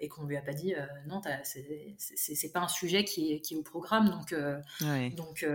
et 0.00 0.08
qu'on 0.08 0.24
lui 0.24 0.36
a 0.36 0.42
pas 0.42 0.52
dit 0.52 0.74
euh, 0.74 0.86
non 1.06 1.20
c'est 1.42 2.52
pas 2.52 2.60
un 2.60 2.68
sujet 2.68 3.04
qui 3.04 3.32
est, 3.32 3.40
qui 3.40 3.54
est 3.54 3.56
au 3.56 3.62
programme 3.62 4.10
donc 4.10 4.34
donc 5.16 5.46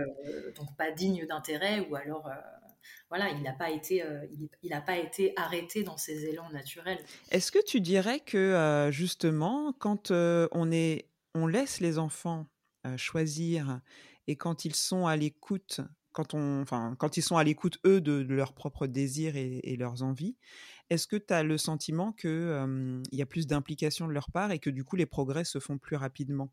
donc 0.56 0.76
pas 0.76 0.90
digne 0.90 1.26
d'intérêt 1.26 1.80
ou 1.80 1.96
alors 1.96 2.28
voilà 3.08 3.30
il 3.30 3.42
n'a 3.42 3.52
pas 3.52 3.70
été 3.70 4.04
il 4.62 4.82
pas 4.86 4.98
été 4.98 5.32
arrêté 5.36 5.82
dans 5.82 5.96
ses 5.96 6.26
élans 6.26 6.50
naturels. 6.50 6.98
Est-ce 7.30 7.50
que 7.50 7.64
tu 7.64 7.80
dirais 7.80 8.20
que 8.20 8.88
justement 8.92 9.72
quand 9.78 10.10
on 10.10 10.70
est 10.70 11.06
on 11.34 11.46
laisse 11.46 11.80
les 11.80 11.98
enfants 11.98 12.46
choisir 12.96 13.80
et 14.30 14.36
quand 14.36 14.64
ils 14.64 14.76
sont 14.76 15.08
à 15.08 15.16
l'écoute, 15.16 15.80
quand, 16.12 16.34
on, 16.34 16.62
enfin, 16.62 16.94
quand 17.00 17.16
ils 17.16 17.22
sont 17.22 17.36
à 17.36 17.42
l'écoute, 17.42 17.78
eux, 17.84 18.00
de, 18.00 18.24
leurs 18.28 18.52
propres 18.52 18.86
désirs 18.86 19.34
et, 19.34 19.76
leurs 19.76 20.04
envies, 20.04 20.36
est-ce 20.90 21.06
que 21.06 21.16
tu 21.16 21.32
as 21.32 21.42
le 21.42 21.56
sentiment 21.56 22.12
qu'il 22.12 23.02
y 23.12 23.22
a 23.22 23.26
plus 23.26 23.46
d'implication 23.46 24.06
de 24.06 24.12
leur 24.12 24.30
part 24.30 24.50
et 24.50 24.58
que 24.58 24.70
du 24.70 24.84
coup 24.84 24.96
les 24.96 25.06
progrès 25.06 25.44
se 25.44 25.58
font 25.58 25.78
plus 25.78 25.96
rapidement? 25.96 26.52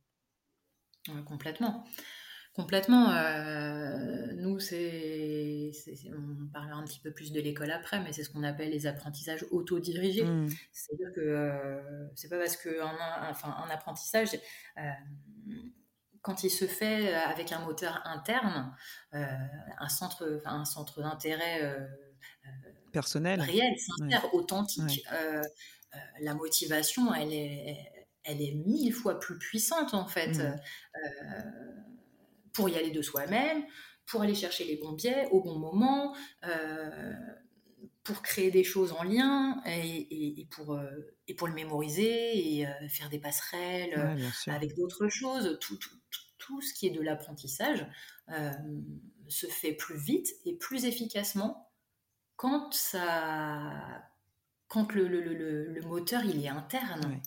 Complètement. 1.25 1.85
Complètement. 2.53 3.09
nous, 4.35 4.59
c'est, 4.59 5.71
on 6.11 6.47
parlera 6.51 6.79
un 6.79 6.85
petit 6.85 6.99
peu 6.99 7.11
plus 7.11 7.31
de 7.31 7.39
l'école 7.39 7.69
après, 7.69 8.01
mais 8.01 8.11
c'est 8.13 8.23
ce 8.23 8.31
qu'on 8.31 8.41
appelle 8.43 8.71
les 8.71 8.87
apprentissages 8.87 9.45
autodirigés. 9.51 10.23
Mmh. 10.23 10.49
C'est-à-dire 10.71 11.13
que 11.15 11.79
c'est 12.15 12.29
pas 12.29 12.39
parce 12.39 12.57
qu'un 12.57 12.95
enfin, 13.29 13.55
un 13.63 13.69
apprentissage, 13.69 14.29
quand 16.21 16.43
il 16.43 16.49
se 16.49 16.65
fait 16.65 17.13
avec 17.13 17.51
un 17.51 17.59
moteur 17.59 18.01
interne, 18.05 18.75
un 19.11 19.89
centre, 19.89 20.41
un 20.45 20.65
centre 20.65 21.01
d'intérêt 21.01 21.87
personnel, 23.01 23.41
réel, 23.41 23.75
sincère, 23.77 24.33
authentique, 24.33 25.03
la 26.21 26.33
motivation, 26.33 27.13
elle 27.13 27.33
est, 27.33 27.77
elle 28.23 28.41
est 28.41 28.55
mille 28.65 28.93
fois 28.93 29.19
plus 29.19 29.37
puissante 29.37 29.93
en 29.93 30.07
fait. 30.07 30.37
Mmh. 30.37 30.59
pour 32.53 32.69
y 32.69 32.75
aller 32.75 32.91
de 32.91 33.03
soi-même, 33.03 33.63
pour 34.07 34.23
aller 34.23 34.33
chercher 34.33 34.65
les 34.65 34.77
bons 34.77 34.93
biais 34.93 35.27
au 35.31 35.41
bon 35.41 35.59
moment, 35.59 36.15
pour 38.03 38.21
créer 38.21 38.51
des 38.51 38.63
choses 38.63 38.93
en 38.93 39.03
lien 39.03 39.61
et, 39.65 40.47
pour, 40.49 40.79
et 41.27 41.35
pour 41.35 41.47
le 41.47 41.53
mémoriser 41.53 42.59
et 42.59 42.67
faire 42.89 43.09
des 43.09 43.19
passerelles 43.19 44.17
avec 44.47 44.75
d'autres 44.75 45.07
choses. 45.09 45.57
Tout, 45.61 45.77
tout, 45.77 45.97
tout 46.47 46.61
ce 46.61 46.73
qui 46.73 46.87
est 46.87 46.91
de 46.91 47.01
l'apprentissage 47.01 47.85
euh, 48.29 48.51
se 49.27 49.47
fait 49.47 49.73
plus 49.73 49.97
vite 49.97 50.27
et 50.45 50.55
plus 50.55 50.85
efficacement 50.85 51.66
quand, 52.37 52.71
ça, 52.71 53.73
quand 54.69 54.93
le, 54.93 55.07
le, 55.07 55.81
moteur 55.81 56.23
il 56.23 56.45
est 56.45 56.49
interne. 56.49 57.19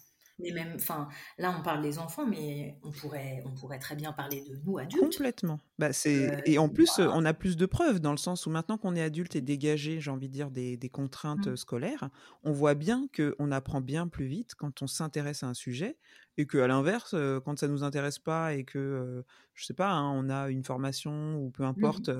Mais 0.42 0.52
même, 0.52 0.72
enfin, 0.76 1.08
là 1.36 1.54
on 1.58 1.62
parle 1.62 1.82
des 1.82 1.98
enfants, 1.98 2.24
mais 2.26 2.78
on 2.82 2.90
pourrait, 2.90 3.42
on 3.44 3.50
pourrait 3.50 3.78
très 3.78 3.94
bien 3.94 4.10
parler 4.10 4.40
de 4.40 4.58
nous 4.64 4.78
adultes. 4.78 5.02
Complètement. 5.02 5.60
Bah, 5.78 5.92
c'est 5.92 6.32
euh, 6.32 6.40
et 6.46 6.58
en 6.58 6.70
plus, 6.70 6.98
on 6.98 7.26
a 7.26 7.34
plus 7.34 7.58
de 7.58 7.66
preuves 7.66 8.00
dans 8.00 8.12
le 8.12 8.16
sens 8.16 8.46
où 8.46 8.50
maintenant 8.50 8.78
qu'on 8.78 8.96
est 8.96 9.02
adulte 9.02 9.36
et 9.36 9.42
dégagé, 9.42 10.00
j'ai 10.00 10.10
envie 10.10 10.28
de 10.28 10.32
dire 10.32 10.50
des, 10.50 10.78
des 10.78 10.88
contraintes 10.88 11.48
mmh. 11.48 11.56
scolaires, 11.56 12.08
on 12.42 12.52
voit 12.52 12.72
bien 12.72 13.06
que 13.12 13.36
on 13.38 13.52
apprend 13.52 13.82
bien 13.82 14.08
plus 14.08 14.24
vite 14.24 14.54
quand 14.54 14.80
on 14.80 14.86
s'intéresse 14.86 15.42
à 15.42 15.48
un 15.48 15.54
sujet 15.54 15.98
et 16.38 16.46
que 16.46 16.56
à 16.56 16.66
l'inverse, 16.66 17.14
quand 17.44 17.58
ça 17.58 17.68
nous 17.68 17.84
intéresse 17.84 18.18
pas 18.18 18.54
et 18.54 18.64
que 18.64 19.22
je 19.52 19.66
sais 19.66 19.74
pas, 19.74 19.90
hein, 19.90 20.10
on 20.10 20.30
a 20.30 20.48
une 20.48 20.64
formation 20.64 21.36
ou 21.36 21.50
peu 21.50 21.64
mmh 21.64 21.66
importe 21.66 22.10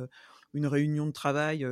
une 0.53 0.67
réunion 0.67 1.07
de 1.07 1.13
travail, 1.13 1.65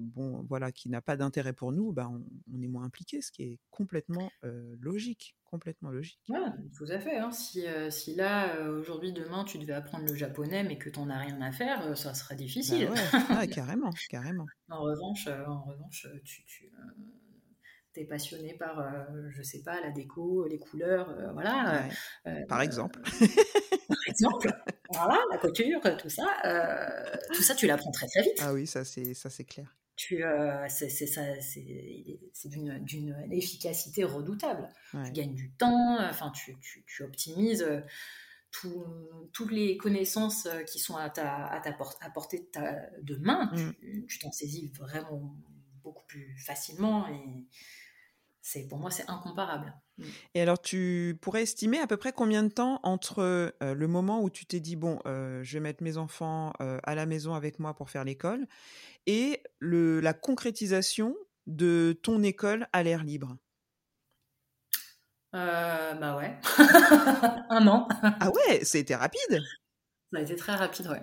bon, 0.00 0.44
voilà, 0.48 0.72
qui 0.72 0.88
n'a 0.88 1.00
pas 1.00 1.16
d'intérêt 1.16 1.52
pour 1.52 1.72
nous, 1.72 1.92
bah, 1.92 2.10
on, 2.52 2.62
est 2.62 2.68
moins 2.68 2.84
impliqué, 2.84 3.22
ce 3.22 3.32
qui 3.32 3.42
est 3.44 3.58
complètement 3.70 4.30
logique, 4.80 5.36
complètement 5.44 5.90
logique. 5.90 6.20
Ouais, 6.28 6.38
tout 6.76 6.86
à 6.88 6.98
fait. 6.98 7.18
Hein. 7.18 7.30
Si, 7.30 7.64
si, 7.90 8.14
là, 8.14 8.68
aujourd'hui, 8.68 9.12
demain, 9.12 9.44
tu 9.44 9.58
devais 9.58 9.72
apprendre 9.72 10.06
le 10.06 10.14
japonais, 10.14 10.64
mais 10.64 10.78
que 10.78 10.90
tu 10.90 11.00
n'en 11.00 11.10
as 11.10 11.18
rien 11.18 11.40
à 11.40 11.52
faire, 11.52 11.96
ça 11.96 12.14
serait 12.14 12.36
difficile. 12.36 12.90
Bah 13.28 13.46
carrément, 13.46 13.90
carrément. 14.10 14.46
en 14.68 14.82
revanche, 14.82 15.28
en 15.28 15.62
revanche, 15.62 16.06
tu, 16.24 16.44
tu 16.44 16.70
es 18.00 18.04
passionné 18.04 18.54
par, 18.54 18.82
je 19.30 19.42
sais 19.42 19.62
pas, 19.62 19.80
la 19.80 19.90
déco, 19.90 20.46
les 20.46 20.58
couleurs, 20.58 21.14
voilà. 21.32 21.84
par 22.48 22.62
exemple. 22.62 23.00
par 23.88 23.98
exemple, 24.08 24.52
voilà, 24.92 25.18
la 25.30 25.38
couture, 25.38 25.80
tout 25.98 26.08
ça, 26.08 26.26
tout 27.34 27.42
ça, 27.42 27.54
tu 27.54 27.66
l'apprends 27.66 27.90
très 27.90 28.06
très 28.06 28.22
vite. 28.22 28.38
Ah 28.40 28.52
oui, 28.52 28.66
ça 28.66 28.84
c'est 28.84 29.14
ça 29.14 29.30
c'est 29.30 29.44
clair. 29.44 29.74
Tu, 29.96 30.22
c'est, 30.68 30.90
c'est, 30.90 32.48
d'une, 32.48 33.12
application 33.12 34.08
redoutable. 34.08 34.68
Tu 34.92 35.12
gagnes 35.12 35.34
du 35.34 35.50
temps, 35.52 35.98
enfin 36.00 36.30
tu, 36.32 36.56
tu, 36.60 36.84
tu 36.86 37.02
optimises 37.02 37.66
toutes 39.32 39.52
les 39.52 39.76
connaissances 39.76 40.48
qui 40.66 40.78
sont 40.78 40.96
à 40.96 41.10
ta, 41.10 41.46
à 41.46 41.60
ta, 41.60 41.76
à 42.00 42.10
portée 42.10 42.38
de, 42.38 42.44
ta, 42.44 42.90
de 43.02 43.16
main. 43.16 43.50
Mmh. 43.52 44.06
Tu, 44.06 44.18
t'en 44.18 44.32
saisis 44.32 44.72
vraiment 44.78 45.36
beaucoup 45.82 46.04
plus 46.06 46.36
facilement 46.38 47.08
et 47.08 47.46
c'est 48.46 48.68
pour 48.68 48.78
moi 48.78 48.92
c'est 48.92 49.10
incomparable. 49.10 49.74
Mmh. 49.98 50.04
Et 50.34 50.40
alors 50.40 50.60
tu 50.60 51.18
pourrais 51.20 51.42
estimer 51.42 51.80
à 51.80 51.88
peu 51.88 51.96
près 51.96 52.12
combien 52.12 52.44
de 52.44 52.48
temps 52.48 52.78
entre 52.84 53.18
euh, 53.20 53.74
le 53.74 53.88
moment 53.88 54.22
où 54.22 54.30
tu 54.30 54.46
t'es 54.46 54.60
dit 54.60 54.76
bon 54.76 55.00
euh, 55.04 55.42
je 55.42 55.54
vais 55.54 55.60
mettre 55.60 55.82
mes 55.82 55.96
enfants 55.96 56.52
euh, 56.60 56.78
à 56.84 56.94
la 56.94 57.06
maison 57.06 57.34
avec 57.34 57.58
moi 57.58 57.74
pour 57.74 57.90
faire 57.90 58.04
l'école 58.04 58.46
et 59.06 59.42
le, 59.58 59.98
la 59.98 60.14
concrétisation 60.14 61.16
de 61.48 61.98
ton 62.04 62.22
école 62.22 62.68
à 62.72 62.84
l'air 62.84 63.02
libre? 63.02 63.36
Bah 65.32 66.16
ouais, 66.16 66.34
un 67.50 67.66
an. 67.66 67.88
ah 68.02 68.30
ouais, 68.30 68.64
c'était 68.64 68.96
rapide. 68.96 69.42
Ça 70.12 70.18
a 70.18 70.22
été 70.22 70.34
très 70.34 70.54
rapide, 70.54 70.86
ouais. 70.86 71.02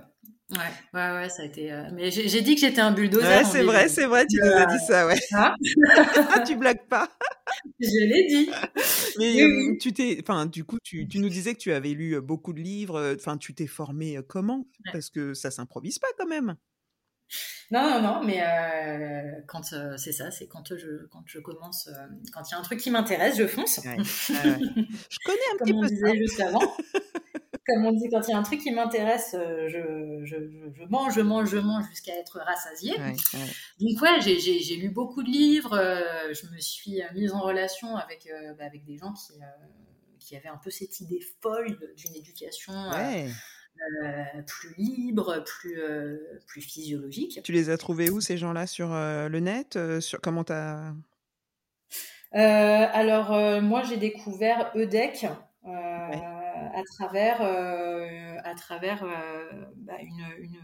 Ouais, 0.53 0.99
ouais, 0.99 1.11
ouais, 1.13 1.29
ça 1.29 1.43
a 1.43 1.45
été. 1.45 1.71
Euh, 1.71 1.89
mais 1.93 2.11
j'ai 2.11 2.41
dit 2.41 2.55
que 2.55 2.61
j'étais 2.61 2.81
un 2.81 2.91
bulldozer. 2.91 3.25
Ouais, 3.25 3.43
c'est 3.43 3.63
vrai, 3.63 3.89
c'est 3.89 4.05
vrai, 4.05 4.25
tu 4.27 4.37
nous 4.41 4.51
as 4.51 4.65
dit 4.65 4.85
ça, 4.85 5.07
ouais. 5.07 5.19
Hein 5.31 5.55
tu 6.45 6.55
blagues 6.55 6.85
pas. 6.87 7.09
Je 7.79 8.07
l'ai 8.07 8.27
dit. 8.27 8.49
Mais 9.17 9.41
euh, 9.41 9.77
tu 9.79 9.93
t'es, 9.93 10.17
enfin, 10.21 10.45
du 10.45 10.63
coup, 10.63 10.77
tu, 10.83 11.07
tu, 11.07 11.19
nous 11.19 11.29
disais 11.29 11.53
que 11.53 11.59
tu 11.59 11.71
avais 11.73 11.89
lu 11.89 12.19
beaucoup 12.21 12.53
de 12.53 12.61
livres. 12.61 13.15
Enfin, 13.15 13.37
tu 13.37 13.53
t'es 13.53 13.67
formé 13.67 14.19
comment? 14.27 14.65
Parce 14.91 15.09
que 15.09 15.33
ça 15.33 15.51
s'improvise 15.51 15.99
pas 15.99 16.07
quand 16.17 16.27
même. 16.27 16.55
Non, 17.71 17.89
non, 17.89 18.01
non, 18.01 18.23
mais 18.23 18.43
euh, 18.43 19.41
quand 19.47 19.63
c'est 19.97 20.11
ça, 20.11 20.29
c'est 20.29 20.47
quand 20.47 20.75
je, 20.75 21.07
quand 21.09 21.23
je 21.25 21.39
commence, 21.39 21.89
quand 22.31 22.41
il 22.47 22.51
y 22.51 22.55
a 22.55 22.59
un 22.59 22.63
truc 22.63 22.79
qui 22.79 22.91
m'intéresse, 22.91 23.37
je 23.37 23.47
fonce. 23.47 23.79
Ouais, 23.79 23.97
je 23.99 25.17
connais 25.25 25.39
un 25.53 25.57
Comme 25.57 25.67
petit 25.67 25.73
on 25.73 25.81
peu 25.81 25.87
disait 25.87 26.17
juste 26.17 26.39
avant 26.41 26.75
comme 27.65 27.85
on 27.85 27.91
dit, 27.93 28.09
quand 28.09 28.27
il 28.27 28.31
y 28.31 28.33
a 28.33 28.37
un 28.37 28.43
truc 28.43 28.61
qui 28.61 28.71
m'intéresse, 28.71 29.35
euh, 29.39 29.69
je, 29.69 30.25
je, 30.25 30.35
je, 30.73 30.83
mange, 30.89 31.13
je 31.15 31.21
mange, 31.21 31.49
je 31.49 31.57
mange 31.57 31.85
jusqu'à 31.89 32.13
être 32.17 32.39
rassasiée. 32.39 32.95
Donc 33.79 34.01
ouais, 34.01 34.21
j'ai 34.21 34.75
lu 34.75 34.89
beaucoup 34.89 35.23
de 35.23 35.29
livres, 35.29 35.77
euh, 35.77 36.33
je 36.33 36.47
me 36.53 36.59
suis 36.59 37.01
mise 37.13 37.31
en 37.31 37.39
relation 37.39 37.95
avec, 37.95 38.27
euh, 38.27 38.53
bah, 38.57 38.65
avec 38.65 38.83
des 38.83 38.97
gens 38.97 39.13
qui, 39.13 39.33
qui 40.19 40.35
avaient 40.35 40.49
un 40.49 40.59
peu 40.61 40.71
cette 40.71 40.99
idée 40.99 41.21
folle 41.41 41.77
d'une 41.95 42.15
éducation 42.15 42.73
plus 44.45 44.75
libre, 44.77 45.43
plus, 45.45 45.81
plus 46.47 46.61
physiologique. 46.61 47.41
Tu 47.43 47.51
les 47.53 47.69
as 47.69 47.77
trouvés 47.77 48.09
où 48.09 48.19
ces 48.21 48.37
gens-là 48.37 48.67
sur 48.67 48.89
le 48.89 49.39
net 49.39 49.79
sur, 49.99 50.19
Comment 50.21 50.43
t'as... 50.43 50.93
alors 52.33 53.61
moi 53.61 53.83
j'ai 53.83 53.97
découvert 53.97 54.71
EDEC 54.75 55.27
à 56.73 56.83
travers, 56.83 57.41
euh, 57.41 58.37
à 58.43 58.55
travers 58.55 59.03
euh, 59.03 59.65
bah, 59.77 59.97
une, 60.01 60.57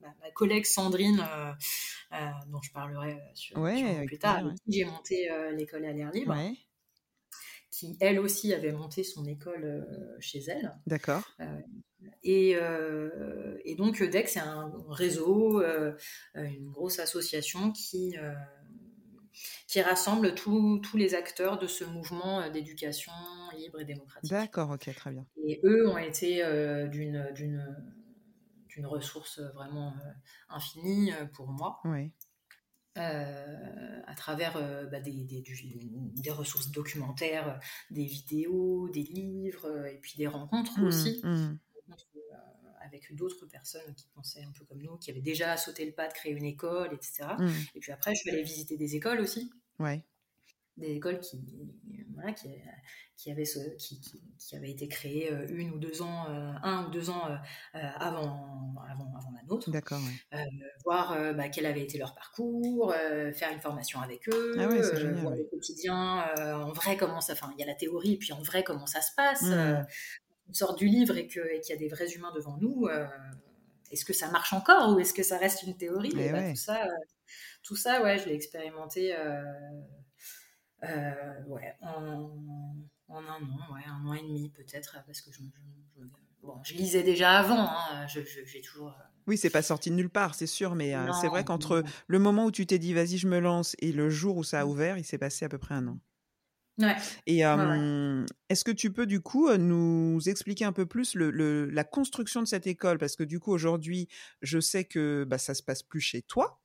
ma, 0.00 0.30
collègue 0.34 0.66
Sandrine, 0.66 1.24
euh, 1.32 2.16
dont 2.48 2.60
je 2.62 2.72
parlerai 2.72 3.18
sur, 3.34 3.62
plus 4.06 4.18
tard, 4.18 4.42
j'ai 4.66 4.84
monté 4.84 5.28
l'école 5.52 5.84
à 5.84 5.92
l'air 5.92 6.10
libre. 6.10 6.36
qui 7.70 7.96
elle 8.00 8.18
aussi 8.18 8.52
avait 8.52 8.72
monté 8.72 9.04
son 9.04 9.24
école 9.26 9.86
chez 10.20 10.40
elle. 10.48 10.74
D'accord. 10.86 11.22
et, 12.22 12.56
et, 13.64 13.74
donc 13.76 14.02
DEC, 14.02 14.28
c'est 14.28 14.40
un 14.40 14.72
réseau, 14.88 15.62
une 16.34 16.70
grosse 16.70 16.98
association 16.98 17.72
qui, 17.72 18.16
qui 19.68 19.82
rassemble 19.82 20.34
tous 20.34 20.96
les 20.96 21.14
acteurs 21.14 21.58
de 21.58 21.66
ce 21.66 21.84
mouvement 21.84 22.40
euh, 22.40 22.50
d'éducation 22.50 23.12
libre 23.56 23.80
et 23.80 23.84
démocratique. 23.84 24.30
D'accord, 24.30 24.70
ok, 24.70 24.92
très 24.94 25.10
bien. 25.10 25.26
Et 25.46 25.60
eux 25.62 25.88
ont 25.88 25.98
été 25.98 26.42
euh, 26.42 26.88
d'une 26.88 27.36
d'une 28.68 28.86
ressource 28.86 29.40
vraiment 29.40 29.88
euh, 29.88 30.10
infinie 30.48 31.12
pour 31.34 31.48
moi. 31.48 31.80
Oui. 31.84 32.12
à 32.96 34.14
travers 34.16 34.54
bah, 34.90 35.00
des, 35.00 35.24
des, 35.24 35.42
des, 35.42 36.30
ressources 36.30 36.70
documentaires, 36.70 37.60
des 37.90 38.04
vidéos, 38.04 38.88
des 38.88 39.02
livres, 39.02 39.86
et 39.86 39.98
puis 39.98 40.14
des 40.16 40.26
rencontres 40.26 40.80
mmh, 40.80 40.84
aussi. 40.84 41.20
Mmh 41.22 41.58
avec 42.88 43.14
d'autres 43.14 43.46
personnes 43.46 43.94
qui 43.94 44.08
pensaient 44.14 44.42
un 44.42 44.52
peu 44.52 44.64
comme 44.64 44.80
nous, 44.80 44.96
qui 44.96 45.10
avaient 45.10 45.20
déjà 45.20 45.56
sauté 45.56 45.84
le 45.84 45.92
pas 45.92 46.08
de 46.08 46.14
créer 46.14 46.32
une 46.32 46.44
école, 46.44 46.92
etc. 46.94 47.28
Mmh. 47.38 47.48
Et 47.74 47.80
puis 47.80 47.92
après, 47.92 48.14
je 48.14 48.20
suis 48.20 48.30
allée 48.30 48.42
visiter 48.42 48.76
des 48.76 48.96
écoles 48.96 49.20
aussi. 49.20 49.50
Ouais. 49.78 50.02
Des 50.76 50.92
écoles 50.92 51.18
qui, 51.18 51.40
voilà, 52.14 52.32
qui, 52.32 52.48
qui, 53.16 53.32
avaient 53.32 53.44
ce, 53.44 53.58
qui, 53.78 54.00
qui, 54.38 54.56
avaient 54.56 54.70
été 54.70 54.86
créées 54.86 55.32
euh, 55.32 55.44
une 55.48 55.72
ou 55.72 55.78
deux 55.78 56.02
ans, 56.02 56.26
euh, 56.30 56.52
un 56.62 56.86
ou 56.86 56.90
deux 56.90 57.10
ans 57.10 57.28
euh, 57.28 57.36
avant, 57.96 58.76
avant, 58.88 59.12
avant, 59.16 59.32
la 59.34 59.42
nôtre. 59.48 59.70
D'accord. 59.70 59.98
voir 60.84 61.34
bah, 61.34 61.48
quel 61.48 61.66
avait 61.66 61.82
été 61.82 61.98
leur 61.98 62.14
parcours, 62.14 62.94
faire 63.34 63.52
une 63.52 63.60
formation 63.60 64.00
avec 64.00 64.28
eux, 64.28 64.54
ah 64.56 64.68
ouais, 64.68 64.82
génial, 64.96 65.20
voir 65.20 65.34
le 65.34 65.44
quotidien, 65.44 66.24
en 66.38 66.72
vrai 66.72 66.96
comment 66.96 67.20
ça. 67.20 67.32
Enfin, 67.32 67.50
il 67.56 67.60
y 67.60 67.64
a 67.64 67.66
la 67.66 67.74
théorie, 67.74 68.16
puis 68.16 68.32
en 68.32 68.42
vrai 68.42 68.62
comment 68.62 68.86
ça 68.86 69.02
se 69.02 69.10
passe. 69.16 69.42
Mmh 69.42 69.84
on 70.48 70.52
sort 70.52 70.74
du 70.74 70.86
livre 70.86 71.16
et 71.16 71.26
qu'il 71.26 71.42
y 71.68 71.72
a 71.72 71.76
des 71.76 71.88
vrais 71.88 72.10
humains 72.12 72.32
devant 72.34 72.56
nous, 72.56 72.86
euh, 72.86 73.06
est-ce 73.90 74.04
que 74.04 74.12
ça 74.12 74.30
marche 74.30 74.52
encore 74.52 74.94
ou 74.94 75.00
est-ce 75.00 75.12
que 75.12 75.22
ça 75.22 75.38
reste 75.38 75.62
une 75.62 75.76
théorie? 75.76 76.12
Eh 76.18 76.30
bah, 76.30 76.50
tout, 76.50 76.56
ça, 76.56 76.84
euh, 76.84 76.88
tout 77.68 77.76
ça, 77.76 78.02
ouais, 78.02 78.18
je 78.18 78.24
l'ai 78.24 78.34
expérimenté 78.34 79.14
euh, 79.14 79.42
ouais, 81.46 81.76
en, 81.82 82.32
un 83.10 83.26
an, 83.26 83.40
ouais, 83.74 83.82
un 83.86 84.06
an 84.06 84.14
et 84.14 84.22
demi 84.22 84.48
peut-être, 84.48 84.96
parce 85.06 85.20
que 85.20 85.30
je, 85.30 85.40
bon, 86.42 86.58
je 86.64 86.72
lisais 86.72 87.02
déjà 87.02 87.32
avant, 87.38 87.68
hein, 87.68 88.06
j'ai 88.06 88.62
toujours... 88.62 88.94
Oui, 89.26 89.36
c'est 89.36 89.50
pas 89.50 89.60
sorti 89.60 89.90
de 89.90 89.96
nulle 89.96 90.08
part, 90.08 90.34
c'est 90.34 90.46
sûr, 90.46 90.74
mais 90.74 90.94
c'est 91.20 91.28
vrai 91.28 91.44
qu'entre 91.44 91.84
le 92.06 92.18
moment 92.18 92.46
où 92.46 92.50
tu 92.50 92.66
t'es 92.66 92.78
dit 92.78 92.94
vas-y, 92.94 93.18
je 93.18 93.28
me 93.28 93.38
lance 93.38 93.76
et 93.80 93.92
le 93.92 94.08
jour 94.08 94.38
où 94.38 94.44
ça 94.44 94.60
a 94.60 94.64
mmh. 94.64 94.68
ouvert, 94.68 94.96
il 94.96 95.04
s'est 95.04 95.18
passé 95.18 95.44
à 95.44 95.50
peu 95.50 95.58
près 95.58 95.74
un 95.74 95.88
an. 95.88 95.98
Et 97.26 97.40
est-ce 97.40 98.64
que 98.64 98.70
tu 98.70 98.90
peux 98.94 99.04
du 99.04 99.20
coup 99.20 99.52
nous 99.58 100.20
expliquer 100.26 100.64
un 100.64 100.72
peu 100.72 100.86
plus 100.86 101.14
le, 101.16 101.66
la 101.66 101.84
construction 101.84 102.40
de 102.40 102.46
cette 102.46 102.66
école? 102.66 102.96
Parce 102.96 103.14
que 103.14 103.24
du 103.24 103.40
coup 103.40 103.52
aujourd'hui, 103.52 104.08
je 104.40 104.58
sais 104.58 104.84
que 104.84 105.24
bah, 105.28 105.36
ça 105.36 105.52
se 105.52 105.62
passe 105.62 105.82
plus 105.82 106.00
chez 106.00 106.22
toi. 106.22 106.62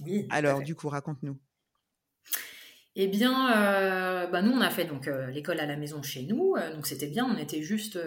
Oui. 0.00 0.26
Alors 0.30 0.62
du 0.62 0.74
coup, 0.74 0.88
raconte-nous. 0.88 1.38
Eh 2.94 3.08
bien, 3.08 4.28
bah, 4.30 4.42
nous 4.42 4.52
on 4.52 4.60
a 4.60 4.70
fait 4.70 4.84
donc 4.84 5.06
l'école 5.30 5.60
à 5.60 5.66
la 5.66 5.76
maison 5.76 6.02
chez 6.02 6.24
nous, 6.24 6.56
donc 6.74 6.86
c'était 6.86 7.06
bien. 7.06 7.24
On 7.24 7.38
était 7.38 7.62
juste 7.62 7.98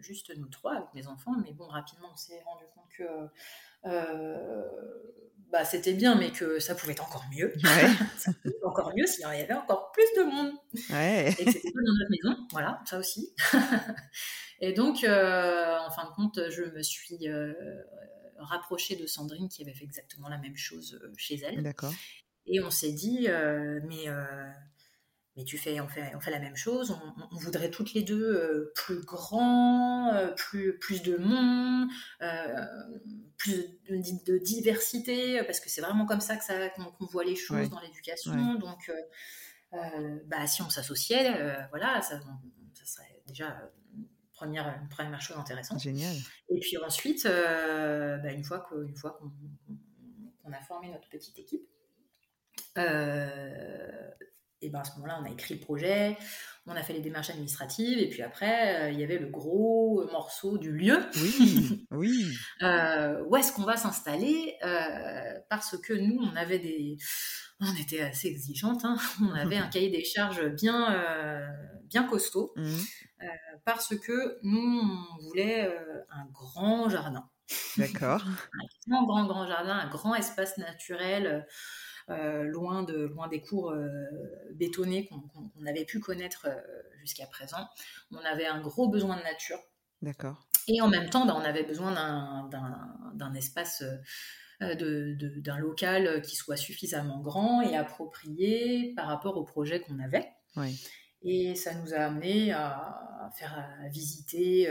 juste 0.00 0.32
nous 0.36 0.48
trois 0.48 0.74
avec 0.74 0.94
mes 0.94 1.06
enfants, 1.06 1.34
mais 1.44 1.52
bon 1.52 1.66
rapidement 1.66 2.08
on 2.12 2.16
s'est 2.16 2.40
rendu 2.44 2.64
compte 2.74 2.88
que 2.96 3.04
bah, 5.52 5.66
c'était 5.66 5.92
bien, 5.92 6.14
mais 6.14 6.30
que 6.30 6.58
ça 6.58 6.74
pouvait 6.74 6.92
être 6.92 7.04
encore 7.04 7.26
mieux. 7.30 7.52
ça 8.18 8.32
pouvait 8.32 8.54
être 8.56 8.66
encore 8.66 8.92
mieux 8.96 9.06
s'il 9.06 9.20
y 9.20 9.24
avait 9.26 9.52
encore 9.52 9.92
plus 9.92 10.06
de 10.16 10.22
monde. 10.22 10.52
Et 10.74 11.44
que 11.44 11.52
c'était 11.52 11.70
pas 11.70 11.80
dans 11.84 11.92
notre 11.92 12.10
maison, 12.10 12.46
voilà, 12.50 12.80
ça 12.86 12.98
aussi. 12.98 13.34
et 14.60 14.72
donc, 14.72 15.04
euh, 15.04 15.76
en 15.78 15.90
fin 15.90 16.08
de 16.08 16.14
compte, 16.14 16.40
je 16.48 16.64
me 16.64 16.82
suis 16.82 17.18
euh, 18.42 18.46
rapprochée 18.46 18.96
de 18.96 19.06
Sandrine 19.06 19.48
qui 19.48 19.62
avait 19.62 19.74
fait 19.74 19.84
exactement 19.84 20.28
la 20.28 20.38
même 20.38 20.56
chose 20.56 21.00
euh, 21.02 21.12
chez 21.16 21.36
elle. 21.36 21.62
D'accord. 21.62 21.92
Et 22.46 22.60
on 22.60 22.70
s'est 22.70 22.92
dit, 22.92 23.28
mais 23.28 24.08
mais 25.36 25.44
tu 25.44 25.56
fais, 25.56 25.80
on 25.80 25.88
fait, 25.88 26.14
on 26.14 26.20
fait 26.20 26.30
la 26.30 26.38
même 26.38 26.56
chose. 26.56 26.94
On, 27.30 27.36
voudrait 27.36 27.70
toutes 27.70 27.94
les 27.94 28.02
deux 28.02 28.22
euh, 28.22 28.72
plus 28.74 29.00
grand, 29.00 30.12
euh, 30.12 30.30
plus, 30.32 30.78
plus 30.78 31.02
de 31.02 31.16
monde, 31.16 31.88
euh, 32.20 32.66
plus 33.38 33.64
de, 33.88 34.38
diversité, 34.38 35.42
parce 35.44 35.58
que 35.60 35.70
c'est 35.70 35.80
vraiment 35.80 36.04
comme 36.04 36.20
ça 36.20 36.36
que 36.36 36.44
ça 36.44 36.68
qu'on 36.70 37.06
voit 37.06 37.24
les 37.24 37.36
choses 37.36 37.70
dans 37.70 37.80
l'éducation. 37.80 38.54
Donc, 38.56 38.92
bah, 39.72 40.46
si 40.46 40.60
on 40.60 40.68
s'associait, 40.68 41.66
voilà, 41.70 42.02
ça, 42.02 42.20
ça, 42.74 42.84
serait 42.84 43.22
déjà 43.26 43.72
première, 44.42 44.78
une 44.82 44.88
première 44.88 45.20
chose 45.20 45.36
intéressante. 45.36 45.80
Génial. 45.80 46.16
Et 46.48 46.58
puis 46.60 46.76
ensuite, 46.78 47.24
bah, 47.24 48.32
une 48.32 48.44
fois 48.44 48.60
qu'on 48.60 50.52
a 50.52 50.60
formé 50.62 50.90
notre 50.90 51.08
petite 51.08 51.38
équipe, 51.38 51.68
et 54.62 54.68
ben 54.70 54.78
à 54.78 54.84
ce 54.84 54.92
moment-là, 54.94 55.18
on 55.20 55.24
a 55.24 55.30
écrit 55.30 55.54
le 55.54 55.60
projet, 55.60 56.16
on 56.66 56.76
a 56.76 56.82
fait 56.82 56.92
les 56.92 57.00
démarches 57.00 57.30
administratives, 57.30 57.98
et 57.98 58.08
puis 58.08 58.22
après, 58.22 58.82
euh, 58.82 58.90
il 58.90 59.00
y 59.00 59.02
avait 59.02 59.18
le 59.18 59.26
gros 59.26 60.06
morceau 60.12 60.58
du 60.58 60.72
lieu. 60.72 60.98
Oui, 61.16 61.86
oui. 61.90 62.26
Euh, 62.62 63.22
où 63.26 63.36
est-ce 63.36 63.52
qu'on 63.52 63.64
va 63.64 63.76
s'installer 63.76 64.54
euh, 64.64 65.38
Parce 65.50 65.76
que 65.76 65.92
nous, 65.92 66.18
on 66.22 66.36
avait 66.36 66.60
des... 66.60 66.96
On 67.60 67.76
était 67.76 68.00
assez 68.00 68.28
exigeantes, 68.28 68.84
hein. 68.84 68.96
on 69.20 69.34
avait 69.34 69.56
un 69.56 69.68
cahier 69.70 69.90
des 69.90 70.04
charges 70.04 70.48
bien, 70.48 71.00
bien 71.92 72.04
costaud, 72.04 72.52
mmh. 72.56 72.76
parce 73.64 73.96
que 73.96 74.38
nous, 74.42 74.80
on 74.80 75.22
voulait 75.22 75.70
un 76.10 76.26
grand 76.32 76.88
jardin. 76.88 77.28
D'accord. 77.76 78.24
un 78.88 78.88
grand, 78.88 79.06
grand, 79.06 79.26
grand 79.26 79.46
jardin, 79.46 79.76
un 79.76 79.88
grand 79.88 80.14
espace 80.14 80.56
naturel 80.58 81.46
euh, 82.10 82.42
loin, 82.44 82.82
de, 82.82 83.04
loin 83.04 83.28
des 83.28 83.40
cours 83.40 83.70
euh, 83.70 83.88
bétonnés 84.54 85.06
qu'on 85.06 85.66
avait 85.66 85.84
pu 85.84 86.00
connaître 86.00 86.46
euh, 86.48 86.56
jusqu'à 87.00 87.26
présent. 87.26 87.68
On 88.10 88.18
avait 88.18 88.46
un 88.46 88.60
gros 88.60 88.88
besoin 88.88 89.16
de 89.16 89.22
nature. 89.22 89.58
D'accord. 90.00 90.48
Et 90.66 90.80
en 90.80 90.88
même 90.88 91.10
temps, 91.10 91.26
bah, 91.26 91.36
on 91.36 91.44
avait 91.44 91.62
besoin 91.62 91.92
d'un 93.14 93.34
espace 93.34 93.84
d'un 94.60 95.58
local 95.58 96.22
qui 96.22 96.36
soit 96.36 96.56
suffisamment 96.56 97.20
grand 97.20 97.62
et 97.62 97.76
approprié 97.76 98.92
par 98.96 99.06
rapport 99.06 99.36
au 99.36 99.44
projet 99.44 99.80
qu'on 99.80 99.98
avait. 99.98 100.28
Et 101.24 101.54
ça 101.54 101.74
nous 101.74 101.94
a 101.94 101.98
amené 101.98 102.52
à 102.52 103.30
faire 103.36 103.68
visiter 103.90 104.68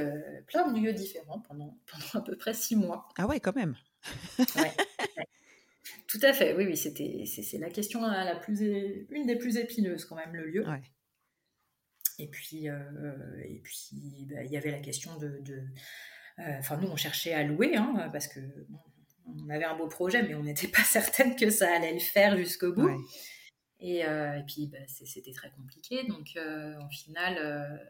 plein 0.47 0.71
de 0.71 0.79
lieux 0.79 0.93
différents 0.93 1.39
pendant, 1.39 1.77
pendant 1.91 2.21
à 2.21 2.21
peu 2.21 2.35
près 2.35 2.53
six 2.53 2.75
mois. 2.75 3.07
Ah 3.17 3.27
ouais, 3.27 3.39
quand 3.39 3.55
même. 3.55 3.75
ouais. 4.57 4.73
Tout 6.07 6.19
à 6.23 6.33
fait, 6.33 6.53
oui, 6.55 6.65
oui, 6.65 6.75
c'était, 6.75 7.23
c'est, 7.25 7.57
la 7.57 7.69
question 7.69 8.01
la 8.01 8.35
plus, 8.35 8.59
une 9.09 9.25
des 9.25 9.37
plus 9.37 9.55
épineuses 9.55 10.03
quand 10.03 10.17
même, 10.17 10.33
le 10.35 10.45
lieu. 10.45 10.65
Et 12.19 12.27
puis, 12.27 12.69
euh, 12.69 12.75
et 13.45 13.59
puis, 13.63 14.27
bah, 14.29 14.43
il 14.43 14.51
y 14.51 14.57
avait 14.57 14.71
la 14.71 14.79
question 14.79 15.17
de, 15.17 15.41
euh, 16.39 16.57
enfin, 16.59 16.77
nous, 16.77 16.87
on 16.87 16.95
cherchait 16.95 17.33
à 17.33 17.43
louer, 17.43 17.75
hein, 17.75 18.09
parce 18.11 18.27
que 18.27 18.39
on 19.25 19.49
avait 19.49 19.63
un 19.63 19.75
beau 19.75 19.87
projet, 19.87 20.21
mais 20.23 20.35
on 20.35 20.43
n'était 20.43 20.67
pas 20.67 20.83
certaine 20.83 21.35
que 21.35 21.49
ça 21.49 21.73
allait 21.73 21.93
le 21.93 21.99
faire 21.99 22.37
jusqu'au 22.37 22.73
bout. 22.73 22.89
Et, 23.81 24.05
euh, 24.05 24.37
et, 24.37 24.43
puis, 24.43 24.67
bah, 24.67 24.77
c'était 24.87 25.33
très 25.33 25.49
compliqué. 25.51 26.05
Donc, 26.07 26.37
en 26.37 26.89
final, 26.89 27.81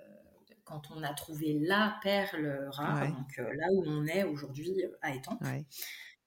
quand 0.64 0.90
on 0.96 1.04
a 1.04 1.14
trouvé 1.14 1.60
la 1.60 2.00
perle 2.02 2.70
rare, 2.72 3.08
donc 3.08 3.38
là 3.38 3.68
où 3.74 3.84
on 3.86 4.06
est 4.08 4.24
aujourd'hui 4.24 4.74
à 5.02 5.14
Étampes, 5.14 5.44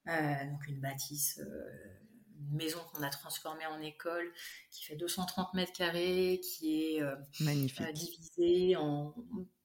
euh, 0.09 0.51
donc 0.51 0.67
une 0.69 0.81
bâtisse, 0.81 1.41
euh, 1.41 1.71
une 2.51 2.57
maison 2.57 2.79
qu'on 2.93 3.03
a 3.03 3.11
transformée 3.11 3.67
en 3.67 3.81
école 3.81 4.31
qui 4.71 4.85
fait 4.85 4.97
230 4.97 5.55
mètres 5.55 5.73
carrés, 5.73 6.41
qui 6.43 6.97
est 6.97 7.03
euh, 7.03 7.15
divisée 7.93 8.77
en 8.77 9.15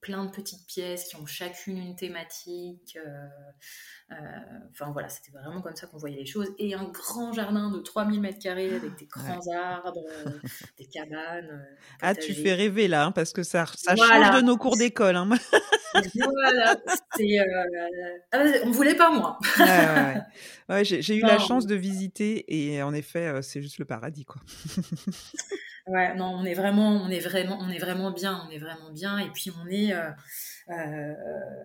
plein 0.00 0.24
de 0.24 0.30
petites 0.30 0.66
pièces 0.66 1.04
qui 1.08 1.16
ont 1.16 1.26
chacune 1.26 1.78
une 1.78 1.96
thématique. 1.96 2.98
enfin 4.10 4.90
voilà, 4.92 5.08
c'était 5.08 5.30
vraiment 5.30 5.60
comme 5.60 5.76
ça 5.76 5.86
qu'on 5.86 5.98
voyait 5.98 6.18
les 6.18 6.26
choses. 6.26 6.48
Et 6.58 6.74
un 6.74 6.84
grand 6.84 7.32
jardin 7.32 7.70
de 7.70 7.78
3000 7.78 8.20
mètres 8.20 8.38
carrés 8.38 8.74
avec 8.74 8.96
des 8.96 9.06
grands 9.10 9.46
arbres, 9.52 10.04
des 10.78 10.86
cabanes. 10.86 11.66
ah, 12.00 12.14
tu 12.14 12.34
fais 12.34 12.54
rêver 12.54 12.88
là, 12.88 13.06
hein, 13.06 13.12
parce 13.12 13.32
que 13.32 13.42
ça, 13.42 13.66
ça 13.76 13.96
change 13.96 14.36
de 14.36 14.42
nos 14.42 14.56
cours 14.56 14.76
d'école. 14.76 15.16
Hein. 15.16 15.28
voilà, 16.14 16.76
euh, 17.20 18.18
ah, 18.32 18.44
on 18.64 18.70
voulait 18.70 18.94
pas 18.94 19.10
moi. 19.10 19.38
ouais, 20.68 20.84
j'ai 20.84 21.16
eu 21.16 21.22
la 21.22 21.38
chance 21.38 21.66
de 21.66 21.74
visiter 21.74 22.44
et 22.48 22.82
en 22.82 22.94
effet, 22.94 23.26
euh, 23.26 23.42
c'est 23.42 23.62
juste 23.62 23.78
le 23.78 23.84
paradis, 23.84 24.24
quoi. 24.24 24.40
ouais, 25.86 26.14
non, 26.14 26.34
on 26.34 26.44
est 26.44 26.54
vraiment, 26.54 26.90
on 26.90 27.08
est 27.08 27.20
vraiment, 27.20 27.58
on 27.60 27.68
est 27.68 27.78
vraiment 27.78 28.10
bien, 28.10 28.44
on 28.46 28.50
est 28.50 28.58
vraiment 28.58 28.90
bien. 28.90 29.18
Et 29.18 29.30
puis 29.30 29.50
on 29.50 29.66
est, 29.68 29.92
euh, 29.92 30.10
euh, 30.70 31.14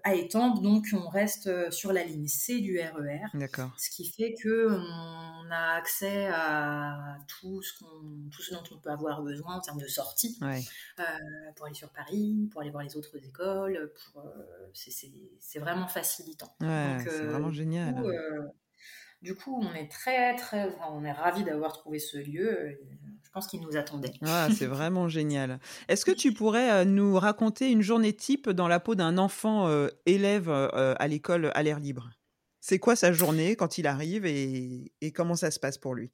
à 0.04 0.16
Étampes, 0.16 0.64
donc 0.64 0.88
on 0.94 1.08
reste 1.10 1.48
euh, 1.48 1.70
sur 1.70 1.94
la 1.94 2.04
ligne 2.04 2.28
C 2.28 2.60
du 2.60 2.80
RER. 2.80 3.26
E 3.34 3.38
D'accord. 3.38 3.72
Ce 3.78 3.90
qui 3.90 4.10
fait 4.10 4.34
que 4.34 4.68
on 4.68 5.52
a 5.52 5.76
accès 5.78 6.28
à 6.28 7.18
tout 7.28 7.62
ce, 7.62 7.84
tout 8.32 8.42
ce 8.42 8.54
dont 8.54 8.64
on 8.72 8.80
peut 8.80 8.90
avoir 8.90 9.22
besoin 9.22 9.56
en 9.56 9.62
termes 9.62 9.82
de 9.82 9.88
sortie 9.88 10.40
euh, 10.42 11.04
pour 11.56 11.68
aller 11.68 11.76
sur 11.76 11.92
Paris, 11.92 12.50
pour 12.52 12.62
aller 12.62 12.72
voir 12.72 12.84
les 12.84 12.96
autres 12.98 13.16
écoles. 13.24 13.92
Pour, 14.14 14.24
c'est, 14.74 15.60
vraiment 15.60 15.88
facilitant. 15.88 16.56
c'est 16.60 17.26
vraiment 17.26 17.52
génial. 17.52 18.04
Du 19.22 19.36
coup, 19.36 19.60
on 19.60 19.74
est 19.74 19.90
très, 19.90 20.36
très, 20.36 20.70
on 20.92 21.04
est 21.04 21.12
ravis 21.12 21.44
d'avoir 21.44 21.74
trouvé 21.74 22.00
ce 22.00 22.18
lieu 22.18 22.80
pense 23.36 23.48
qu'il 23.48 23.60
nous 23.60 23.76
attendait. 23.76 24.14
Ah, 24.26 24.48
c'est 24.58 24.66
vraiment 24.66 25.10
génial. 25.10 25.60
Est-ce 25.90 26.06
que 26.06 26.12
tu 26.12 26.34
pourrais 26.34 26.72
euh, 26.72 26.86
nous 26.86 27.20
raconter 27.20 27.70
une 27.70 27.82
journée 27.82 28.14
type 28.14 28.50
dans 28.50 28.68
la 28.68 28.80
peau 28.80 28.96
d'un 28.96 29.18
enfant 29.18 29.68
euh, 29.68 29.90
élève 30.06 30.50
euh, 30.50 30.96
à 30.98 31.08
l'école 31.08 31.52
à 31.54 31.62
l'air 31.62 31.80
libre? 31.80 32.10
C'est 32.62 32.80
quoi 32.80 32.96
sa 32.96 33.12
journée 33.12 33.56
quand 33.56 33.78
il 33.78 33.86
arrive 33.86 34.26
et, 34.26 34.92
comment 35.14 35.36
ça 35.36 35.52
se 35.52 35.60
passe 35.60 35.78
pour 35.78 35.94
lui? 35.94 36.12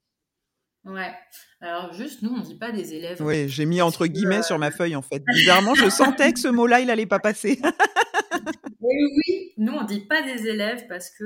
Ouais. 0.83 1.13
Alors 1.61 1.93
juste, 1.93 2.23
nous, 2.23 2.31
on 2.31 2.39
ne 2.39 2.43
dit 2.43 2.57
pas 2.57 2.71
des 2.71 2.95
élèves. 2.95 3.21
Oui, 3.21 3.47
j'ai 3.47 3.65
mis 3.65 3.83
entre 3.83 4.07
guillemets 4.07 4.41
sur 4.41 4.57
ma 4.57 4.71
feuille 4.71 4.95
en 4.95 5.03
fait. 5.03 5.23
Bizarrement, 5.23 5.75
je 5.75 5.89
sentais 5.89 6.33
que 6.33 6.39
ce 6.39 6.47
mot-là, 6.49 6.79
il 6.79 6.87
n'allait 6.87 7.05
pas 7.05 7.19
passer. 7.19 7.61
oui, 8.81 8.95
oui, 9.15 9.53
nous, 9.57 9.73
on 9.73 9.83
ne 9.83 9.87
dit 9.87 10.01
pas 10.01 10.23
des 10.23 10.47
élèves 10.47 10.87
parce 10.87 11.11
que 11.11 11.23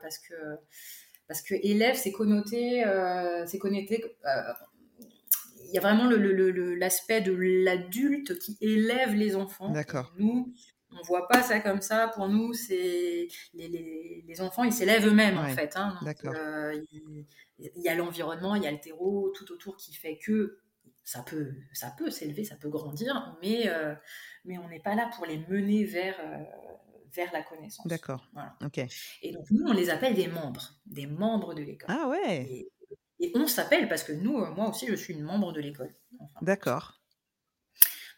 parce 0.00 0.18
que 0.18 0.34
parce 1.26 1.42
que 1.42 1.54
élève, 1.62 1.96
c'est 1.96 2.12
connoté, 2.12 2.84
c'est 3.46 3.58
connoté 3.58 4.04
y 5.74 5.78
a 5.78 5.80
vraiment 5.80 6.08
l'aspect 6.08 7.20
de 7.20 7.32
l'adulte 7.32 8.38
qui 8.38 8.56
élève 8.60 9.14
les 9.14 9.36
enfants. 9.36 9.70
D'accord. 9.70 10.12
Nous, 10.18 10.54
on 10.90 11.02
voit 11.02 11.28
pas 11.28 11.42
ça 11.42 11.60
comme 11.60 11.80
ça. 11.80 12.08
Pour 12.08 12.28
nous, 12.28 12.52
c'est 12.52 13.28
les, 13.54 14.24
les, 14.26 14.40
enfants, 14.40 14.64
ils 14.64 14.72
s'élèvent 14.72 15.06
eux-mêmes 15.06 15.38
en 15.38 15.48
fait. 15.48 15.76
Hein. 15.76 15.98
D'accord. 16.02 16.34
Euh, 16.36 16.74
il, 16.92 17.26
y 17.58 17.88
a 17.88 17.94
l'environnement, 17.94 18.54
il 18.54 18.62
y 18.62 18.66
a 18.66 18.72
le 18.72 18.80
terreau 18.80 19.32
tout 19.34 19.50
autour 19.52 19.76
qui 19.76 19.94
fait 19.94 20.18
que 20.18 20.58
ça 21.04 21.22
peut, 21.22 21.52
ça 21.72 21.92
peut 21.96 22.10
s'élever, 22.10 22.44
ça 22.44 22.56
peut 22.56 22.68
grandir, 22.68 23.36
mais 23.42 23.68
euh, 23.68 23.94
mais 24.44 24.58
on 24.58 24.68
n'est 24.68 24.80
pas 24.80 24.94
là 24.94 25.10
pour 25.14 25.26
les 25.26 25.38
mener 25.48 25.84
vers 25.84 26.16
euh, 26.20 26.42
vers 27.14 27.32
la 27.32 27.42
connaissance. 27.42 27.86
D'accord. 27.86 28.28
Voilà. 28.32 28.56
Ok. 28.64 28.78
Et 29.22 29.32
donc 29.32 29.50
nous, 29.50 29.64
on 29.66 29.72
les 29.72 29.90
appelle 29.90 30.14
des 30.14 30.28
membres, 30.28 30.74
des 30.86 31.06
membres 31.06 31.54
de 31.54 31.62
l'école. 31.62 31.94
Ah 31.96 32.08
ouais. 32.08 32.46
Et 32.50 32.72
on 33.34 33.46
s'appelle 33.46 33.88
parce 33.88 34.04
que 34.04 34.12
nous, 34.12 34.38
euh, 34.38 34.50
moi 34.50 34.68
aussi, 34.68 34.86
je 34.86 34.94
suis 34.94 35.14
une 35.14 35.22
membre 35.22 35.52
de 35.52 35.60
l'école. 35.60 35.94
D'accord. 36.40 37.00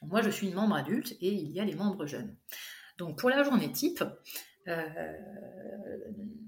Moi, 0.02 0.22
je 0.22 0.30
suis 0.30 0.48
une 0.48 0.54
membre 0.54 0.76
adulte 0.76 1.12
et 1.20 1.32
il 1.32 1.50
y 1.50 1.60
a 1.60 1.64
les 1.64 1.74
membres 1.74 2.06
jeunes. 2.06 2.36
Donc, 2.98 3.18
pour 3.18 3.30
la 3.30 3.42
journée 3.42 3.72
type, 3.72 4.04
euh, 4.68 5.12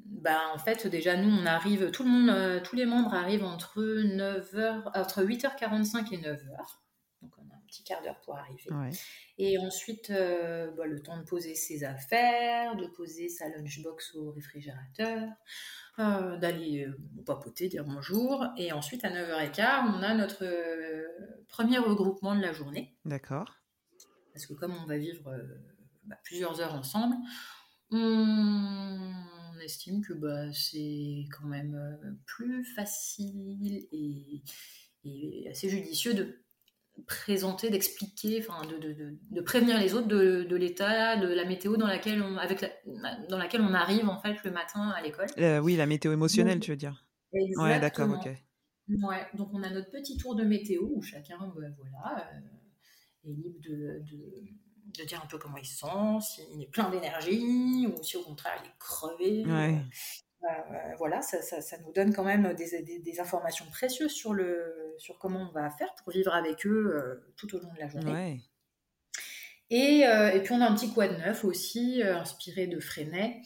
bah, 0.07 0.41
en 0.55 0.59
fait, 0.59 0.87
déjà, 0.87 1.17
nous, 1.17 1.31
on 1.31 1.47
arrive, 1.47 1.91
tout 1.91 2.03
le 2.03 2.11
monde, 2.11 2.31
euh, 2.31 2.61
tous 2.61 2.77
les 2.77 2.87
membres 2.87 3.15
arrivent 3.15 3.45
entre, 3.45 3.81
9h, 3.81 4.91
entre 4.95 5.23
8h45 5.23 6.13
et 6.13 6.19
9h. 6.19 6.57
Donc, 7.23 7.33
on 7.39 7.43
a 7.51 7.55
un 7.55 7.66
petit 7.77 7.85
quart 7.85 8.03
d'heure 8.03 8.20
pour 8.20 8.37
arriver. 8.37 8.62
Et 9.39 9.59
ensuite, 9.59 10.11
bah, 10.11 10.87
le 10.87 11.01
temps 11.03 11.18
de 11.18 11.24
poser 11.24 11.55
ses 11.55 11.85
affaires, 11.85 12.77
de 12.77 12.87
poser 12.87 13.29
sa 13.29 13.49
lunchbox 13.49 14.14
au 14.14 14.31
réfrigérateur, 14.33 15.29
euh, 15.99 16.37
d'aller 16.37 16.85
euh, 16.85 17.22
papoter, 17.24 17.68
dire 17.68 17.85
bonjour. 17.85 18.47
Et 18.59 18.70
ensuite, 18.70 19.03
à 19.07 19.09
9h15, 19.09 19.95
on 19.97 20.03
a 20.03 20.12
notre 20.12 20.45
euh, 20.45 21.07
premier 21.49 21.79
regroupement 21.79 22.35
de 22.35 22.43
la 22.43 22.53
journée. 22.53 22.95
D'accord. 23.07 23.57
Parce 24.35 24.45
que 24.45 24.53
comme 24.53 24.74
on 24.74 24.85
va 24.85 24.99
vivre 24.99 25.35
bah, 26.05 26.16
plusieurs 26.22 26.61
heures 26.61 26.74
ensemble, 26.74 27.14
on, 27.91 29.59
estime 29.64 30.05
que 30.05 30.12
bah, 30.12 30.53
c'est 30.53 31.24
quand 31.33 31.47
même 31.47 32.20
plus 32.27 32.62
facile 32.62 33.89
et, 33.91 34.43
et 35.03 35.49
assez 35.51 35.70
judicieux 35.70 36.12
de 36.12 36.46
présenter, 37.07 37.71
d'expliquer, 37.71 38.45
enfin 38.47 38.67
de, 38.67 38.79
de, 38.79 39.19
de, 39.31 39.41
prévenir 39.41 39.79
les 39.79 39.95
autres 39.95 40.09
de, 40.09 40.57
l'état, 40.57 41.17
de 41.17 41.29
la 41.29 41.45
météo 41.45 41.77
dans 41.77 41.87
laquelle 41.87 42.23
on, 42.23 42.37
avec 42.37 42.65
dans 43.29 43.39
laquelle 43.39 43.61
on 43.61 43.75
arrive 43.75 44.09
en 44.09 44.21
fait 44.21 44.43
le 44.45 44.51
matin 44.51 44.91
à 44.91 45.03
l'école. 45.03 45.27
Euh, 45.39 45.59
oui, 45.61 45.77
la 45.77 45.87
météo 45.87 46.13
émotionnelle, 46.13 46.61
tu 46.61 46.71
veux 46.71 46.77
dire. 46.77 47.07
Exactement. 47.33 47.65
Ouais, 47.65 47.81
d'accord, 47.81 48.11
ok. 48.11 48.31
Ouais, 48.89 49.27
donc 49.35 49.51
on 49.53 49.63
a 49.63 49.71
notre 49.71 49.91
petit 49.91 50.17
tour 50.17 50.35
de 50.35 50.45
météo 50.45 50.83
où 50.95 51.03
chacun, 51.03 51.39
bah, 51.39 51.67
voilà, 51.77 52.29
euh, 52.35 53.31
est 53.31 53.35
libre 53.35 53.61
de, 53.61 54.03
de, 54.99 55.05
dire 55.05 55.21
un 55.23 55.27
peu 55.27 55.39
comment 55.39 55.57
il 55.59 55.67
se 55.67 55.79
sent, 55.79 56.21
s'il 56.21 56.63
est 56.63 56.71
plein 56.71 56.89
d'énergie 56.89 57.87
ou 57.87 58.03
si 58.03 58.17
au 58.17 58.23
contraire 58.23 58.53
il 58.63 58.69
est 58.69 58.79
crevé. 58.79 59.45
Ouais. 59.45 59.83
Euh, 60.45 60.95
voilà, 60.99 61.21
ça, 61.23 61.43
ça, 61.43 61.77
nous 61.79 61.93
donne 61.93 62.15
quand 62.15 62.23
même 62.23 62.55
des, 62.55 62.83
des, 62.83 63.21
informations 63.21 63.65
précieuses 63.67 64.13
sur, 64.13 64.33
le, 64.33 64.86
sur 64.99 65.19
comment 65.19 65.49
on 65.49 65.53
va 65.53 65.71
faire 65.71 65.95
pour 66.03 66.13
vivre 66.13 66.33
avec 66.33 66.67
eux 66.67 66.93
euh, 66.95 67.33
tout 67.37 67.55
au 67.55 67.61
long 67.61 67.73
de 67.73 67.79
la 67.79 67.89
journée. 67.89 68.41
Et, 69.71 70.03
et, 70.03 70.41
puis 70.45 70.55
on 70.55 70.61
a 70.61 70.69
un 70.69 70.75
petit 70.75 70.93
quad 70.93 71.19
neuf 71.19 71.45
aussi, 71.45 72.01
inspiré 72.01 72.69
de 72.69 72.79
Freinet, 72.79 73.43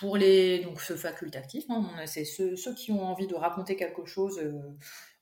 pour 0.00 0.16
les 0.16 0.64
donc 0.64 0.80
ce 0.80 0.96
facultatif. 0.96 1.64
Hein, 1.68 1.88
c'est 2.06 2.24
ceux, 2.24 2.56
ceux, 2.56 2.74
qui 2.74 2.90
ont 2.90 3.04
envie 3.04 3.28
de 3.28 3.36
raconter 3.36 3.76
quelque 3.76 4.04
chose 4.04 4.40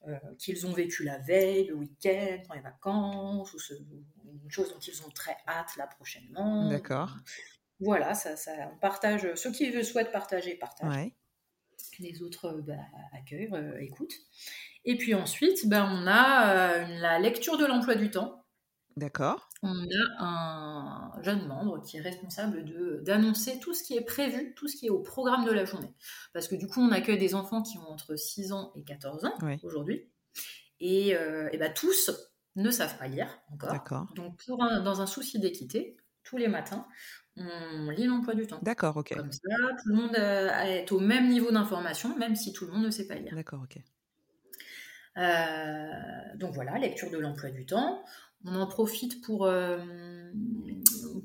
euh, 0.08 0.18
qu'ils 0.36 0.66
ont 0.66 0.72
vécu 0.72 1.04
la 1.04 1.18
veille, 1.18 1.66
le 1.66 1.74
week-end, 1.74 2.38
dans 2.48 2.54
les 2.54 2.60
vacances, 2.60 3.54
ou, 3.54 3.58
une 4.42 4.50
chose 4.50 4.72
dont 4.72 4.80
ils 4.80 5.00
ont 5.04 5.10
très 5.10 5.36
hâte 5.46 5.76
là 5.76 5.86
prochainement. 5.86 6.68
D'accord. 6.68 7.16
Voilà, 7.78 8.14
ça, 8.14 8.36
ça, 8.36 8.52
on 8.72 8.78
partage. 8.78 9.32
Ceux 9.34 9.52
qui 9.52 9.84
souhaitent 9.84 10.10
partager, 10.10 10.56
partagent. 10.56 11.12
Les 11.98 12.22
autres 12.22 12.46
euh, 12.46 12.62
bah, 12.62 12.74
accueillent, 13.12 13.50
euh, 13.52 13.78
écoutent. 13.80 14.14
Et 14.84 14.96
puis 14.96 15.14
ensuite, 15.14 15.68
bah, 15.68 15.88
on 15.90 16.06
a 16.06 16.84
la 16.86 17.18
lecture 17.18 17.58
de 17.58 17.66
l'emploi 17.66 17.94
du 17.94 18.10
temps. 18.10 18.44
D'accord. 18.96 19.48
On 19.62 19.74
a 19.74 20.24
un 20.24 21.22
jeune 21.22 21.46
membre 21.46 21.80
qui 21.82 21.96
est 21.96 22.00
responsable 22.00 22.64
d'annoncer 23.02 23.58
tout 23.60 23.74
ce 23.74 23.82
qui 23.84 23.96
est 23.96 24.04
prévu, 24.04 24.54
tout 24.54 24.68
ce 24.68 24.76
qui 24.76 24.86
est 24.86 24.90
au 24.90 24.98
programme 24.98 25.44
de 25.44 25.52
la 25.52 25.64
journée. 25.64 25.94
Parce 26.32 26.48
que 26.48 26.56
du 26.56 26.66
coup, 26.66 26.80
on 26.80 26.90
accueille 26.90 27.18
des 27.18 27.34
enfants 27.34 27.62
qui 27.62 27.78
ont 27.78 27.88
entre 27.88 28.16
6 28.16 28.52
ans 28.52 28.72
et 28.74 28.82
14 28.82 29.24
ans 29.24 29.34
aujourd'hui. 29.62 30.10
Et, 30.80 31.14
euh, 31.14 31.48
et 31.52 31.58
bah, 31.58 31.70
tous 31.70 32.10
ne 32.56 32.70
savent 32.70 32.98
pas 32.98 33.06
lire 33.06 33.38
encore. 33.52 34.08
Donc, 34.14 34.36
pour 34.44 34.58
dans 34.58 35.00
un 35.00 35.06
souci 35.06 35.38
d'équité, 35.38 35.96
tous 36.24 36.36
les 36.36 36.48
matins, 36.48 36.86
on 37.36 37.90
lit 37.90 38.04
l'emploi 38.04 38.34
du 38.34 38.46
temps. 38.46 38.60
D'accord, 38.62 38.96
ok. 38.96 39.14
Comme 39.14 39.32
ça, 39.32 39.40
tout 39.82 39.88
le 39.88 39.94
monde 39.94 40.14
euh, 40.16 40.50
est 40.62 40.92
au 40.92 41.00
même 41.00 41.28
niveau 41.28 41.50
d'information, 41.50 42.16
même 42.18 42.36
si 42.36 42.52
tout 42.52 42.66
le 42.66 42.72
monde 42.72 42.84
ne 42.84 42.90
sait 42.90 43.06
pas 43.06 43.14
lire. 43.14 43.34
D'accord, 43.34 43.62
ok. 43.64 43.78
Euh, 45.18 46.36
donc 46.36 46.54
voilà, 46.54 46.78
lecture 46.78 47.10
de 47.10 47.18
l'emploi 47.18 47.50
du 47.50 47.66
temps 47.66 48.02
on 48.44 48.56
en 48.56 48.66
profite 48.66 49.22
pour, 49.22 49.46
euh, 49.46 49.78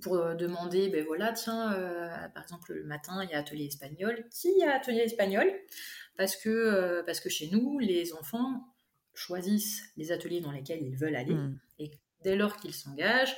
pour 0.02 0.36
demander, 0.36 0.90
ben 0.90 1.04
voilà, 1.06 1.34
tiens, 1.34 1.74
euh, 1.74 2.10
par 2.34 2.44
exemple, 2.44 2.74
le 2.74 2.84
matin, 2.84 3.24
il 3.24 3.30
y 3.30 3.34
a 3.34 3.40
atelier 3.40 3.66
espagnol. 3.66 4.26
Qui 4.32 4.64
a 4.64 4.76
atelier 4.76 5.00
espagnol? 5.00 5.52
Parce 6.18 6.36
que, 6.36 7.02
parce 7.06 7.20
que 7.20 7.30
chez 7.30 7.50
nous, 7.50 7.80
les 7.80 8.14
enfants 8.14 8.68
choisissent 9.14 9.84
les 9.98 10.12
ateliers 10.12 10.42
dans 10.42 10.52
lesquels 10.52 10.84
ils 10.84 10.96
veulent 10.96 11.16
aller. 11.16 11.34
Hmm. 11.34 11.58
Et 11.80 11.92
dès 12.24 12.36
lors 12.36 12.58
qu'ils 12.58 12.74
s'engagent, 12.74 13.36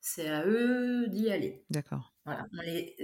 c'est 0.00 0.28
à 0.28 0.46
eux 0.46 1.06
d'y 1.08 1.30
aller. 1.30 1.64
D'accord. 1.70 2.14
Voilà. 2.24 2.46
On, 2.52 2.62
les, 2.62 2.96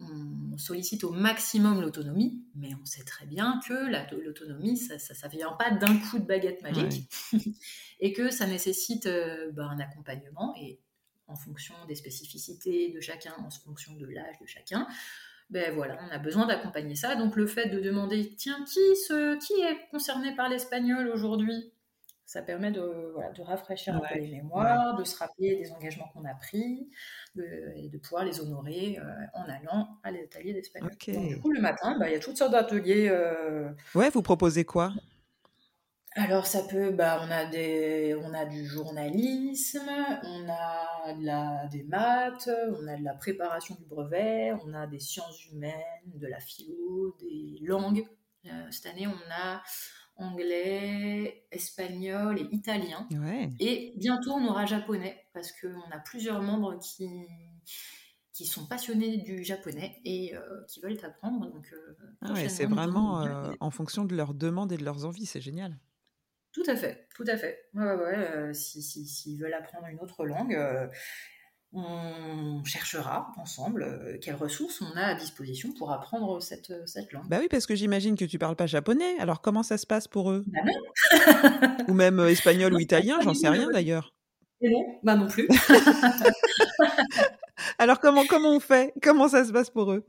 on 0.00 0.58
sollicite 0.58 1.04
au 1.04 1.10
maximum 1.10 1.80
l'autonomie, 1.80 2.44
mais 2.54 2.70
on 2.80 2.84
sait 2.84 3.04
très 3.04 3.26
bien 3.26 3.60
que 3.66 4.24
l'autonomie, 4.24 4.76
ça 4.76 4.94
ne 4.96 5.30
vient 5.30 5.52
pas 5.52 5.70
d'un 5.70 5.98
coup 5.98 6.18
de 6.18 6.24
baguette 6.24 6.62
magique, 6.62 7.08
et 8.00 8.12
que 8.12 8.30
ça 8.30 8.46
nécessite 8.46 9.06
euh, 9.06 9.52
ben, 9.52 9.68
un 9.68 9.78
accompagnement, 9.78 10.54
et 10.60 10.80
en 11.26 11.36
fonction 11.36 11.74
des 11.86 11.94
spécificités 11.94 12.92
de 12.92 13.00
chacun, 13.00 13.34
en 13.38 13.50
fonction 13.50 13.94
de 13.94 14.06
l'âge 14.06 14.38
de 14.40 14.46
chacun, 14.46 14.86
ben 15.50 15.74
voilà, 15.74 15.98
on 16.08 16.12
a 16.12 16.18
besoin 16.18 16.46
d'accompagner 16.46 16.96
ça. 16.96 17.16
Donc 17.16 17.36
le 17.36 17.46
fait 17.46 17.68
de 17.68 17.80
demander, 17.80 18.34
tiens, 18.34 18.64
qui, 18.64 18.80
qui 19.46 19.60
est 19.60 19.88
concerné 19.90 20.34
par 20.34 20.48
l'espagnol 20.48 21.08
aujourd'hui? 21.08 21.72
Ça 22.26 22.42
permet 22.42 22.70
de, 22.70 23.10
voilà, 23.12 23.30
de 23.32 23.42
rafraîchir 23.42 23.94
un 23.94 24.00
peu 24.00 24.18
les 24.18 24.28
mémoires, 24.28 24.96
de 24.96 25.04
se 25.04 25.16
rappeler 25.18 25.56
des 25.56 25.72
engagements 25.72 26.08
qu'on 26.14 26.24
a 26.24 26.34
pris 26.34 26.88
et 27.76 27.88
de 27.88 27.98
pouvoir 27.98 28.24
les 28.24 28.40
honorer 28.40 28.98
euh, 28.98 29.02
en 29.34 29.42
allant 29.42 29.98
à 30.02 30.10
l'atelier 30.10 30.52
d'espagnol. 30.52 30.92
du 30.96 31.40
coup, 31.40 31.50
le 31.50 31.60
matin, 31.60 31.98
bah, 31.98 32.08
il 32.08 32.12
y 32.12 32.16
a 32.16 32.20
toutes 32.20 32.38
sortes 32.38 32.52
d'ateliers. 32.52 33.08
Euh, 33.10 33.70
ouais, 33.94 34.10
vous 34.10 34.22
proposez 34.22 34.64
quoi? 34.64 34.92
Alors 36.16 36.46
ça 36.46 36.62
peut, 36.62 36.92
bah, 36.92 37.20
on 37.26 37.30
a 37.30 37.44
des, 37.44 38.16
on 38.22 38.32
a 38.32 38.44
du 38.44 38.64
journalisme, 38.64 39.90
on 40.22 40.48
a 40.48 41.12
de 41.12 41.26
la, 41.26 41.66
des 41.66 41.82
maths, 41.82 42.48
on 42.48 42.86
a 42.86 42.96
de 42.96 43.02
la 43.02 43.14
préparation 43.14 43.74
du 43.74 43.84
brevet, 43.84 44.52
on 44.64 44.72
a 44.74 44.86
des 44.86 45.00
sciences 45.00 45.44
humaines, 45.46 45.74
de 46.06 46.28
la 46.28 46.38
philo, 46.38 47.16
des 47.20 47.58
langues. 47.62 48.06
Euh, 48.46 48.66
cette 48.70 48.86
année, 48.86 49.08
on 49.08 49.32
a 49.32 49.60
anglais, 50.16 51.46
espagnol 51.50 52.38
et 52.38 52.48
italien. 52.54 53.08
Et 53.60 53.94
bientôt, 53.96 54.32
on 54.32 54.46
aura 54.46 54.66
japonais, 54.66 55.26
parce 55.32 55.52
qu'on 55.52 55.90
a 55.90 55.98
plusieurs 55.98 56.42
membres 56.42 56.78
qui, 56.78 57.08
qui 58.34 58.46
sont 58.46 58.66
passionnés 58.66 59.18
du 59.18 59.44
japonais 59.44 60.00
et 60.04 60.34
euh, 60.34 60.40
qui 60.68 60.80
veulent 60.80 60.98
apprendre. 61.04 61.50
Donc, 61.50 61.72
euh, 61.72 61.96
ah 62.20 62.34
c'est 62.48 62.66
vraiment 62.66 63.22
euh, 63.22 63.52
en 63.60 63.70
fonction 63.70 64.04
de 64.04 64.14
leurs 64.14 64.34
demandes 64.34 64.72
et 64.72 64.76
de 64.76 64.84
leurs 64.84 65.04
envies, 65.04 65.26
c'est 65.26 65.40
génial. 65.40 65.78
Tout 66.52 66.64
à 66.66 66.76
fait, 66.76 67.08
tout 67.14 67.24
à 67.26 67.36
fait. 67.36 67.70
S'ils 68.52 68.82
si, 68.82 69.06
si, 69.06 69.36
veulent 69.38 69.54
apprendre 69.54 69.86
une 69.86 69.98
autre 70.00 70.24
langue, 70.24 70.56
on 71.74 72.62
cherchera 72.64 73.32
ensemble 73.36 73.82
euh, 73.82 74.16
quelles 74.20 74.36
ressources 74.36 74.80
on 74.80 74.96
a 74.96 75.02
à 75.02 75.14
disposition 75.14 75.72
pour 75.72 75.90
apprendre 75.92 76.40
cette, 76.40 76.70
euh, 76.70 76.86
cette 76.86 77.12
langue. 77.12 77.28
Bah 77.28 77.38
oui, 77.40 77.48
parce 77.50 77.66
que 77.66 77.74
j'imagine 77.74 78.16
que 78.16 78.24
tu 78.24 78.38
parles 78.38 78.54
pas 78.54 78.66
japonais. 78.66 79.18
Alors 79.18 79.40
comment 79.40 79.64
ça 79.64 79.76
se 79.76 79.86
passe 79.86 80.06
pour 80.06 80.30
eux? 80.30 80.44
Bah 80.46 80.60
non. 80.64 80.72
Ou 81.88 81.94
même 81.94 82.20
euh, 82.20 82.28
espagnol 82.28 82.74
ou 82.74 82.78
italien, 82.78 83.18
j'en 83.20 83.34
sais 83.34 83.48
rien 83.48 83.70
d'ailleurs. 83.70 84.14
Et 84.60 84.70
non, 84.70 84.84
bah 85.02 85.16
non 85.16 85.26
plus. 85.26 85.48
Alors 87.78 87.98
comment 87.98 88.24
comment 88.24 88.54
on 88.54 88.60
fait? 88.60 88.94
Comment 89.02 89.28
ça 89.28 89.44
se 89.44 89.52
passe 89.52 89.70
pour 89.70 89.92
eux? 89.92 90.04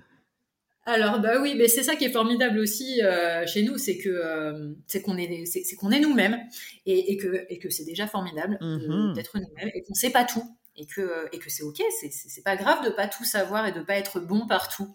Alors 0.85 1.19
bah 1.19 1.41
oui, 1.41 1.55
mais 1.57 1.67
c'est 1.67 1.81
ça 1.83 1.95
qui 1.95 2.05
est 2.05 2.11
formidable 2.11 2.59
aussi 2.59 3.01
chez 3.47 3.63
nous, 3.63 3.77
c'est 3.77 3.97
que 3.97 4.75
c'est 4.87 5.01
qu'on 5.01 5.17
est 5.17 5.45
c'est, 5.45 5.75
qu'on 5.75 5.91
est 5.91 5.99
nous-mêmes 5.99 6.37
et, 6.85 7.11
et, 7.11 7.17
que 7.17 7.45
et 7.49 7.57
que 7.57 7.69
c'est 7.69 7.85
déjà 7.85 8.07
formidable 8.07 8.57
mmh 8.61 9.13
d'être 9.13 9.39
nous-mêmes 9.39 9.71
et 9.73 9.81
qu'on 9.81 9.95
sait 9.95 10.11
pas 10.11 10.25
tout 10.25 10.43
et 10.77 10.85
que, 10.85 11.27
et 11.31 11.39
que 11.39 11.49
c'est 11.49 11.63
ok, 11.63 11.81
c'est 12.09 12.43
pas 12.43 12.55
grave 12.55 12.83
de 12.83 12.89
pas 12.89 13.07
tout 13.07 13.23
savoir 13.23 13.65
et 13.65 13.71
de 13.71 13.81
pas 13.81 13.95
être 13.95 14.19
bon 14.19 14.47
partout. 14.47 14.93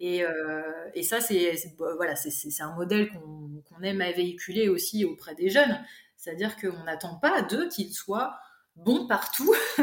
Et, 0.00 0.22
euh, 0.22 0.62
et, 0.94 1.02
ça, 1.02 1.20
c'est 1.20 1.54
bah, 1.78 1.92
voilà, 1.96 2.14
c'est 2.14 2.62
un 2.62 2.74
modèle 2.74 3.10
qu'on 3.10 3.82
aime 3.82 4.00
à 4.00 4.12
véhiculer 4.12 4.68
aussi 4.68 5.04
auprès 5.04 5.34
des 5.34 5.50
jeunes. 5.50 5.84
C'est-à-dire 6.16 6.56
qu'on 6.56 6.84
n'attend 6.84 7.16
pas 7.16 7.42
d'eux 7.42 7.68
qu'ils 7.68 7.92
soient 7.92 8.38
bon 8.84 9.06
partout 9.06 9.52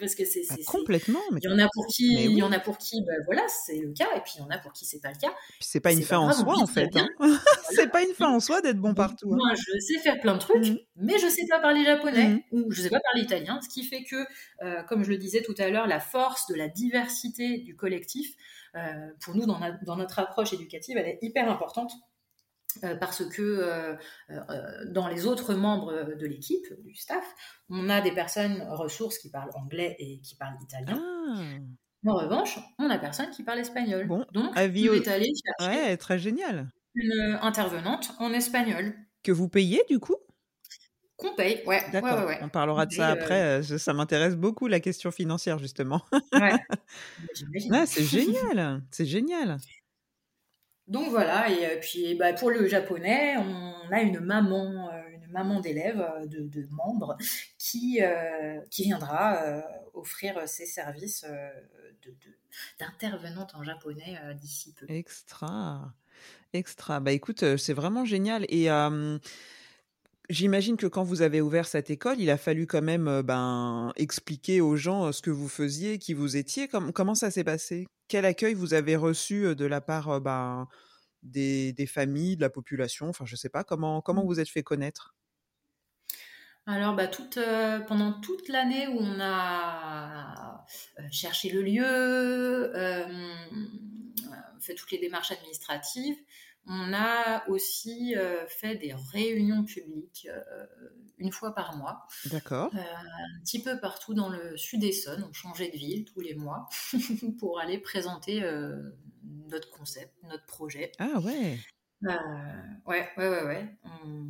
parce 0.00 0.14
que 0.14 0.24
c'est 0.24 0.44
ah, 0.50 0.54
complètement 0.66 1.20
il 1.36 1.44
y 1.44 1.48
en 1.48 1.58
a 1.58 1.68
pour 1.72 1.86
qui 1.86 2.14
il 2.24 2.36
y 2.36 2.42
en 2.42 2.52
a 2.52 2.58
pour 2.58 2.78
qui 2.78 3.02
ben 3.04 3.16
voilà 3.26 3.42
c'est 3.48 3.78
le 3.78 3.92
cas 3.92 4.08
et 4.16 4.20
puis 4.20 4.34
il 4.36 4.40
y 4.40 4.42
en 4.42 4.50
a 4.50 4.58
pour 4.58 4.72
qui 4.72 4.84
c'est 4.84 5.00
pas 5.00 5.10
le 5.10 5.18
cas 5.18 5.34
c'est 5.60 5.80
pas 5.80 5.92
une 5.92 6.02
fin 6.02 6.18
en 6.18 6.32
soi 6.32 6.58
en 6.58 6.66
fait 6.66 6.96
hein. 6.96 7.08
c'est 7.70 7.90
pas 7.90 8.02
une 8.02 8.14
fin 8.14 8.28
en 8.28 8.40
soi 8.40 8.60
d'être 8.60 8.78
bon 8.78 8.94
partout 8.94 9.32
hein. 9.32 9.36
moi 9.36 9.52
je 9.54 9.78
sais 9.80 9.98
faire 9.98 10.18
plein 10.20 10.34
de 10.34 10.40
trucs 10.40 10.66
mmh. 10.66 10.76
mais 10.96 11.18
je 11.18 11.28
sais 11.28 11.46
pas 11.48 11.60
parler 11.60 11.84
japonais 11.84 12.28
mmh. 12.28 12.40
ou 12.52 12.70
je 12.70 12.82
sais 12.82 12.90
pas 12.90 13.00
parler 13.00 13.22
italien 13.22 13.60
ce 13.62 13.68
qui 13.68 13.84
fait 13.84 14.04
que 14.04 14.16
euh, 14.62 14.82
comme 14.84 15.04
je 15.04 15.10
le 15.10 15.18
disais 15.18 15.42
tout 15.42 15.54
à 15.58 15.68
l'heure 15.68 15.86
la 15.86 16.00
force 16.00 16.46
de 16.48 16.54
la 16.54 16.68
diversité 16.68 17.58
du 17.58 17.76
collectif 17.76 18.34
euh, 18.74 19.10
pour 19.20 19.34
nous 19.34 19.46
dans, 19.46 19.60
dans 19.84 19.96
notre 19.96 20.18
approche 20.18 20.52
éducative 20.52 20.96
elle 20.96 21.08
est 21.08 21.18
hyper 21.22 21.50
importante 21.50 21.92
euh, 22.84 22.94
parce 22.96 23.24
que 23.24 23.42
euh, 23.42 23.94
euh, 24.30 24.84
dans 24.86 25.08
les 25.08 25.26
autres 25.26 25.54
membres 25.54 26.14
de 26.14 26.26
l'équipe, 26.26 26.66
du 26.84 26.94
staff, 26.94 27.24
on 27.70 27.88
a 27.88 28.00
des 28.00 28.12
personnes 28.12 28.62
ressources 28.70 29.18
qui 29.18 29.30
parlent 29.30 29.50
anglais 29.54 29.96
et 29.98 30.20
qui 30.20 30.36
parlent 30.36 30.58
italien. 30.62 31.00
Ah. 31.00 31.40
En 32.06 32.14
revanche, 32.14 32.58
on 32.78 32.88
a 32.90 32.98
personne 32.98 33.30
qui 33.30 33.42
parle 33.42 33.58
espagnol. 33.58 34.06
Bon, 34.06 34.24
Donc, 34.32 34.56
avis 34.56 34.86
est 34.86 35.08
allé 35.08 35.32
ouais, 35.60 35.96
très 35.96 36.18
génial. 36.18 36.70
Une 36.94 37.38
intervenante 37.42 38.12
en 38.18 38.32
espagnol. 38.32 38.94
Que 39.22 39.32
vous 39.32 39.48
payez 39.48 39.82
du 39.88 39.98
coup? 39.98 40.16
Qu'on 41.16 41.34
paye, 41.34 41.62
ouais. 41.66 41.82
D'accord. 41.90 42.30
on 42.42 42.48
parlera 42.48 42.86
de 42.86 42.92
ça 42.92 43.08
après. 43.08 43.62
Ça 43.64 43.92
m'intéresse 43.92 44.36
beaucoup 44.36 44.68
la 44.68 44.78
question 44.78 45.10
financière 45.10 45.58
justement. 45.58 46.02
Ouais. 46.32 46.52
c'est 47.86 48.04
génial, 48.04 48.82
c'est 48.92 49.06
génial. 49.06 49.58
Donc 50.88 51.10
voilà, 51.10 51.50
et 51.50 51.66
euh, 51.66 51.80
puis 51.80 52.14
bah, 52.14 52.32
pour 52.32 52.50
le 52.50 52.66
japonais, 52.66 53.36
on 53.36 53.92
a 53.92 54.00
une 54.00 54.20
maman, 54.20 54.88
euh, 54.90 55.02
une 55.12 55.30
maman 55.30 55.60
d'élèves, 55.60 56.00
euh, 56.00 56.26
de, 56.26 56.66
membres, 56.70 57.16
qui, 57.58 58.00
viendra 58.70 59.62
offrir 59.92 60.48
ses 60.48 60.64
services 60.64 61.26
d'intervenante 62.78 63.54
en 63.54 63.62
japonais 63.62 64.18
d'ici 64.40 64.72
peu. 64.72 64.86
Extra, 64.88 65.92
extra. 66.54 67.00
Bah 67.00 67.12
écoute, 67.12 67.56
c'est 67.56 67.74
vraiment 67.74 68.04
génial. 68.04 68.46
Et 68.48 68.68
J'imagine 70.30 70.76
que 70.76 70.86
quand 70.86 71.04
vous 71.04 71.22
avez 71.22 71.40
ouvert 71.40 71.66
cette 71.66 71.88
école, 71.88 72.20
il 72.20 72.28
a 72.28 72.36
fallu 72.36 72.66
quand 72.66 72.82
même 72.82 73.22
ben, 73.22 73.94
expliquer 73.96 74.60
aux 74.60 74.76
gens 74.76 75.10
ce 75.10 75.22
que 75.22 75.30
vous 75.30 75.48
faisiez, 75.48 75.98
qui 75.98 76.12
vous 76.12 76.36
étiez. 76.36 76.68
comment 76.68 77.14
ça 77.14 77.30
s'est 77.30 77.44
passé? 77.44 77.86
Quel 78.08 78.24
accueil 78.24 78.54
vous 78.54 78.74
avez 78.74 78.96
reçu 78.96 79.54
de 79.54 79.64
la 79.64 79.80
part 79.80 80.20
ben, 80.20 80.66
des, 81.22 81.74
familles, 81.86 82.36
de 82.36 82.40
la 82.40 82.50
population? 82.50 83.08
Enfin, 83.08 83.26
je 83.26 83.34
ne 83.34 83.36
sais 83.36 83.48
pas. 83.48 83.64
Comment, 83.64 84.00
comment 84.00 84.24
mmh. 84.24 84.26
vous 84.26 84.40
êtes 84.40 84.48
fait 84.48 84.62
connaître? 84.62 85.14
Alors, 86.66 86.94
bah, 86.94 87.06
toute, 87.06 87.38
pendant 87.86 88.20
toute 88.20 88.48
l'année 88.48 88.88
où 88.88 88.98
on 89.00 89.18
a 89.20 90.64
cherché 91.10 91.50
le 91.50 91.62
lieu, 91.62 92.72
fait 94.60 94.74
toutes 94.74 94.90
les 94.90 94.98
démarches 94.98 95.32
administratives, 95.32 96.16
on 96.68 96.92
a 96.92 97.48
aussi 97.48 98.14
fait 98.48 98.76
des 98.76 98.94
réunions 99.12 99.64
publiques 99.64 100.28
une 101.16 101.32
fois 101.32 101.54
par 101.54 101.76
mois. 101.76 102.06
D'accord. 102.26 102.70
un 102.74 103.40
petit 103.42 103.62
peu 103.62 103.80
partout 103.80 104.14
dans 104.14 104.28
le 104.28 104.56
sud 104.56 104.84
Essonne. 104.84 105.24
On 105.28 105.32
changeait 105.32 105.70
de 105.70 105.76
ville 105.76 106.04
tous 106.04 106.20
les 106.20 106.34
mois 106.34 106.68
pour 107.38 107.58
aller 107.58 107.78
présenter 107.78 108.42
notre 109.48 109.70
concept, 109.70 110.14
notre 110.24 110.46
projet. 110.46 110.92
Ah 110.98 111.18
ouais. 111.20 111.58
ouais, 112.02 113.08
ouais, 113.16 113.28
ouais, 113.28 113.44
ouais. 113.44 113.78
On, 113.84 114.26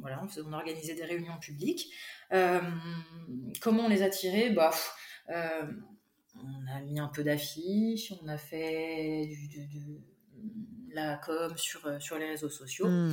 voilà, 0.00 0.24
on, 0.44 0.52
organisait 0.52 0.94
des 0.94 1.04
réunions 1.04 1.38
publiques. 1.38 1.92
comment 2.30 3.84
on 3.84 3.88
les 3.88 4.02
a 4.02 4.08
tirées? 4.08 4.50
Bah, 4.50 4.70
On 5.28 6.66
a 6.68 6.80
mis 6.80 6.98
un 6.98 7.08
peu 7.08 7.24
d'affiches, 7.24 8.12
on 8.22 8.28
a 8.28 8.38
fait 8.38 9.26
du, 9.48 10.00
la 10.96 11.16
com 11.18 11.52
sur, 11.56 11.86
euh, 11.86 12.00
sur 12.00 12.18
les 12.18 12.28
réseaux 12.28 12.48
sociaux. 12.48 12.88
Hmm. 12.88 13.12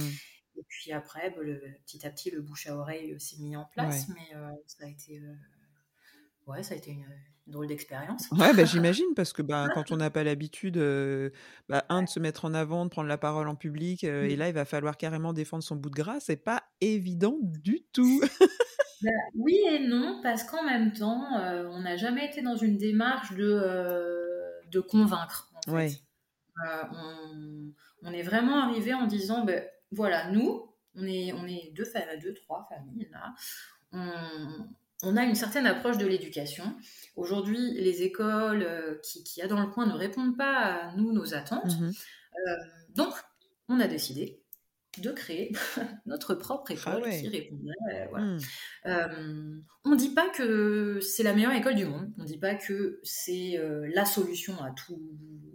Et 0.55 0.63
puis 0.67 0.91
après, 0.91 1.29
bah, 1.31 1.41
le, 1.41 1.61
petit 1.85 2.05
à 2.05 2.09
petit, 2.09 2.31
le 2.31 2.41
bouche 2.41 2.67
à 2.67 2.75
oreille 2.75 3.19
s'est 3.19 3.37
mis 3.39 3.55
en 3.55 3.65
place, 3.65 4.07
mais 4.09 4.35
euh, 4.35 4.49
ça 4.67 4.85
a 4.85 4.87
été, 4.87 5.19
euh, 5.19 5.33
ouais, 6.47 6.63
ça 6.63 6.75
a 6.75 6.77
été 6.77 6.91
une, 6.91 7.05
drôle 7.47 7.67
d'expérience. 7.67 8.29
Ouais, 8.31 8.53
bah, 8.53 8.63
j'imagine, 8.65 9.13
parce 9.15 9.33
que 9.33 9.41
bah, 9.41 9.67
quand 9.73 9.91
on 9.91 9.97
n'a 9.97 10.09
pas 10.09 10.23
l'habitude, 10.23 10.77
bah, 11.67 11.85
un, 11.89 12.03
de 12.03 12.07
se 12.07 12.19
mettre 12.19 12.45
en 12.45 12.53
avant, 12.53 12.85
de 12.85 12.89
prendre 12.89 13.09
la 13.09 13.17
parole 13.17 13.47
en 13.47 13.55
public, 13.55 14.03
et 14.03 14.35
là, 14.35 14.47
il 14.47 14.53
va 14.53 14.65
falloir 14.65 14.95
carrément 14.95 15.33
défendre 15.33 15.63
son 15.63 15.75
bout 15.75 15.89
de 15.89 15.95
gras, 15.95 16.19
c'est 16.19 16.37
pas 16.37 16.63
évident 16.81 17.37
du 17.41 17.83
tout. 17.91 18.21
Oui 19.35 19.59
et 19.69 19.85
non, 19.85 20.21
parce 20.23 20.45
qu'en 20.45 20.63
même 20.63 20.93
temps, 20.93 21.27
on 21.33 21.81
n'a 21.81 21.97
jamais 21.97 22.25
été 22.25 22.41
dans 22.41 22.55
une 22.55 22.77
démarche 22.77 23.33
de, 23.33 24.69
de 24.71 24.79
convaincre. 24.79 25.51
En 25.67 25.75
fait. 25.75 26.01
Euh, 26.65 26.83
on, 28.03 28.13
est 28.13 28.21
vraiment 28.21 28.63
arrivé 28.63 28.93
en 28.93 29.07
disant, 29.07 29.43
ben, 29.43 29.63
voilà, 29.91 30.29
nous, 30.31 30.69
on 30.95 31.05
est, 31.05 31.33
on 31.33 31.45
est 31.47 31.71
deux, 31.75 31.85
deux, 32.21 32.33
trois 32.33 32.67
familles 32.69 33.09
là. 33.11 33.33
On, 35.05 35.17
a 35.17 35.23
une 35.23 35.35
certaine 35.35 35.65
approche 35.67 35.97
de 35.97 36.05
l'éducation. 36.05 36.63
Aujourd'hui, 37.17 37.73
les 37.73 38.03
écoles 38.03 38.63
euh, 38.63 38.95
qui, 39.03 39.23
qui, 39.23 39.41
y 39.41 39.43
a 39.43 39.47
dans 39.47 39.59
le 39.59 39.67
coin 39.67 39.85
ne 39.85 39.93
répondent 39.93 40.37
pas 40.37 40.55
à 40.55 40.95
nous, 40.95 41.11
nos 41.11 41.33
attentes. 41.33 41.77
Mhm. 41.79 41.91
Euh, 42.47 42.55
donc, 42.95 43.13
on 43.67 43.79
a 43.79 43.87
décidé 43.87 44.42
de 44.99 45.11
créer 45.11 45.51
notre 46.05 46.35
propre 46.35 46.65
ah 46.69 46.73
école 46.73 47.09
qui 47.09 47.27
répondrait. 47.27 48.09
Hmm. 48.13 48.37
Euh, 48.85 49.55
on 49.85 49.89
ne 49.89 49.95
dit 49.95 50.13
pas 50.13 50.29
que 50.29 50.99
c'est 51.01 51.23
la 51.23 51.33
meilleure 51.33 51.53
école 51.53 51.75
du 51.75 51.85
monde, 51.85 52.11
on 52.17 52.23
ne 52.23 52.27
dit 52.27 52.37
pas 52.37 52.55
que 52.55 52.99
c'est 53.03 53.57
euh, 53.57 53.89
la 53.93 54.05
solution 54.05 54.61
à, 54.61 54.71
tout, 54.71 55.01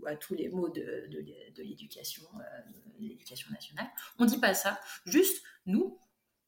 à 0.06 0.16
tous 0.16 0.34
les 0.34 0.48
maux 0.48 0.68
de, 0.68 1.08
de, 1.10 1.62
l'éducation, 1.62 2.24
euh, 2.36 2.70
l'éducation 2.98 3.50
nationale. 3.52 3.88
On 4.18 4.24
ne 4.24 4.28
dit 4.28 4.38
pas 4.38 4.54
ça, 4.54 4.80
juste 5.06 5.42
nous, 5.66 5.98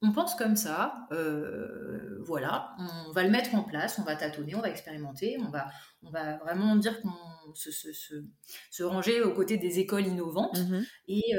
on 0.03 0.12
pense 0.12 0.34
comme 0.34 0.57
ça, 0.57 1.07
voilà, 2.20 2.74
on 3.07 3.12
va 3.12 3.22
le 3.22 3.28
mettre 3.28 3.55
en 3.55 3.62
place, 3.62 3.99
on 3.99 4.03
va 4.03 4.16
tâtonner, 4.16 4.55
on 4.55 4.62
va 4.62 4.70
expérimenter, 4.70 5.36
on 5.47 5.51
va, 5.51 5.66
on 6.03 6.11
va 6.11 6.38
vraiment 6.38 6.74
dire 6.76 7.03
qu'on 7.03 7.55
se, 7.55 7.70
se, 7.70 7.91
se, 8.70 8.82
ranger 8.82 9.20
aux 9.20 9.34
côtés 9.34 9.59
des 9.59 9.78
écoles 9.78 10.07
innovantes 10.07 10.59
mmh 10.59 10.80
et 11.09 11.34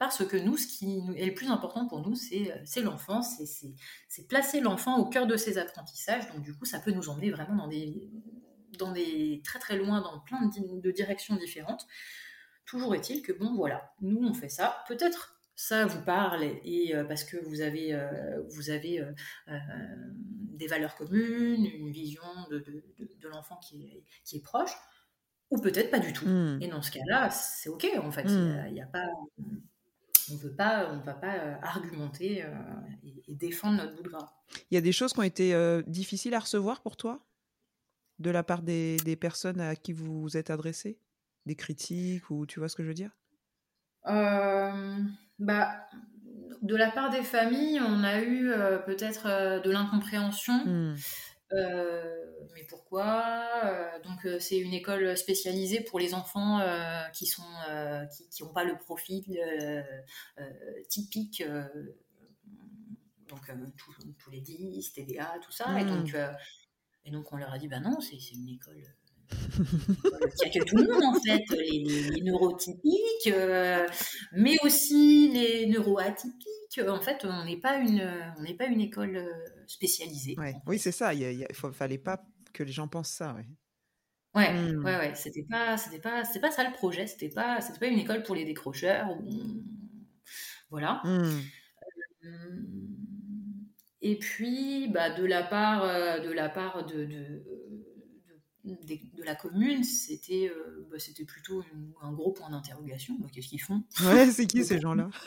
parce 0.00 0.24
que 0.24 0.38
nous, 0.38 0.56
ce 0.56 0.66
qui 0.66 0.98
est 1.14 1.26
le 1.26 1.34
plus 1.34 1.50
important 1.50 1.86
pour 1.86 2.00
nous, 2.00 2.14
c'est 2.14 2.50
euh, 2.50 2.82
l'enfant, 2.82 3.20
c'est 3.20 4.28
placer 4.28 4.60
l'enfant 4.60 4.96
au 4.96 5.04
cœur 5.04 5.26
de 5.26 5.36
ses 5.36 5.58
apprentissages. 5.58 6.26
Donc 6.32 6.42
du 6.42 6.56
coup, 6.56 6.64
ça 6.64 6.80
peut 6.80 6.90
nous 6.90 7.10
emmener 7.10 7.30
vraiment 7.30 7.54
dans 7.54 7.68
des, 7.68 8.10
dans 8.78 8.92
des 8.92 9.42
très 9.44 9.58
très 9.58 9.76
loin, 9.76 10.00
dans 10.00 10.18
plein 10.20 10.50
de, 10.56 10.90
directions 10.90 11.36
différentes. 11.36 11.86
Toujours 12.64 12.94
est-il 12.94 13.20
que 13.20 13.30
bon, 13.30 13.54
voilà, 13.54 13.92
nous 14.00 14.26
on 14.26 14.32
fait 14.32 14.48
ça. 14.48 14.82
Peut-être 14.88 15.38
ça 15.54 15.84
vous 15.84 16.02
parle 16.02 16.44
et 16.44 16.94
euh, 16.94 17.04
parce 17.04 17.24
que 17.24 17.36
vous 17.36 17.60
avez, 17.60 17.92
euh, 17.92 18.40
vous 18.48 18.70
avez 18.70 19.06
des 20.54 20.66
valeurs 20.66 20.96
communes, 20.96 21.66
une 21.66 21.92
vision 21.92 22.22
de, 22.50 22.64
de, 22.98 23.28
l'enfant 23.28 23.56
qui 23.56 23.82
est, 23.82 24.04
qui 24.24 24.38
est 24.38 24.42
proche, 24.42 24.72
ou 25.50 25.60
peut-être 25.60 25.90
pas 25.90 25.98
du 25.98 26.14
tout. 26.14 26.24
Hmm. 26.26 26.56
Et 26.62 26.68
dans 26.68 26.80
ce 26.80 26.90
cas-là, 26.90 27.28
c'est 27.28 27.68
ok 27.68 27.86
en 28.02 28.10
fait. 28.10 28.24
Il 28.26 28.72
n'y 28.72 28.80
a, 28.80 28.86
pas 28.86 29.06
on 30.32 30.44
ne 30.44 30.50
pas, 30.50 30.90
on 30.92 30.98
va 30.98 31.14
pas 31.14 31.34
euh, 31.34 31.54
argumenter 31.62 32.44
euh, 32.44 32.48
et, 33.28 33.34
défendre 33.34 33.78
notre 33.78 33.94
bout 33.96 34.02
de 34.02 34.08
gras. 34.08 34.32
Il 34.70 34.74
y 34.74 34.78
a 34.78 34.80
des 34.80 34.92
choses 34.92 35.12
qui 35.12 35.18
ont 35.20 35.24
été 35.24 35.54
euh, 35.54 35.82
difficiles 35.86 36.34
à 36.34 36.40
recevoir 36.40 36.80
pour 36.82 36.96
toi? 36.96 37.20
De 38.18 38.30
la 38.30 38.42
part 38.42 38.62
des, 38.62 39.16
personnes 39.18 39.60
à 39.60 39.76
qui 39.76 39.92
vous 39.92 40.22
vous 40.22 40.36
êtes 40.36 40.50
adressé 40.50 40.98
Des 41.46 41.54
critiques 41.54 42.30
ou 42.30 42.44
tu 42.44 42.58
vois 42.58 42.68
ce 42.68 42.76
que 42.76 42.82
je 42.82 42.88
veux 42.88 42.94
dire? 42.94 43.16
Bah, 44.04 45.86
De 46.60 46.76
la 46.76 46.90
part 46.90 47.10
des 47.10 47.22
familles, 47.22 47.80
on 47.80 48.04
a 48.04 48.20
eu 48.22 48.52
peut-être 48.84 49.62
de 49.62 49.70
l'incompréhension. 49.70 50.64
Mmh. 50.66 50.96
Euh, 51.52 52.24
mais 52.54 52.64
pourquoi? 52.68 53.44
Donc 54.04 54.24
euh, 54.24 54.38
c'est 54.38 54.58
une 54.58 54.72
école 54.72 55.16
spécialisée 55.16 55.80
pour 55.80 55.98
les 55.98 56.14
enfants 56.14 56.60
qui 57.12 57.26
sont 57.26 57.42
qui 58.30 58.42
n'ont 58.42 58.52
pas 58.52 58.64
le 58.64 58.76
profil 58.78 59.40
typique 60.88 61.42
donc 63.28 63.40
tous 64.18 64.30
les 64.30 64.40
10, 64.40 64.92
TDA, 64.92 65.38
tout 65.42 65.52
ça. 65.52 65.80
Et, 65.80 65.84
donc, 65.84 66.12
hmm. 66.12 66.34
et 67.04 67.10
donc 67.10 67.32
on 67.32 67.36
leur 67.36 67.52
a 67.52 67.58
dit, 67.58 67.68
bah 67.68 67.80
non, 67.80 68.00
c'est 68.00 68.16
une 68.32 68.48
école 68.48 68.82
qui 69.30 70.46
accueille 70.46 70.64
tout 70.66 70.76
le 70.76 70.92
monde 70.92 71.04
en 71.04 71.20
fait, 71.20 71.44
les, 71.50 72.20
neurotypiques, 72.22 73.32
mais 74.32 74.56
aussi 74.62 75.30
les 75.32 75.66
neuroatypiques. 75.66 76.80
En 76.88 77.00
fait, 77.00 77.24
on 77.24 77.44
n'est 77.44 77.60
pas 77.60 77.78
une, 77.78 78.02
on 78.38 78.42
n'est 78.42 78.54
pas 78.54 78.66
une 78.66 78.80
école 78.80 79.28
spécialisée. 79.66 80.36
Oui, 80.66 80.78
c'est 80.78 80.92
ça. 80.92 81.14
Il 81.14 81.38
ne 81.38 81.72
fallait 81.72 81.98
pas 81.98 82.24
que 82.52 82.62
les 82.62 82.72
gens 82.72 82.88
pensent 82.88 83.12
ça. 83.12 83.34
Ouais. 83.34 83.46
Ouais, 84.34 84.52
mmh. 84.52 84.84
ouais, 84.84 84.96
ouais. 84.96 85.14
C'était 85.14 85.46
pas, 85.48 85.76
c'était 85.76 85.98
pas, 85.98 86.24
c'était 86.24 86.40
pas 86.40 86.50
ça 86.50 86.64
le 86.64 86.72
projet. 86.72 87.06
C'était 87.06 87.30
pas, 87.30 87.60
c'était 87.60 87.78
pas 87.78 87.86
une 87.86 87.98
école 87.98 88.22
pour 88.22 88.34
les 88.34 88.44
décrocheurs. 88.44 89.08
Voilà. 90.70 91.02
Mmh. 91.04 91.40
Et 94.02 94.18
puis, 94.18 94.88
bah, 94.88 95.10
de 95.10 95.24
la 95.24 95.42
part, 95.42 95.84
de 96.22 96.30
la 96.30 96.48
part 96.48 96.86
de, 96.86 97.04
de 97.04 97.42
de, 98.64 99.24
la 99.24 99.34
commune, 99.34 99.84
c'était 99.84 100.50
euh, 100.50 100.86
bah, 100.90 100.98
c'était 100.98 101.24
plutôt 101.24 101.64
un 102.02 102.12
gros 102.12 102.32
point 102.32 102.50
d'interrogation. 102.50 103.16
Bah, 103.18 103.28
qu'est-ce 103.32 103.48
qu'ils 103.48 103.62
font? 103.62 103.82
Ouais, 104.04 104.30
c'est 104.30 104.46
qui 104.46 104.64
ces 104.64 104.80
gens-là? 104.80 105.10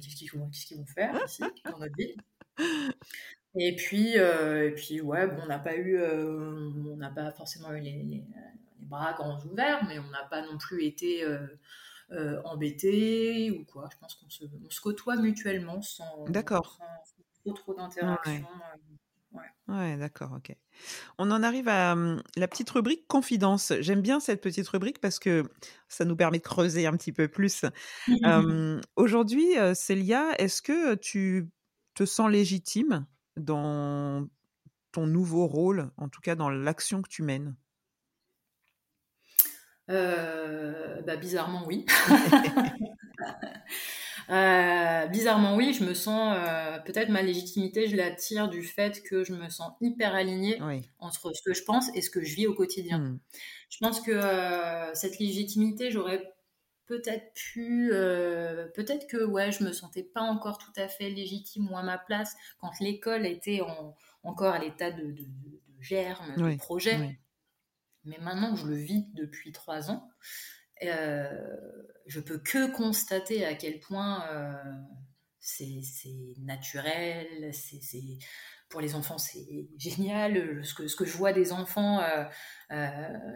Qu'est-ce 0.00 0.16
qu'ils 0.66 0.76
vont 0.76 0.86
faire 0.86 1.18
ici, 1.24 1.42
dans 1.64 1.78
notre 1.78 1.96
ville? 1.96 2.16
Et 3.56 3.76
puis, 3.76 4.18
euh, 4.18 4.68
et 4.68 4.72
puis 4.72 5.00
ouais, 5.00 5.26
bon, 5.26 5.42
on 5.44 5.46
n'a 5.46 5.58
pas 5.58 5.76
eu, 5.76 5.96
euh, 5.96 6.70
on 6.92 6.96
n'a 6.96 7.10
pas 7.10 7.30
forcément 7.30 7.72
eu 7.72 7.80
les, 7.80 8.24
bras 8.80 9.12
grands 9.14 9.40
ouverts, 9.44 9.84
mais 9.88 9.98
on 9.98 10.10
n'a 10.10 10.24
pas 10.24 10.42
non 10.42 10.58
plus 10.58 10.84
été 10.84 11.24
embêtés 12.44 13.50
ou 13.50 13.64
quoi. 13.64 13.88
Je 13.92 13.98
pense 13.98 14.14
qu'on 14.14 14.28
se, 14.28 14.44
se, 14.68 14.80
côtoie 14.80 15.16
mutuellement 15.16 15.80
sans, 15.82 16.24
D'accord. 16.26 16.78
trop, 17.42 17.52
trop 17.52 17.74
d'interaction. 17.74 18.46
Ouais, 19.66 19.96
d'accord, 19.96 20.32
ok. 20.36 20.54
On 21.16 21.30
en 21.30 21.42
arrive 21.42 21.68
à 21.68 21.94
mmh, 21.94 22.22
la 22.36 22.46
petite 22.48 22.68
rubrique 22.70 23.06
confidence. 23.08 23.72
J'aime 23.80 24.02
bien 24.02 24.20
cette 24.20 24.42
petite 24.42 24.68
rubrique 24.68 25.00
parce 25.00 25.18
que 25.18 25.44
ça 25.88 26.04
nous 26.04 26.14
permet 26.14 26.38
de 26.38 26.42
creuser 26.42 26.86
un 26.86 26.96
petit 26.96 27.12
peu 27.12 27.28
plus. 27.28 27.64
Aujourd'hui, 28.96 29.46
Célia, 29.74 30.34
est-ce 30.38 30.60
que 30.60 30.94
tu 30.96 31.48
te 31.94 32.04
sens 32.04 32.30
légitime? 32.30 33.06
Dans 33.36 34.28
ton 34.92 35.06
nouveau 35.06 35.46
rôle, 35.46 35.90
en 35.96 36.08
tout 36.08 36.20
cas 36.20 36.34
dans 36.34 36.50
l'action 36.50 37.02
que 37.02 37.08
tu 37.08 37.22
mènes? 37.22 37.56
Bah, 39.88 41.16
bizarrement, 41.16 41.64
oui. 41.66 41.84
Euh, 44.30 45.06
bizarrement, 45.08 45.54
oui, 45.56 45.74
je 45.74 45.84
me 45.84 45.94
sens 45.94 46.34
euh, 46.36 46.78
peut-être 46.78 47.10
ma 47.10 47.22
légitimité, 47.22 47.88
je 47.88 47.96
la 47.96 48.10
tire 48.10 48.48
du 48.48 48.62
fait 48.62 49.02
que 49.02 49.22
je 49.22 49.34
me 49.34 49.48
sens 49.50 49.72
hyper 49.80 50.14
alignée 50.14 50.58
entre 50.98 51.32
ce 51.34 51.42
que 51.42 51.54
je 51.54 51.62
pense 51.62 51.90
et 51.94 52.00
ce 52.00 52.10
que 52.10 52.24
je 52.24 52.34
vis 52.34 52.46
au 52.46 52.54
quotidien. 52.54 53.00
Hmm. 53.00 53.18
Je 53.68 53.78
pense 53.80 54.00
que 54.00 54.12
euh, 54.12 54.94
cette 54.94 55.18
légitimité, 55.18 55.90
j'aurais 55.90 56.33
peut-être 56.86 57.32
pu, 57.34 57.88
peut-être 58.74 59.06
que 59.06 59.24
ouais, 59.24 59.52
je 59.52 59.64
me 59.64 59.72
sentais 59.72 60.02
pas 60.02 60.22
encore 60.22 60.58
tout 60.58 60.72
à 60.76 60.88
fait 60.88 61.10
légitime 61.10 61.70
ou 61.70 61.76
à 61.76 61.82
ma 61.82 61.98
place 61.98 62.34
quand 62.58 62.70
l'école 62.80 63.26
était 63.26 63.60
encore 64.22 64.54
à 64.54 64.58
l'état 64.58 64.90
de, 64.90 65.12
de, 65.12 65.26
germe, 65.80 66.34
de 66.36 66.56
projet. 66.56 67.18
Mais 68.04 68.18
maintenant 68.20 68.54
que 68.54 68.60
je 68.60 68.66
le 68.66 68.76
vis 68.76 69.06
depuis 69.14 69.52
trois 69.52 69.90
ans, 69.90 70.10
euh, 70.82 71.46
je 72.06 72.20
peux 72.20 72.38
que 72.38 72.70
constater 72.74 73.44
à 73.44 73.54
quel 73.54 73.80
point 73.80 74.26
euh, 74.30 74.52
c'est 75.40 75.82
naturel, 76.38 77.52
c'est 77.52 78.18
pour 78.68 78.80
les 78.80 78.94
enfants, 78.94 79.18
c'est 79.18 79.68
génial. 79.78 80.64
Ce 80.64 80.74
que, 80.74 80.88
ce 80.88 80.96
que 80.96 81.04
je 81.04 81.16
vois 81.16 81.32
des 81.32 81.52
enfants 81.52 82.00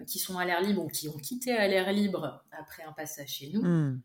qui 0.07 0.19
sont 0.19 0.39
à 0.39 0.45
l'air 0.45 0.61
libre 0.61 0.85
ou 0.85 0.89
qui 0.89 1.09
ont 1.09 1.19
quitté 1.19 1.53
à 1.53 1.69
l'air 1.69 1.93
libre 1.93 2.45
après 2.51 2.83
un 2.83 2.93
passage 2.93 3.29
chez 3.29 3.51
nous, 3.53 3.63
mmh. 3.63 4.03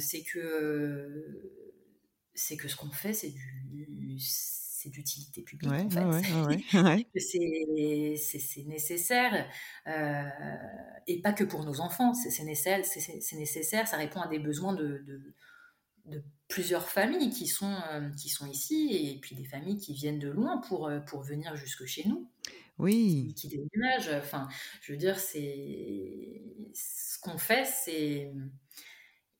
c'est 0.00 0.22
que 0.22 1.62
c'est 2.34 2.56
que 2.56 2.68
ce 2.68 2.76
qu'on 2.76 2.90
fait, 2.90 3.12
c'est 3.12 3.32
du 3.70 4.18
d'utilité 4.90 5.42
publique 5.42 5.70
en 5.72 5.90
fait. 5.90 7.06
c'est 8.18 8.64
nécessaire 8.66 9.48
euh, 9.86 10.22
et 11.06 11.20
pas 11.20 11.32
que 11.32 11.44
pour 11.44 11.64
nos 11.64 11.80
enfants, 11.80 12.14
c'est 12.14 12.42
nécessaire, 12.44 12.84
c'est 12.84 13.36
nécessaire, 13.36 13.88
ça 13.88 13.96
répond 13.96 14.20
à 14.20 14.28
des 14.28 14.38
besoins 14.38 14.74
de, 14.74 15.02
de, 15.06 15.34
plusieurs 16.48 16.88
familles 16.88 17.30
qui 17.30 17.46
sont, 17.46 17.76
euh, 17.90 18.08
qui 18.10 18.28
sont 18.28 18.46
ici 18.46 18.90
et 18.92 19.18
puis 19.20 19.34
des 19.34 19.44
familles 19.44 19.78
qui 19.78 19.92
viennent 19.92 20.18
de 20.18 20.28
loin 20.28 20.58
pour, 20.58 20.88
euh, 20.88 21.00
pour 21.00 21.22
venir 21.22 21.56
jusque 21.56 21.84
chez 21.86 22.06
nous. 22.08 22.30
Oui. 22.78 23.32
Qui, 23.36 23.48
qui 23.48 23.58
déménagent. 23.72 24.14
Enfin, 24.14 24.48
je 24.82 24.92
veux 24.92 24.98
dire, 24.98 25.18
c'est 25.18 26.42
ce 26.74 27.18
qu'on 27.20 27.38
fait, 27.38 27.64
c'est 27.64 28.32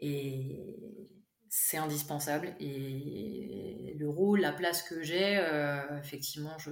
et 0.00 1.08
c'est 1.48 1.78
indispensable. 1.78 2.54
Et 2.60 3.94
le 3.98 4.08
rôle, 4.08 4.40
la 4.40 4.52
place 4.52 4.82
que 4.82 5.02
j'ai, 5.02 5.38
euh, 5.38 5.98
effectivement, 5.98 6.56
je, 6.58 6.70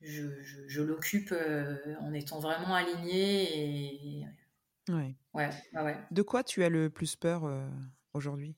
je, 0.00 0.82
l'occupe 0.82 1.32
euh, 1.32 1.76
en 2.00 2.12
étant 2.12 2.38
vraiment 2.38 2.74
alignée. 2.74 4.20
Et... 4.20 4.26
Ouais. 4.88 5.16
Ouais, 5.32 5.50
ouais. 5.74 5.96
De 6.10 6.22
quoi 6.22 6.44
tu 6.44 6.62
as 6.62 6.68
le 6.68 6.90
plus 6.90 7.16
peur 7.16 7.44
euh, 7.44 7.66
aujourd'hui? 8.14 8.56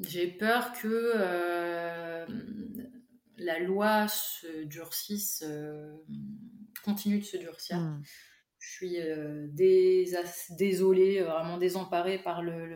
J'ai 0.00 0.28
peur 0.38 0.72
que 0.72 2.26
la 3.36 3.58
loi 3.60 4.08
se 4.08 4.64
durcisse, 4.64 5.44
continue 6.84 7.18
de 7.18 7.24
se 7.24 7.36
durcir. 7.36 7.78
Mmh 7.78 8.02
je 8.58 8.72
suis 8.74 9.00
euh, 9.00 9.46
désolée, 10.50 11.20
euh, 11.20 11.24
vraiment 11.24 11.58
désemparée 11.58 12.18
par 12.18 12.42
le, 12.42 12.66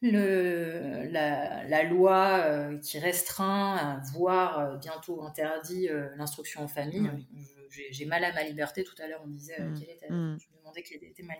le, 0.00 1.08
la, 1.10 1.82
loi 1.84 2.40
euh, 2.40 2.78
qui 2.78 2.98
restreint, 2.98 4.00
voire 4.12 4.78
bientôt 4.78 5.22
interdit 5.22 5.88
l'instruction 6.16 6.62
en 6.62 6.68
famille. 6.68 7.10
J'ai 7.70 8.06
mal 8.06 8.24
à 8.24 8.32
ma 8.32 8.44
liberté. 8.44 8.84
Tout 8.84 8.94
à 9.02 9.06
l'heure, 9.06 9.22
on 9.24 9.28
disait 9.28 9.60
mmh. 9.60 9.78
quelle 9.78 9.90
était. 9.90 10.10
Mmh. 10.10 10.38
Je 10.40 10.54
me 10.54 10.58
demandais 10.58 10.82
quelle 10.82 11.04
était 11.04 11.22
ma, 11.22 11.34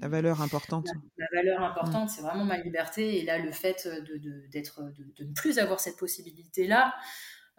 la 0.00 0.08
valeur 0.08 0.40
importante. 0.42 0.86
La, 1.16 1.26
valeur 1.32 1.62
importante, 1.62 2.06
mmh. 2.06 2.08
c'est 2.08 2.22
vraiment 2.22 2.44
ma 2.44 2.58
liberté. 2.58 3.18
Et 3.18 3.24
là, 3.24 3.38
le 3.38 3.50
fait 3.50 3.88
de, 3.88 4.16
de, 4.16 4.46
de, 5.16 5.24
ne 5.24 5.34
plus 5.34 5.58
avoir 5.58 5.80
cette 5.80 5.96
possibilité-là, 5.96 6.94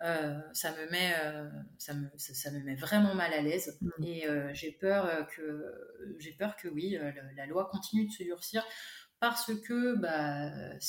euh, 0.01 0.39
ça 0.53 0.71
me 0.71 0.89
met 0.89 1.13
euh, 1.21 1.49
ça, 1.77 1.93
me, 1.93 2.07
ça, 2.15 2.51
me 2.51 2.59
met 2.59 2.75
vraiment 2.75 3.15
mal 3.15 3.33
à 3.33 3.41
l'aise 3.41 3.77
mmh. 3.81 4.03
et 4.05 4.27
euh, 4.27 4.49
j'ai 4.53 4.71
peur 4.71 5.27
que 5.27 5.65
j'ai 6.19 6.31
peur 6.31 6.55
que 6.55 6.69
oui 6.69 6.97
la 7.35 7.45
loi 7.45 7.67
continue 7.69 8.07
de 8.07 8.11
se 8.13 8.23
durcir 8.23 8.65
parce 9.19 9.51
que 9.61 9.97
bah, 9.97 10.79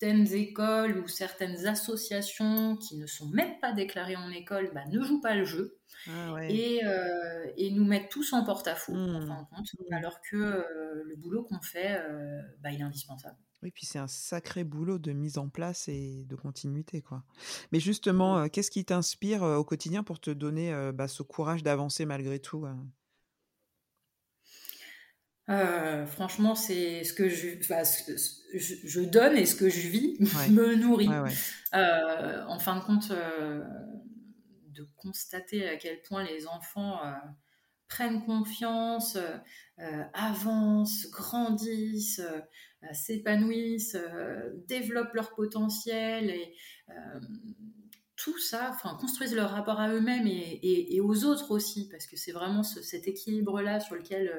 certaines 0.00 0.32
écoles 0.34 0.98
ou 0.98 1.08
certaines 1.08 1.66
associations 1.66 2.76
qui 2.76 2.96
ne 2.96 3.06
sont 3.06 3.28
même 3.28 3.58
pas 3.60 3.72
déclarées 3.72 4.16
en 4.16 4.30
école 4.30 4.70
bah, 4.74 4.84
ne 4.90 5.02
jouent 5.02 5.20
pas 5.20 5.34
le 5.34 5.44
jeu 5.44 5.78
ah 6.08 6.36
et, 6.48 6.82
et, 7.56 7.70
nous 7.70 7.84
mettent 7.84 8.10
tous 8.10 8.32
en 8.32 8.44
porte-à-faux 8.44 8.94
en 8.94 9.20
fin 9.20 9.42
de 9.42 9.48
compte 9.48 9.68
mmh. 9.88 9.94
alors 9.94 10.20
que 10.20 10.66
le 11.04 11.16
boulot 11.16 11.44
qu'on 11.44 11.60
fait 11.60 12.02
bah, 12.60 12.70
il 12.70 12.80
est 12.80 12.84
indispensable 12.84 13.36
oui, 13.62 13.70
puis 13.70 13.86
c'est 13.86 13.98
un 13.98 14.08
sacré 14.08 14.62
boulot 14.62 14.98
de 14.98 15.12
mise 15.12 15.38
en 15.38 15.48
place 15.48 15.88
et 15.88 16.26
de 16.28 16.36
continuité, 16.36 17.00
quoi. 17.00 17.24
Mais 17.72 17.80
justement, 17.80 18.46
qu'est-ce 18.50 18.70
qui 18.70 18.84
t'inspire 18.84 19.42
au 19.42 19.64
quotidien 19.64 20.02
pour 20.02 20.20
te 20.20 20.28
donner 20.28 20.90
bah, 20.92 21.08
ce 21.08 21.22
courage 21.22 21.62
d'avancer 21.62 22.04
malgré 22.04 22.40
tout 22.40 22.66
franchement, 25.46 26.54
c'est 26.54 27.04
ce 27.04 27.12
que 27.12 27.28
je, 27.28 27.48
je, 28.54 29.00
donne 29.00 29.36
et 29.36 29.46
ce 29.46 29.54
que 29.54 29.68
je 29.68 29.88
vis 29.88 30.16
me 30.50 30.74
nourrit. 30.74 31.08
en 31.08 32.58
fin 32.58 32.76
de 32.76 32.84
compte, 32.84 33.10
de 33.10 34.88
constater 34.96 35.68
à 35.68 35.76
quel 35.76 36.00
point 36.02 36.24
les 36.24 36.46
enfants 36.46 36.98
prennent 37.88 38.24
confiance, 38.24 39.18
avancent, 40.14 41.10
grandissent, 41.10 42.22
euh, 42.84 42.92
s'épanouissent, 42.92 43.96
euh, 43.96 44.50
développent 44.66 45.14
leur 45.14 45.34
potentiel 45.34 46.30
et 46.30 46.54
euh, 46.90 47.20
tout 48.24 48.38
ça, 48.38 48.70
enfin, 48.70 48.96
construisent 48.98 49.34
leur 49.34 49.50
rapport 49.50 49.80
à 49.80 49.92
eux-mêmes 49.92 50.26
et, 50.26 50.98
aux 51.02 51.24
autres 51.24 51.50
aussi, 51.50 51.90
parce 51.90 52.06
que 52.06 52.16
c'est 52.16 52.32
vraiment 52.32 52.62
cet 52.62 53.06
équilibre-là 53.06 53.80
sur 53.80 53.96
lequel 53.96 54.32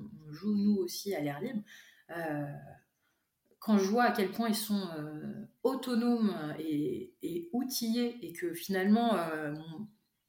on 0.00 0.32
joue 0.32 0.56
nous 0.56 0.76
aussi 0.78 1.14
à 1.14 1.20
l'air 1.20 1.40
libre. 1.40 1.62
quand 3.60 3.78
je 3.78 3.84
vois 3.84 4.02
à 4.02 4.10
quel 4.10 4.32
point 4.32 4.48
ils 4.48 4.56
sont 4.56 4.88
autonomes 5.62 6.34
et, 6.58 7.14
et, 7.22 7.48
outillés 7.52 8.18
et 8.26 8.32
que 8.32 8.52
finalement 8.52 9.16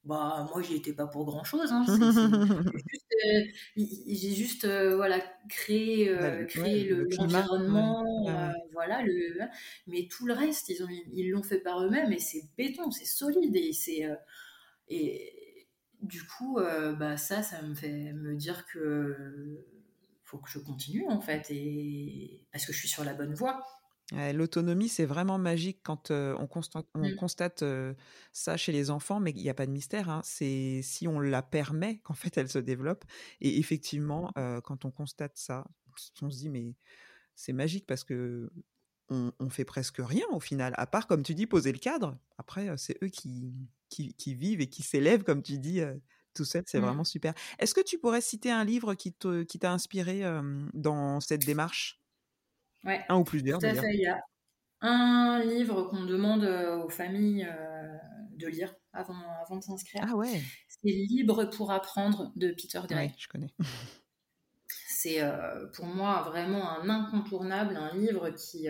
bah 0.06 0.48
moi 0.54 0.62
j'y 0.62 0.76
étais 0.76 0.94
pas 0.94 1.08
pour 1.08 1.26
grand 1.26 1.44
chose 1.44 1.72
hein. 1.72 1.84
j'ai 3.76 4.36
juste, 4.36 4.66
euh, 4.66 4.96
voilà 4.96 5.20
créé 5.50 6.10
euh, 6.10 6.46
l'environnement 7.18 8.28
euh, 8.30 8.52
voilà 8.74 9.02
le 9.02 9.40
mais 9.88 10.08
tout 10.08 10.28
le 10.28 10.34
reste 10.34 10.70
ils 10.70 10.84
ont 10.84 10.88
ils 10.90 11.32
l'ont 11.32 11.44
fait 11.44 11.60
par 11.60 11.84
eux-mêmes 11.84 12.12
et 12.12 12.20
c'est 12.20 12.44
béton 12.58 12.92
c'est 12.92 13.06
solide 13.06 13.56
et 13.56 13.74
c'est 13.74 14.08
et 14.90 15.68
du 16.02 16.24
coup 16.24 16.60
bah 17.00 17.18
ça 17.18 17.42
ça 17.42 17.62
me 17.64 17.74
fait 17.74 18.14
me 18.14 18.36
dire 18.36 18.66
que 18.68 19.66
faut 20.24 20.38
que 20.38 20.50
je 20.50 20.60
continue 20.60 21.08
en 21.08 21.22
fait 21.22 21.48
et 21.50 22.42
parce 22.52 22.66
que 22.66 22.74
je 22.74 22.78
suis 22.78 22.90
sur 22.90 23.04
la 23.04 23.14
bonne 23.14 23.34
voie 23.34 23.66
L'autonomie, 24.12 24.88
c'est 24.88 25.06
vraiment 25.06 25.40
magique 25.40 25.80
quand 25.82 26.12
on 26.12 26.46
constate, 26.48 26.86
on 26.94 27.10
mmh. 27.10 27.16
constate 27.16 27.64
ça 28.32 28.56
chez 28.56 28.72
les 28.72 28.92
enfants, 28.92 29.20
mais 29.20 29.32
il 29.32 29.42
n'y 29.42 29.50
a 29.50 29.56
pas 29.56 29.66
de 29.66 29.72
mystère. 29.72 30.10
Hein. 30.10 30.22
C'est 30.24 30.82
si 30.84 31.08
on 31.08 31.20
la 31.20 31.42
permet 31.42 31.98
qu'en 32.00 32.14
fait 32.14 32.38
elle 32.38 32.50
se 32.50 32.60
développe. 32.60 33.04
Et 33.42 33.58
effectivement, 33.58 34.32
quand 34.64 34.86
on 34.86 34.92
constate 34.92 35.38
ça, 35.38 35.66
on 36.22 36.30
se 36.30 36.38
dit 36.38 36.50
mais 36.50 36.76
c'est 37.36 37.54
magique 37.54 37.88
parce 37.88 38.04
que 38.04 38.52
on, 39.10 39.50
fait 39.50 39.66
presque 39.66 40.00
rien 40.00 40.26
au 40.32 40.40
final, 40.40 40.74
à 40.78 40.88
part 40.88 41.08
comme 41.08 41.24
tu 41.24 41.34
dis 41.34 41.48
poser 41.48 41.72
le 41.72 41.80
cadre. 41.80 42.18
Après, 42.38 42.76
c'est 42.78 43.02
eux 43.04 43.08
qui, 43.08 43.54
qui, 43.90 44.36
vivent 44.36 44.62
et 44.62 44.68
qui 44.68 44.84
s'élèvent 44.84 45.24
comme 45.24 45.42
tu 45.42 45.58
dis. 45.58 45.82
tout 46.36 46.46
seul, 46.46 46.64
c'est 46.68 46.80
mmh. 46.80 46.84
vraiment 46.84 47.04
super. 47.04 47.34
Est-ce 47.58 47.74
que 47.74 47.84
tu 47.84 47.98
pourrais 47.98 48.22
citer 48.22 48.52
un 48.52 48.66
livre 48.66 48.94
qui 48.94 49.14
t'a 49.14 49.72
inspiré 49.72 50.22
dans 50.76 51.20
cette 51.22 51.44
démarche? 51.44 52.05
Un 52.86 53.18
ou 53.18 53.24
plusieurs. 53.24 53.60
Tout 53.60 53.66
à 53.66 53.74
fait. 53.74 53.94
Il 53.94 54.02
y 54.02 54.08
a 54.08 54.22
un 54.82 55.44
livre 55.44 55.84
qu'on 55.84 56.06
demande 56.06 56.44
euh, 56.44 56.84
aux 56.84 56.90
familles 56.90 57.48
euh, 57.50 57.98
de 58.32 58.48
lire 58.48 58.76
avant, 58.94 59.16
avant 59.44 59.58
de 59.58 59.64
s'inscrire. 59.64 60.06
Ah 60.08 60.16
ouais. 60.16 60.42
C'est 60.68 60.90
Libre 60.90 61.46
pour 61.46 61.72
apprendre 61.72 62.32
de 62.36 62.52
Peter 62.52 62.82
Gray. 62.88 63.14
je 63.18 63.28
connais. 63.28 63.54
C'est 64.88 65.22
euh, 65.22 65.68
pour 65.74 65.86
moi 65.86 66.24
vraiment 66.24 66.70
un 66.70 66.90
incontournable, 66.90 67.76
un 67.76 67.96
livre 67.96 68.30
qui 68.32 68.68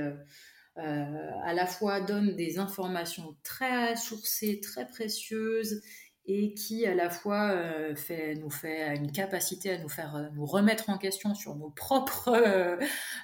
à 0.77 1.53
la 1.53 1.65
fois 1.65 2.01
donne 2.01 2.35
des 2.35 2.59
informations 2.59 3.37
très 3.43 3.95
sourcées, 3.95 4.59
très 4.59 4.85
précieuses 4.85 5.81
et 6.27 6.53
qui 6.53 6.85
à 6.85 6.95
la 6.95 7.09
fois 7.09 7.51
euh, 7.51 7.95
fait, 7.95 8.35
nous 8.35 8.49
fait 8.49 8.95
une 8.95 9.11
capacité 9.11 9.71
à 9.71 9.77
nous 9.77 9.89
faire 9.89 10.15
euh, 10.15 10.27
nous 10.33 10.45
remettre 10.45 10.89
en 10.89 10.97
question 10.97 11.35
sur 11.35 11.55
nos 11.55 11.69
propres 11.69 12.29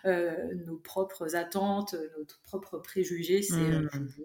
euh, 0.06 0.54
nos 0.66 0.78
propres 0.78 1.36
attentes, 1.36 1.96
nos 2.18 2.26
propres 2.44 2.78
préjugés. 2.78 3.42
C'est 3.42 3.56
mmh 3.56 3.90
je, 3.92 4.22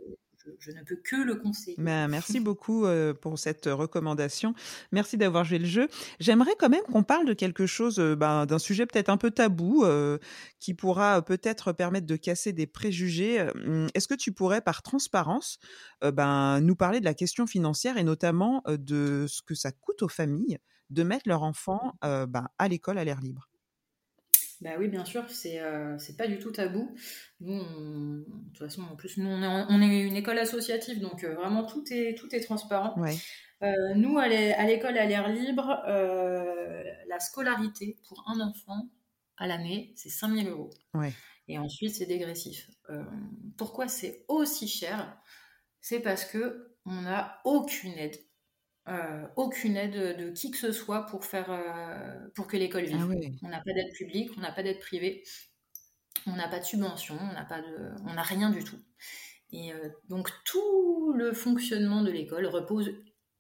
ne 0.47 0.83
peux 0.83 0.97
que 0.97 1.17
le 1.17 1.37
conseiller. 1.37 1.77
Ben, 1.79 2.09
merci 2.09 2.41
beaucoup 2.41 2.87
euh, 2.87 3.15
pour 3.15 3.39
cette 3.39 3.67
recommandation. 3.67 4.55
Merci 4.93 5.17
d'avoir 5.17 5.45
joué 5.45 5.59
le 5.59 5.67
jeu. 5.67 5.89
J'aimerais 6.21 6.55
quand 6.59 6.69
même 6.69 6.83
qu'on 6.93 7.03
parle 7.03 7.27
de 7.27 7.33
quelque 7.33 7.67
chose, 7.67 7.99
ben, 7.99 8.47
d'un 8.47 8.59
sujet 8.59 8.87
peut-être 8.87 9.09
un 9.09 9.17
peu 9.17 9.31
tabou, 9.31 9.85
euh, 9.85 10.19
qui 10.61 10.75
pourra 10.75 11.23
peut-être 11.23 11.73
permettre 11.73 12.07
de 12.07 12.17
casser 12.17 12.53
des 12.53 12.67
préjugés. 12.67 13.43
Hum, 13.43 13.89
est-ce 13.95 14.09
que 14.09 14.15
tu 14.15 14.33
pourrais, 14.33 14.61
par 14.61 14.83
transparence, 14.83 15.59
ben, 16.03 16.61
nous 16.61 16.77
parler 16.77 17.01
de 17.01 17.05
la 17.05 17.15
question 17.15 17.47
financière 17.47 17.99
et 17.99 18.05
notamment 18.05 18.63
de 18.67 19.27
ce 19.29 19.43
que 19.43 19.55
ça 19.55 19.73
coûte 19.73 20.03
aux 20.03 20.09
familles 20.09 20.59
de 20.91 21.03
mettre 21.03 21.29
leur 21.29 21.43
enfant 21.43 21.95
ben, 22.03 22.49
à 22.59 22.69
l'école 22.69 22.99
à 22.99 23.05
l'air 23.05 23.21
libre? 23.21 23.49
Bah 24.61 24.71
oui, 24.79 24.89
bien 24.89 25.05
sûr, 25.05 25.29
c'est 25.29 25.61
euh, 25.61 25.99
c'est 25.99 26.17
pas 26.17 26.27
du 26.27 26.39
tout 26.39 26.51
tabou. 26.51 26.95
Nous, 27.41 27.59
de 27.59 28.25
toute 28.49 28.59
façon, 28.59 28.83
en 28.83 28.97
plus, 28.97 29.19
nous, 29.19 29.29
on 29.29 29.83
est, 29.83 30.01
une 30.01 30.17
école 30.17 30.39
associative, 30.39 31.01
donc 31.01 31.25
euh, 31.25 31.35
vraiment 31.35 31.65
tout 31.65 31.85
est, 31.91 32.17
tout 32.17 32.35
est 32.35 32.41
transparent. 32.41 32.95
Euh, 33.63 33.95
nous, 33.95 34.19
à 34.19 34.29
l'école 34.29 34.99
à 34.99 35.07
l'air 35.07 35.29
libre, 35.29 35.83
la 35.87 37.21
scolarité 37.21 37.99
pour 38.09 38.25
un 38.29 38.41
enfant, 38.41 38.91
à 39.37 39.47
l'année, 39.47 39.93
c'est 39.97 40.09
5000 40.09 40.49
euros. 40.49 40.71
Ouais. 40.95 41.13
Et 41.49 41.59
ensuite, 41.59 41.95
c'est 41.95 42.07
dégressif. 42.07 42.71
Euh, 42.91 43.05
pourquoi 43.57 43.89
c'est 43.89 44.25
aussi 44.29 44.69
cher? 44.69 45.17
C'est 45.81 46.01
parce 46.01 46.25
que 46.25 46.75
on 46.85 47.03
n'a 47.03 47.41
aucune 47.45 47.93
aide. 47.93 48.17
Euh, 48.89 49.27
aucune 49.35 49.77
aide 49.77 50.17
de 50.17 50.31
qui 50.31 50.53
que 50.53 50.57
ce 50.57 50.71
soit 50.71 51.07
pour, 51.07 51.25
faire, 51.25 51.51
euh, 51.51 52.29
pour 52.35 52.47
que 52.47 52.57
l'école 52.57 52.85
vive. 52.85 52.99
Ah 53.01 53.37
On 53.43 53.49
n'a 53.49 53.59
pas 53.59 53.73
d'aide 53.73 53.93
publique, 53.95 54.31
on 54.37 54.41
n'a 54.41 54.53
pas 54.53 54.63
d'aide 54.63 54.79
privée, 54.79 55.25
on 56.27 56.37
n'a 56.37 56.49
pas 56.49 56.61
de 56.61 56.65
subvention, 56.65 57.19
on 57.21 57.33
n'a 57.33 57.45
pas 57.45 57.61
de, 57.61 57.91
on 58.07 58.15
n'a 58.15 58.23
rien 58.23 58.51
du 58.51 58.63
tout. 58.63 58.79
Et 59.53 59.73
donc 60.09 60.31
tout 60.45 61.13
le 61.15 61.33
fonctionnement 61.33 62.03
de 62.03 62.11
l'école 62.11 62.47
repose 62.47 62.93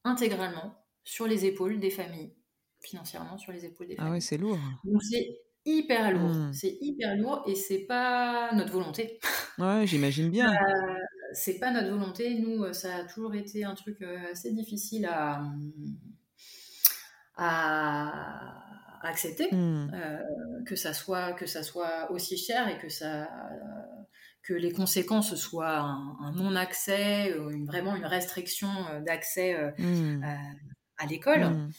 intégralement 0.04 0.84
sur 1.04 1.26
les 1.26 1.46
épaules 1.46 1.78
des 1.78 1.90
familles, 1.90 2.34
financièrement 2.80 3.38
sur 3.38 3.52
les 3.52 3.64
épaules 3.64 3.88
des 3.88 3.96
familles. 3.96 4.10
Ah 4.10 4.14
ouais, 4.14 4.20
c'est 4.20 4.38
lourd. 4.38 4.58
Donc 4.84 5.02
c'est 5.02 5.26
hyper 5.64 6.12
lourd. 6.12 6.30
Mmh. 6.30 6.52
C'est 6.52 6.78
hyper 6.80 7.16
lourd 7.16 7.42
et 7.46 7.54
c'est 7.54 7.86
pas 7.86 8.52
notre 8.54 8.72
volonté. 8.72 9.18
Ouais, 9.58 9.86
j'imagine 9.86 10.30
bien. 10.30 10.52
Euh, 11.26 11.32
c'est 11.34 11.58
pas 11.58 11.70
notre 11.72 11.90
volonté. 11.90 12.38
Nous, 12.38 12.62
euh, 12.64 12.72
ça 12.72 12.96
a 12.96 13.04
toujours 13.04 13.34
été 13.34 13.64
un 13.64 13.74
truc 13.74 14.02
euh, 14.02 14.18
assez 14.32 14.52
difficile 14.52 15.06
à, 15.06 15.42
à 17.36 18.62
accepter, 19.02 19.48
Mmh. 19.52 19.90
euh, 19.94 20.18
que 20.66 20.74
ça 20.76 20.92
soit 20.92 21.32
que 21.34 21.46
ça 21.46 21.62
soit 21.62 22.10
aussi 22.10 22.36
cher 22.36 22.68
et 22.68 22.78
que 22.78 22.88
ça 22.88 23.28
que 24.42 24.54
les 24.54 24.72
conséquences 24.72 25.34
soient 25.34 25.78
un, 25.78 26.16
euh, 27.32 27.50
une- 27.50 27.66
vraiment 27.66 27.96
une 27.96 28.06
restriction 28.06 28.68
euh, 28.90 29.00
d'accès 29.00 29.54
euh, 29.54 29.70
Mmh. 29.78 30.22
à, 30.24 30.36
à 31.04 31.06
l'école. 31.06 31.44
Mmh. 31.44 31.70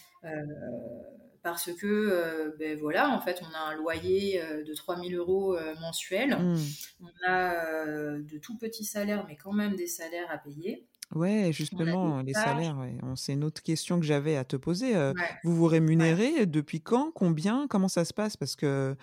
Parce 1.52 1.72
que, 1.74 1.86
euh, 1.86 2.52
ben 2.60 2.78
voilà, 2.78 3.10
en 3.10 3.20
fait, 3.22 3.42
on 3.42 3.54
a 3.56 3.72
un 3.72 3.76
loyer 3.76 4.42
euh, 4.42 4.64
de 4.64 4.74
3000 4.74 5.16
euros 5.16 5.56
euh, 5.56 5.74
mensuels. 5.82 6.38
Mmh. 6.38 6.58
On 7.02 7.28
a 7.28 7.54
euh, 7.86 8.22
de 8.22 8.38
tout 8.38 8.58
petits 8.58 8.84
salaires, 8.86 9.26
mais 9.28 9.36
quand 9.36 9.54
même 9.54 9.76
des 9.76 9.88
salaires 9.88 10.28
à 10.30 10.38
payer. 10.38 10.86
Ouais, 11.16 11.52
justement, 11.54 12.22
les 12.22 12.34
salaires, 12.34 12.78
ouais. 12.78 12.98
C'est 13.16 13.32
une 13.34 13.46
autre 13.46 13.64
question 13.64 13.98
que 14.00 14.06
j'avais 14.06 14.36
à 14.36 14.44
te 14.44 14.58
poser. 14.58 14.96
euh, 14.96 15.14
Ouais. 15.14 15.30
Vous 15.46 15.56
vous 15.56 15.66
rémunérez 15.68 16.46
depuis 16.46 16.82
quand? 16.82 17.12
Combien? 17.14 17.68
Comment 17.70 17.88
ça 17.88 18.04
se 18.04 18.14
passe? 18.14 18.36
Parce 18.36 18.56
que 18.58 18.96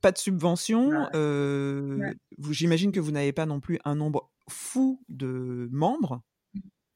pas 0.00 0.12
de 0.12 0.18
subvention. 0.18 0.90
Bah, 1.12 2.10
J'imagine 2.50 2.92
que 2.92 3.00
vous 3.00 3.10
n'avez 3.10 3.32
pas 3.32 3.46
non 3.46 3.58
plus 3.60 3.80
un 3.84 3.96
nombre 3.96 4.30
fou 4.48 5.02
de 5.08 5.68
membres. 5.72 6.22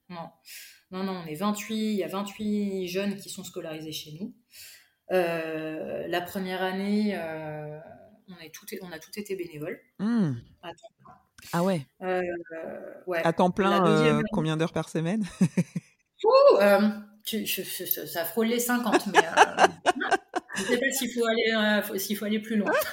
Non. 0.08 0.28
Non, 0.90 1.04
non, 1.04 1.22
on 1.24 1.26
est 1.26 1.34
28, 1.34 1.74
il 1.92 1.96
y 1.96 2.04
a 2.04 2.08
28 2.08 2.88
jeunes 2.88 3.16
qui 3.16 3.28
sont 3.30 3.44
scolarisés 3.44 3.92
chez 3.92 4.12
nous. 4.20 4.34
Euh, 5.12 6.06
la 6.08 6.20
première 6.20 6.62
année, 6.62 7.14
euh, 7.16 7.78
on, 8.28 8.44
est 8.44 8.50
tout, 8.54 8.66
on 8.82 8.92
a 8.92 8.98
tout 8.98 9.10
été 9.16 9.36
bénévole. 9.36 9.80
Mmh. 9.98 10.32
à 10.62 10.68
temps 10.70 10.88
plein. 11.02 11.14
Ah 11.52 11.62
ouais. 11.62 11.86
Euh, 12.02 12.20
ouais. 13.06 13.20
À 13.24 13.32
temps 13.32 13.50
plein, 13.50 13.82
deuxième 13.84 14.22
combien 14.32 14.56
d'heures 14.56 14.72
par 14.72 14.88
semaine? 14.88 15.24
Ouh, 16.24 16.58
tu- 17.24 17.46
je- 17.46 17.62
je- 17.62 17.84
je- 17.84 18.06
ça 18.06 18.24
frôle 18.24 18.48
les 18.48 18.58
50, 18.60 19.06
mais 19.08 19.20
je 20.56 20.62
ne 20.62 20.66
sais 20.66 20.78
pas 20.78 20.90
s'il 20.90 21.10
faut, 21.12 21.24
aller, 21.26 21.82
faut- 21.82 21.98
s'il 21.98 22.16
faut 22.16 22.24
aller 22.24 22.40
plus 22.40 22.56
loin. 22.56 22.72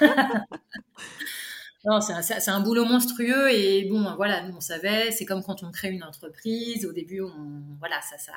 Non, 1.86 2.00
c'est 2.00 2.48
un, 2.48 2.60
boulot 2.60 2.84
monstrueux 2.84 3.48
et 3.52 3.84
bon, 3.84 4.12
voilà, 4.16 4.42
nous 4.48 4.56
on 4.56 4.60
savait, 4.60 5.12
c'est 5.12 5.24
comme 5.24 5.44
quand 5.44 5.62
on 5.62 5.70
crée 5.70 5.90
une 5.90 6.02
entreprise, 6.02 6.84
au 6.84 6.92
début, 6.92 7.20
on, 7.20 7.62
voilà, 7.78 8.00
ça, 8.02 8.18
ça, 8.18 8.32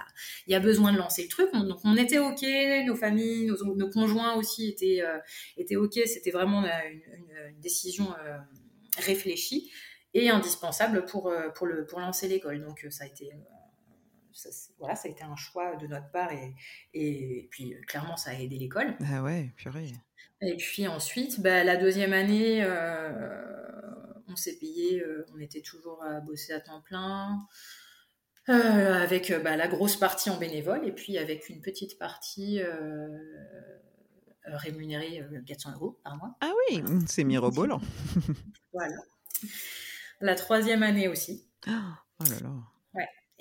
il 0.45 0.51
y 0.51 0.55
a 0.55 0.59
besoin 0.59 0.93
de 0.93 0.99
lancer 0.99 1.23
le 1.23 1.29
truc, 1.29 1.49
on- 1.53 1.63
donc 1.63 1.79
on 1.83 1.97
était 1.97 2.19
ok, 2.19 2.45
nos 2.85 2.95
familles, 2.95 3.51
nos, 3.75 3.89
conjoints 3.89 4.35
aussi 4.35 4.67
étaient, 4.67 5.01
euh, 5.01 5.17
étaient 5.57 5.77
ok, 5.77 5.99
c'était 6.05 6.29
vraiment 6.29 6.63
euh, 6.63 6.67
une, 7.49 7.59
décision 7.59 8.13
euh, 8.23 8.37
réfléchie 8.99 9.71
et 10.13 10.29
indispensable 10.29 11.05
pour, 11.05 11.33
pour, 11.55 11.65
le, 11.65 11.87
pour 11.87 11.99
lancer 11.99 12.27
l'école, 12.27 12.63
donc 12.63 12.85
ça 12.91 13.05
a 13.05 13.07
été, 13.07 13.31
ça, 14.39 14.49
voilà, 14.77 14.95
ça 14.95 15.07
a 15.07 15.11
été 15.11 15.23
un 15.23 15.35
choix 15.35 15.75
de 15.75 15.87
notre 15.87 16.09
part 16.11 16.31
et, 16.31 16.55
et 16.93 17.47
puis 17.51 17.73
euh, 17.73 17.81
clairement 17.87 18.17
ça 18.17 18.31
a 18.31 18.33
aidé 18.33 18.57
l'école. 18.57 18.95
Ah 19.11 19.21
ouais, 19.23 19.51
purée. 19.57 19.91
Et 20.41 20.55
puis 20.57 20.87
ensuite, 20.87 21.41
bah, 21.41 21.63
la 21.63 21.75
deuxième 21.75 22.13
année, 22.13 22.63
euh, 22.63 23.41
on 24.27 24.35
s'est 24.35 24.57
payé, 24.57 25.01
euh, 25.01 25.25
on 25.33 25.39
était 25.39 25.61
toujours 25.61 26.03
à 26.03 26.21
bosser 26.21 26.53
à 26.53 26.61
temps 26.61 26.81
plein, 26.81 27.45
euh, 28.47 29.03
avec 29.03 29.33
bah, 29.43 29.57
la 29.57 29.67
grosse 29.67 29.97
partie 29.97 30.29
en 30.29 30.37
bénévole, 30.37 30.87
et 30.87 30.91
puis 30.93 31.17
avec 31.17 31.49
une 31.49 31.61
petite 31.61 31.99
partie 31.99 32.61
rémunérée 34.57 35.21
euh, 35.21 35.41
400 35.45 35.73
euros 35.73 35.99
par 36.03 36.17
mois. 36.17 36.35
Ah 36.41 36.51
oui, 36.69 36.81
mmh, 36.81 37.07
c'est 37.07 37.23
mirobolant. 37.23 37.81
Voilà. 38.71 38.97
La 40.21 40.35
troisième 40.35 40.83
année 40.83 41.07
aussi. 41.07 41.47
Oh 41.67 41.71
là 42.29 42.39
là. 42.43 42.51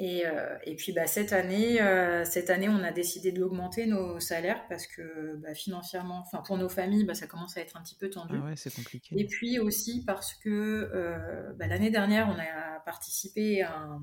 Et, 0.01 0.27
euh, 0.27 0.57
et 0.63 0.77
puis 0.77 0.93
bah, 0.93 1.09
cette 1.09 1.33
année, 1.33 1.83
euh, 1.83 2.25
cette 2.25 2.51
année, 2.51 2.69
on 2.69 2.85
a 2.85 2.93
décidé 2.93 3.33
d'augmenter 3.33 3.87
nos 3.87 4.21
salaires 4.21 4.65
parce 4.69 4.87
que 4.87 5.35
bah, 5.39 5.55
financièrement, 5.55 6.21
enfin 6.25 6.41
pour 6.47 6.57
nos 6.57 6.69
familles, 6.69 7.03
bah, 7.05 7.15
ça 7.15 7.27
commence 7.27 7.57
à 7.57 7.63
être 7.63 7.77
un 7.77 7.83
petit 7.83 7.97
peu 7.97 8.09
tendu. 8.09 8.37
Ah 8.41 8.45
ouais, 8.47 8.57
c'est 8.57 8.73
compliqué. 8.73 9.17
Et 9.19 9.27
puis 9.27 9.59
aussi 9.59 10.05
parce 10.07 10.35
que 10.35 10.49
euh, 10.95 11.53
bah, 11.55 11.67
l'année 11.67 11.91
dernière, 11.91 12.29
on 12.29 12.39
a 12.39 12.79
participé 12.87 13.63
à 13.63 13.77
un, 13.77 14.01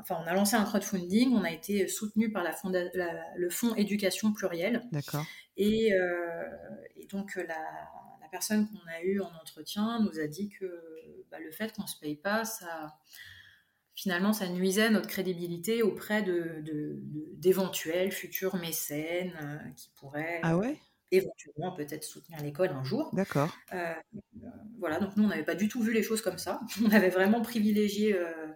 enfin, 0.00 0.16
on 0.24 0.26
a 0.26 0.32
lancé 0.32 0.56
un 0.56 0.64
crowdfunding, 0.64 1.34
on 1.34 1.44
a 1.44 1.50
été 1.50 1.88
soutenu 1.88 2.32
par 2.32 2.42
la 2.42 2.52
fonda- 2.52 2.90
la- 2.94 3.22
le 3.36 3.50
fonds 3.50 3.74
éducation 3.74 4.32
plurielle. 4.32 4.82
D'accord. 4.92 5.26
Et, 5.58 5.92
et 6.96 7.06
donc, 7.06 7.36
la, 7.36 7.44
la 7.44 8.28
personne 8.30 8.66
qu'on 8.68 8.90
a 8.90 9.02
eue 9.02 9.20
en 9.20 9.30
entretien 9.40 10.00
nous 10.00 10.18
a 10.20 10.26
dit 10.26 10.48
que 10.48 10.66
bah, 11.30 11.38
le 11.38 11.50
fait 11.52 11.72
qu'on 11.74 11.82
ne 11.82 11.88
se 11.88 11.98
paye 12.00 12.16
pas, 12.16 12.44
ça, 12.44 12.96
finalement, 13.96 14.32
ça 14.32 14.48
nuisait 14.48 14.84
à 14.84 14.90
notre 14.90 15.08
crédibilité 15.08 15.82
auprès 15.82 16.22
de, 16.22 16.62
d'éventuels 17.34 18.12
futurs 18.12 18.56
mécènes 18.56 19.32
euh, 19.42 19.70
qui 19.76 19.90
pourraient 19.96 20.40
Ah 20.42 20.56
ouais? 20.56 20.80
éventuellement 21.12 21.72
peut-être 21.72 22.04
soutenir 22.04 22.42
l'école 22.42 22.70
un 22.70 22.84
jour. 22.84 23.10
D'accord. 23.12 23.52
Euh, 23.72 23.94
euh, 24.44 24.48
voilà, 24.78 24.98
donc 25.00 25.16
nous, 25.16 25.24
on 25.24 25.28
n'avait 25.28 25.44
pas 25.44 25.54
du 25.54 25.68
tout 25.68 25.80
vu 25.82 25.92
les 25.92 26.02
choses 26.02 26.20
comme 26.22 26.38
ça. 26.38 26.60
On 26.84 26.90
avait 26.90 27.10
vraiment 27.10 27.42
privilégié 27.42 28.14
euh, 28.18 28.48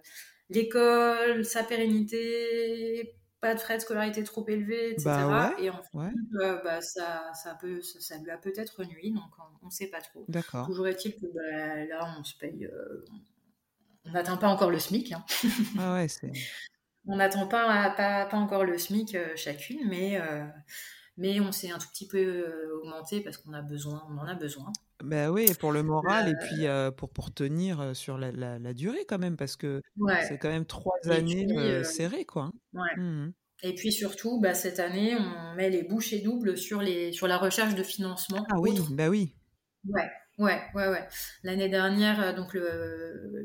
l'école, 0.50 1.44
sa 1.44 1.64
pérennité, 1.64 3.16
pas 3.40 3.54
de 3.54 3.60
frais 3.60 3.76
de 3.76 3.82
scolarité 3.82 4.24
trop 4.24 4.46
élevés, 4.48 4.92
etc. 4.92 5.24
Bah 5.24 5.54
Et 5.58 5.70
en 5.70 5.82
fait, 5.82 5.90
Ouais, 5.92 6.10
euh, 6.42 6.62
bah, 6.62 6.80
ça, 6.82 7.32
ça, 7.34 7.54
peut, 7.54 7.80
ça, 7.82 8.00
ça 8.00 8.18
lui 8.18 8.30
a 8.30 8.38
peut-être 8.38 8.84
nuit, 8.84 9.12
donc 9.12 9.30
on 9.62 9.66
ne 9.66 9.70
sait 9.70 9.88
pas 9.88 10.00
trop. 10.00 10.28
d'accord. 10.28 10.66
Toujours 10.66 10.88
est-il 10.88 11.14
que 11.16 11.26
bah, 11.34 11.84
là, 11.86 12.16
on 12.18 12.24
se 12.24 12.36
paye. 12.36 12.68
On 14.04 14.10
n'atteint 14.12 14.36
pas 14.36 14.48
encore 14.48 14.70
le 14.70 14.78
SMIC. 14.78 15.12
hein. 15.12 15.24
Ah 15.78 15.94
ouais. 15.94 16.06
On 17.06 17.16
n'attend 17.16 17.46
pas, 17.46 17.90
pas, 17.96 18.26
pas 18.26 18.36
encore 18.36 18.64
le 18.64 18.76
SMIC 18.76 19.14
euh, 19.14 19.34
chacune, 19.34 19.88
mais, 19.88 20.20
euh, 20.20 20.44
mais 21.16 21.40
on 21.40 21.50
s'est 21.50 21.70
un 21.70 21.78
tout 21.78 21.88
petit 21.88 22.06
peu 22.06 22.18
euh, 22.18 22.76
augmenté 22.76 23.22
parce 23.22 23.38
qu'on 23.38 23.54
a 23.54 23.62
besoin, 23.62 24.06
on 24.10 24.18
en 24.18 24.26
a 24.26 24.34
besoin. 24.34 24.70
Bah 25.02 25.30
oui, 25.30 25.46
pour 25.58 25.72
le 25.72 25.82
moral 25.82 26.28
et 26.28 26.34
puis 26.34 26.66
euh, 26.66 26.90
pour, 26.90 27.08
pour 27.10 27.32
tenir 27.32 27.96
sur 27.96 28.18
la, 28.18 28.30
la, 28.32 28.58
la 28.58 28.74
durée 28.74 29.06
quand 29.08 29.18
même, 29.18 29.36
parce 29.38 29.56
que 29.56 29.80
Ouais. 29.96 30.22
c'est 30.28 30.36
quand 30.36 30.50
même 30.50 30.66
trois 30.66 30.98
Et 31.06 31.10
années 31.10 31.46
puis, 31.46 31.58
euh, 31.58 31.82
serrées, 31.84 32.26
quoi. 32.26 32.52
Ouais. 32.74 32.96
Mhm. 32.96 33.32
Et 33.62 33.74
puis 33.74 33.92
surtout, 33.92 34.40
bah, 34.40 34.54
cette 34.54 34.78
année, 34.78 35.16
on 35.16 35.54
met 35.54 35.70
les 35.70 35.82
bouchées 35.82 36.20
doubles 36.20 36.56
sur, 36.56 36.82
les, 36.82 37.12
sur 37.12 37.26
la 37.26 37.38
recherche 37.38 37.74
de 37.74 37.82
financement. 37.82 38.44
Ah 38.50 38.58
oui, 38.58 38.78
bah 38.90 39.08
oui. 39.08 39.34
Ouais, 39.88 40.10
ouais, 40.40 40.60
ouais, 40.74 40.88
ouais. 40.88 41.08
L'année 41.42 41.68
dernière, 41.68 42.20
euh, 42.20 42.32
donc 42.32 42.56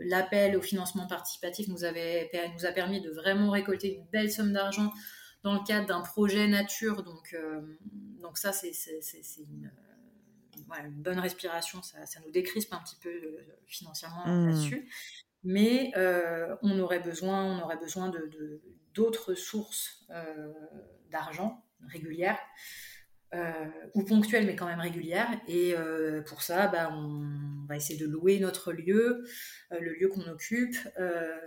l'appel 0.06 0.58
au 0.58 0.62
financement 0.62 1.08
participatif 1.08 1.68
nous, 1.68 1.84
avait, 1.84 2.30
nous 2.58 2.66
a 2.66 2.72
permis 2.72 3.02
de 3.02 3.12
vraiment 3.12 3.52
récolter 3.52 3.96
une 3.96 4.06
belle 4.12 4.32
somme 4.32 4.54
d'argent 4.54 4.92
dans 5.44 5.54
le 5.54 5.60
cadre 5.66 5.86
d'un 5.86 6.02
projet 6.02 6.48
nature. 6.48 7.04
Donc, 7.04 7.34
euh, 7.34 7.62
donc 8.22 8.38
ça, 8.38 8.52
c'est, 8.52 8.74
c'est 8.74 9.22
une, 9.38 9.72
bonne 10.90 11.20
respiration. 11.20 11.84
Ça, 11.84 12.06
ça 12.06 12.20
nous 12.26 12.32
décrispe 12.32 12.74
un 12.74 12.80
petit 12.80 12.98
peu 13.02 13.10
euh, 13.10 13.46
financièrement 13.68 14.26
Mm. 14.26 14.50
là-dessus. 14.50 14.90
Mais 15.44 15.92
euh, 15.96 16.56
on 16.64 16.80
aurait 16.80 17.00
besoin, 17.00 17.46
on 17.46 17.62
aurait 17.62 17.78
besoin 17.78 18.10
de, 18.10 18.62
d'autres 18.96 19.36
sources 19.36 20.04
euh, 20.10 20.52
d'argent 21.12 21.64
régulières 21.88 22.40
euh, 22.40 22.95
ou 23.94 24.04
ponctuelles, 24.04 24.46
mais 24.46 24.56
quand 24.56 24.66
même 24.66 24.80
régulières. 24.80 25.30
Et 25.48 25.74
euh, 25.76 26.22
pour 26.22 26.42
ça, 26.42 26.68
bah, 26.68 26.92
on 26.94 27.66
va 27.68 27.76
essayer 27.76 28.00
de 28.00 28.06
louer 28.06 28.40
notre 28.40 28.74
lieu, 28.74 29.26
euh, 29.72 29.80
le 29.80 29.94
lieu 29.94 30.10
qu'on 30.10 30.28
occupe. 30.28 30.76
Euh, 31.00 31.38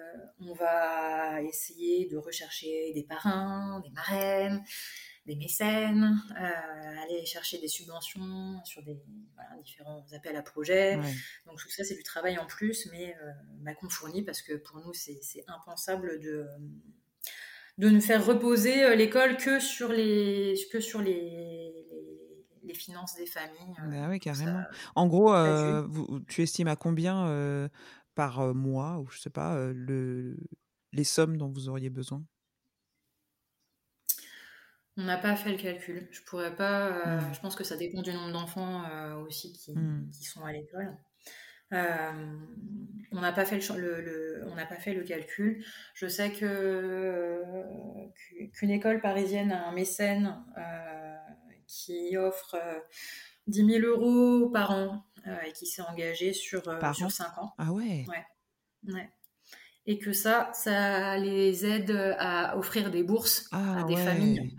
on 0.41 0.55
va 0.55 1.43
essayer 1.43 2.07
de 2.07 2.17
rechercher 2.17 2.93
des 2.95 3.05
parrains, 3.05 3.81
des 3.85 3.91
marraines, 3.91 4.63
des 5.27 5.37
mécènes, 5.37 6.19
euh, 6.41 7.03
aller 7.05 7.25
chercher 7.27 7.59
des 7.59 7.69
subventions 7.69 8.65
sur 8.65 8.83
des 8.83 8.99
voilà, 9.35 9.63
différents 9.63 10.05
appels 10.13 10.37
à 10.37 10.43
projets. 10.43 10.97
Ouais. 10.97 11.15
Donc 11.47 11.59
tout 11.59 11.71
ça, 11.71 11.85
c'est 11.85 11.97
du 11.97 12.03
travail 12.03 12.39
en 12.39 12.47
plus, 12.47 12.89
mais 12.91 13.15
euh, 13.23 13.31
bah, 13.61 13.75
qu'on 13.75 13.91
fournit 13.91 14.23
parce 14.23 14.41
que 14.41 14.55
pour 14.55 14.79
nous, 14.79 14.95
c'est 14.95 15.19
c'est 15.23 15.45
impensable 15.47 16.19
de, 16.21 16.47
de 17.79 17.89
ne 17.89 18.01
faire 18.01 18.27
reposer 18.27 18.85
euh, 18.85 18.95
l'école 18.95 19.37
que 19.37 19.61
sur 19.61 19.89
les, 19.89 20.55
que 20.73 20.81
sur 20.81 21.01
les, 21.01 21.15
les, 21.15 22.47
les 22.65 22.75
finances 22.75 23.15
des 23.17 23.27
familles. 23.27 23.75
Bah 23.89 24.09
oui, 24.09 24.21
carrément. 24.21 24.63
En 24.95 25.07
gros, 25.07 25.33
tu 26.27 26.43
estimes 26.43 26.69
à 26.69 26.77
combien 26.77 27.71
par 28.15 28.55
mois, 28.55 28.99
ou 28.99 29.09
je 29.09 29.21
sais 29.21 29.31
pas, 29.31 29.57
le, 29.73 30.37
les 30.93 31.05
sommes 31.05 31.37
dont 31.37 31.49
vous 31.49 31.69
auriez 31.69 31.91
besoin? 31.91 32.23
On 34.97 35.05
n'a 35.05 35.17
pas 35.17 35.37
fait 35.37 35.53
le 35.53 35.59
calcul. 35.59 36.09
Je 36.11 36.23
pourrais 36.23 36.57
pas. 36.57 36.91
Mmh. 36.91 37.35
Je 37.35 37.41
pense 37.41 37.55
que 37.55 37.63
ça 37.63 37.77
dépend 37.77 38.03
du 38.03 38.13
nombre 38.13 38.33
d'enfants 38.33 38.83
aussi 39.25 39.53
qui, 39.53 39.73
mmh. 39.73 40.11
qui, 40.11 40.25
sont 40.25 40.45
à 40.45 40.53
l'école. 40.53 40.99
Euh, 41.73 42.37
on 43.13 43.21
n'a 43.21 43.33
pas 43.33 43.45
fait 43.45 43.59
le, 43.77 44.45
on 44.47 44.55
n'a 44.55 44.67
pas 44.67 44.77
fait 44.77 44.95
le 44.95 45.03
calcul. 45.03 45.65
Je 45.95 46.07
sais 46.07 46.31
que 46.33 47.43
qu'une 48.53 48.71
école 48.71 49.01
parisienne 49.01 49.53
a 49.53 49.69
un 49.69 49.73
mécène 49.73 50.45
euh, 50.57 51.17
qui 51.67 52.17
offre 52.17 52.57
10 53.47 53.63
euh, 53.63 53.81
000 53.81 53.87
euros 53.87 54.51
par 54.51 54.73
an 54.73 55.05
et 55.47 55.53
qui 55.53 55.67
s'est 55.67 55.83
engagé 55.83 56.33
sur, 56.33 56.63
sur 56.95 57.11
5 57.11 57.39
ans. 57.39 57.53
Ah 57.59 57.73
ouais. 57.73 58.07
ouais. 58.87 59.11
Et 59.85 59.99
que 59.99 60.13
ça, 60.13 60.51
ça 60.53 61.17
les 61.19 61.65
aide 61.67 61.91
à 62.19 62.59
offrir 62.59 62.91
des 62.91 63.03
bourses 63.03 63.49
à 63.53 63.81
ah 63.81 63.85
des 63.85 63.97
familles. 63.97 64.55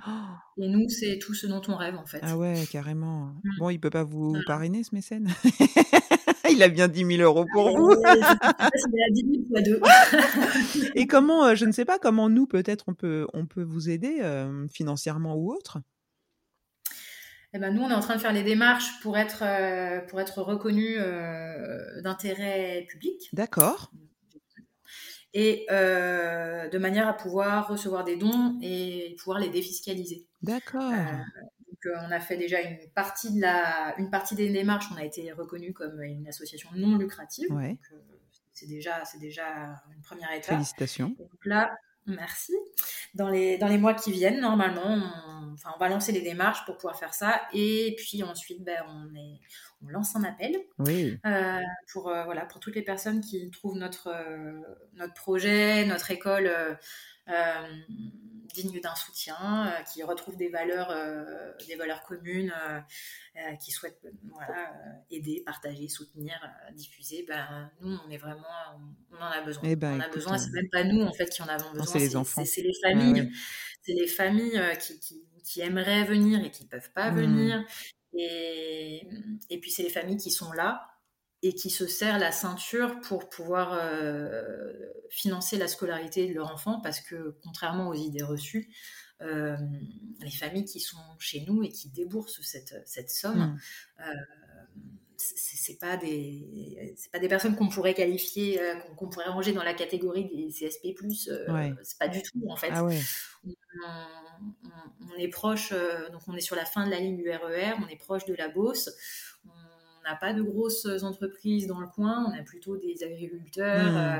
Et 0.57 0.67
nous, 0.67 0.89
c'est 0.89 1.19
tout 1.19 1.33
ce 1.33 1.47
dont 1.47 1.61
on 1.67 1.75
rêve 1.75 1.95
en 1.95 2.05
fait. 2.05 2.19
Ah 2.23 2.35
ouais, 2.35 2.63
carrément. 2.71 3.35
Mmh. 3.43 3.49
Bon, 3.59 3.69
il 3.69 3.79
peut 3.79 3.91
pas 3.91 4.03
vous 4.03 4.35
parrainer 4.45 4.83
ce 4.83 4.93
mécène? 4.93 5.29
Il 6.51 6.63
a 6.63 6.69
bien 6.69 6.87
10 6.87 7.17
000 7.17 7.21
euros 7.21 7.45
pour 7.51 7.75
vous. 7.75 7.91
Et 10.95 11.07
comment, 11.07 11.45
euh, 11.45 11.55
je 11.55 11.65
ne 11.65 11.71
sais 11.71 11.85
pas, 11.85 11.99
comment 11.99 12.29
nous, 12.29 12.47
peut-être, 12.47 12.85
on 12.87 12.93
peut, 12.93 13.27
on 13.33 13.45
peut 13.45 13.63
vous 13.63 13.89
aider 13.89 14.19
euh, 14.21 14.67
financièrement 14.67 15.35
ou 15.35 15.51
autre? 15.51 15.79
Eh 17.53 17.59
ben, 17.59 17.73
nous, 17.73 17.81
on 17.81 17.89
est 17.89 17.95
en 17.95 17.99
train 17.99 18.15
de 18.15 18.21
faire 18.21 18.33
les 18.33 18.43
démarches 18.43 18.99
pour 19.01 19.17
être, 19.17 19.43
euh, 19.43 20.01
pour 20.01 20.21
être 20.21 20.41
reconnu 20.41 20.97
d'intérêt 22.03 22.85
public. 22.89 23.29
D'accord. 23.33 23.91
Et 25.33 25.65
de 25.69 26.77
manière 26.77 27.07
à 27.07 27.13
pouvoir 27.13 27.67
recevoir 27.67 28.03
des 28.03 28.17
dons 28.17 28.57
et 28.61 29.15
pouvoir 29.19 29.39
les 29.39 29.49
défiscaliser. 29.49 30.25
D'accord. 30.41 30.93
Euh, 31.85 31.95
on 32.07 32.11
a 32.11 32.19
fait 32.19 32.37
déjà 32.37 32.61
une 32.61 32.77
partie, 32.93 33.33
de 33.33 33.41
la, 33.41 33.95
une 33.97 34.09
partie 34.09 34.35
des 34.35 34.49
démarches, 34.49 34.85
on 34.93 34.97
a 34.97 35.03
été 35.03 35.31
reconnu 35.31 35.73
comme 35.73 36.01
une 36.01 36.27
association 36.27 36.69
non 36.75 36.97
lucrative. 36.97 37.47
Euh, 37.51 37.73
c'est 38.53 38.67
déjà, 38.67 39.05
c'est 39.05 39.19
déjà 39.19 39.81
une 39.95 40.01
première 40.01 40.31
étape. 40.31 40.55
Félicitations. 40.55 41.15
donc 41.17 41.45
là, 41.45 41.75
merci. 42.05 42.53
Dans 43.13 43.29
les, 43.29 43.57
dans 43.57 43.67
les 43.67 43.77
mois 43.77 43.93
qui 43.93 44.11
viennent, 44.11 44.39
normalement, 44.39 44.85
on, 44.85 45.53
enfin, 45.53 45.71
on 45.75 45.79
va 45.79 45.89
lancer 45.89 46.11
les 46.11 46.21
démarches 46.21 46.65
pour 46.65 46.75
pouvoir 46.75 46.97
faire 46.97 47.13
ça. 47.13 47.41
Et 47.53 47.95
puis 47.97 48.21
ensuite, 48.23 48.63
ben, 48.63 48.83
on, 48.87 49.15
est, 49.15 49.39
on 49.81 49.87
lance 49.87 50.15
un 50.15 50.23
appel 50.23 50.57
oui. 50.79 51.17
Euh, 51.25 51.59
pour, 51.91 52.03
voilà, 52.03 52.45
pour 52.45 52.59
toutes 52.59 52.75
les 52.75 52.83
personnes 52.83 53.21
qui 53.21 53.49
trouvent 53.51 53.77
notre, 53.77 54.13
notre 54.93 55.13
projet, 55.13 55.85
notre 55.85 56.11
école 56.11 56.51
digne 58.53 58.79
d'un 58.81 58.95
soutien, 58.95 59.67
euh, 59.67 59.83
qui 59.83 60.03
retrouvent 60.03 60.37
des 60.37 60.49
valeurs, 60.49 60.89
euh, 60.91 61.51
des 61.67 61.75
valeurs 61.75 62.03
communes, 62.03 62.53
euh, 62.65 63.55
qui 63.63 63.71
souhaitent 63.71 64.01
voilà, 64.31 64.73
aider, 65.11 65.43
partager, 65.45 65.87
soutenir, 65.87 66.35
diffuser, 66.73 67.25
ben, 67.27 67.71
nous, 67.81 67.97
on 68.05 68.09
est 68.09 68.17
vraiment, 68.17 68.45
on, 69.11 69.15
en 69.17 69.27
a 69.27 69.41
besoin. 69.41 69.63
Eh 69.65 69.75
ben, 69.75 69.97
on 69.97 69.99
a 69.99 70.09
besoin, 70.09 70.37
c'est 70.37 70.51
même 70.51 70.69
pas 70.69 70.83
nous 70.83 71.01
en 71.01 71.13
fait 71.13 71.29
qui 71.29 71.41
en 71.41 71.47
avons 71.47 71.71
besoin, 71.71 71.85
c'est 71.85 71.99
les 71.99 72.15
enfants, 72.15 72.43
c'est 72.45 72.61
les 72.61 72.73
familles, 72.81 73.31
c'est 73.81 73.93
les 73.93 74.07
familles 74.07 74.61
qui, 74.79 74.99
qui, 74.99 75.23
qui, 75.43 75.61
aimeraient 75.61 76.03
venir 76.03 76.43
et 76.43 76.51
qui 76.51 76.67
peuvent 76.67 76.91
pas 76.91 77.11
mmh. 77.11 77.15
venir, 77.15 77.65
et, 78.13 79.07
et 79.49 79.59
puis 79.59 79.71
c'est 79.71 79.83
les 79.83 79.89
familles 79.89 80.17
qui 80.17 80.31
sont 80.31 80.51
là 80.51 80.98
et 81.41 81.53
qui 81.53 81.69
se 81.69 81.87
serrent 81.87 82.17
la 82.17 82.31
ceinture 82.31 82.99
pour 83.01 83.29
pouvoir 83.29 83.73
euh, 83.73 84.73
financer 85.09 85.57
la 85.57 85.67
scolarité 85.67 86.27
de 86.27 86.33
leur 86.33 86.51
enfant 86.51 86.81
parce 86.81 86.99
que 86.99 87.37
contrairement 87.43 87.87
aux 87.87 87.93
idées 87.93 88.23
reçues, 88.23 88.69
euh, 89.21 89.57
les 90.21 90.31
familles 90.31 90.63
qui 90.63 90.79
sont 90.79 90.95
chez 91.17 91.43
nous 91.45 91.61
et 91.61 91.67
qui 91.69 91.89
déboursent 91.89 92.39
cette, 92.41 92.81
cette 92.85 93.09
somme, 93.09 93.37
mmh. 93.37 93.59
euh, 94.01 94.13
c'est 95.17 95.77
pas 95.77 95.97
des 95.97 96.93
c'est 96.95 97.11
pas 97.11 97.19
des 97.19 97.27
personnes 97.27 97.57
qu'on 97.57 97.67
pourrait 97.67 97.93
qualifier 97.93 98.61
euh, 98.61 98.75
qu'on 98.95 99.09
pourrait 99.09 99.27
ranger 99.27 99.51
dans 99.51 99.63
la 99.63 99.73
catégorie 99.73 100.29
des 100.33 100.47
CSP 100.47 100.95
c'est 101.83 101.99
pas 101.99 102.07
du 102.07 102.23
tout 102.23 102.41
en 102.47 102.55
fait. 102.55 102.69
Ah 102.71 102.85
on, 102.85 102.89
est 105.17 105.27
proche 105.27 105.71
donc 105.71 106.21
on 106.27 106.35
est 106.35 106.41
sur 106.41 106.55
la 106.55 106.63
fin 106.63 106.85
de 106.85 106.91
la 106.91 106.99
ligne 106.99 107.17
du 107.17 107.29
RER 107.29 107.73
on 107.83 107.87
est 107.89 107.97
proche 107.97 108.23
de 108.23 108.33
la 108.33 108.47
Beauce 108.47 108.89
on 109.99 110.09
n'a 110.09 110.15
pas 110.15 110.33
de 110.33 110.41
grosses 110.41 110.85
entreprises 111.03 111.67
dans 111.67 111.79
le 111.79 111.87
coin, 111.87 112.25
on 112.25 112.39
a 112.39 112.43
plutôt 112.43 112.77
des 112.77 113.03
agriculteurs. 113.03 113.91
Mmh. 113.91 113.97
Euh, 113.97 114.19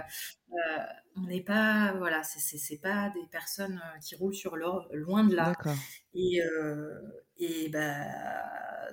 euh, 0.51 0.83
on 1.15 1.21
n'est 1.21 1.43
pas, 1.43 1.93
voilà, 1.97 2.23
c'est 2.23 2.77
pas 2.77 3.09
des 3.09 3.25
personnes 3.31 3.81
euh, 3.83 3.99
qui 3.99 4.15
roulent 4.15 4.35
sur 4.35 4.55
l'or, 4.55 4.87
loin 4.93 5.23
de 5.23 5.35
là. 5.35 5.53
Et, 6.13 6.39
et 7.37 7.69
bah, 7.69 8.05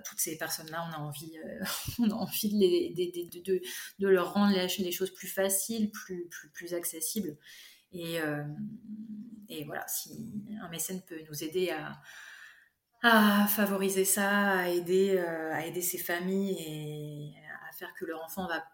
toutes 0.05 0.20
ces 0.20 0.37
personnes-là, 0.37 0.87
on 0.89 0.95
a 0.95 0.99
envie, 0.99 1.32
on 1.99 2.11
a 2.11 2.14
envie 2.14 2.53
de, 2.53 2.59
les, 2.59 3.30
de, 3.45 3.61
de, 3.99 4.09
leur 4.09 4.34
rendre 4.34 4.55
les, 4.55 4.93
choses 4.93 5.12
plus 5.12 5.28
faciles, 5.28 5.91
plus, 5.91 6.28
plus, 6.28 6.51
plus 6.51 6.74
accessibles. 6.74 7.37
Et, 7.93 8.18
et 9.49 9.64
voilà, 9.64 9.87
si 9.87 10.32
un 10.61 10.68
mécène 10.68 11.03
peut 11.03 11.20
nous 11.28 11.45
aider 11.45 11.70
à, 11.70 12.01
à 13.07 13.47
favoriser 13.47 14.05
ça, 14.05 14.59
à 14.59 14.69
aider, 14.69 15.17
euh, 15.17 15.53
à 15.53 15.67
aider 15.67 15.83
ces 15.83 15.99
familles 15.99 16.57
et 16.59 17.35
à 17.69 17.73
faire 17.73 17.93
que 17.95 18.05
leur 18.05 18.23
enfant 18.25 18.47
va 18.47 18.65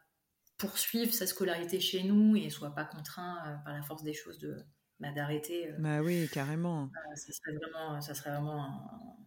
poursuivre 0.58 1.12
sa 1.12 1.26
scolarité 1.26 1.80
chez 1.80 2.02
nous 2.02 2.36
et 2.36 2.48
soit 2.50 2.74
pas 2.74 2.84
contraint 2.84 3.38
euh, 3.46 3.56
par 3.64 3.74
la 3.74 3.82
force 3.82 4.02
des 4.02 4.14
choses 4.14 4.38
de 4.38 4.56
bah, 5.00 5.12
d'arrêter. 5.12 5.70
Euh. 5.70 5.76
bah 5.78 6.00
oui, 6.00 6.28
carrément. 6.32 6.88
ça 7.14 7.32
serait 7.32 7.56
vraiment, 7.56 8.00
ça 8.00 8.14
serait 8.14 8.30
vraiment 8.30 9.18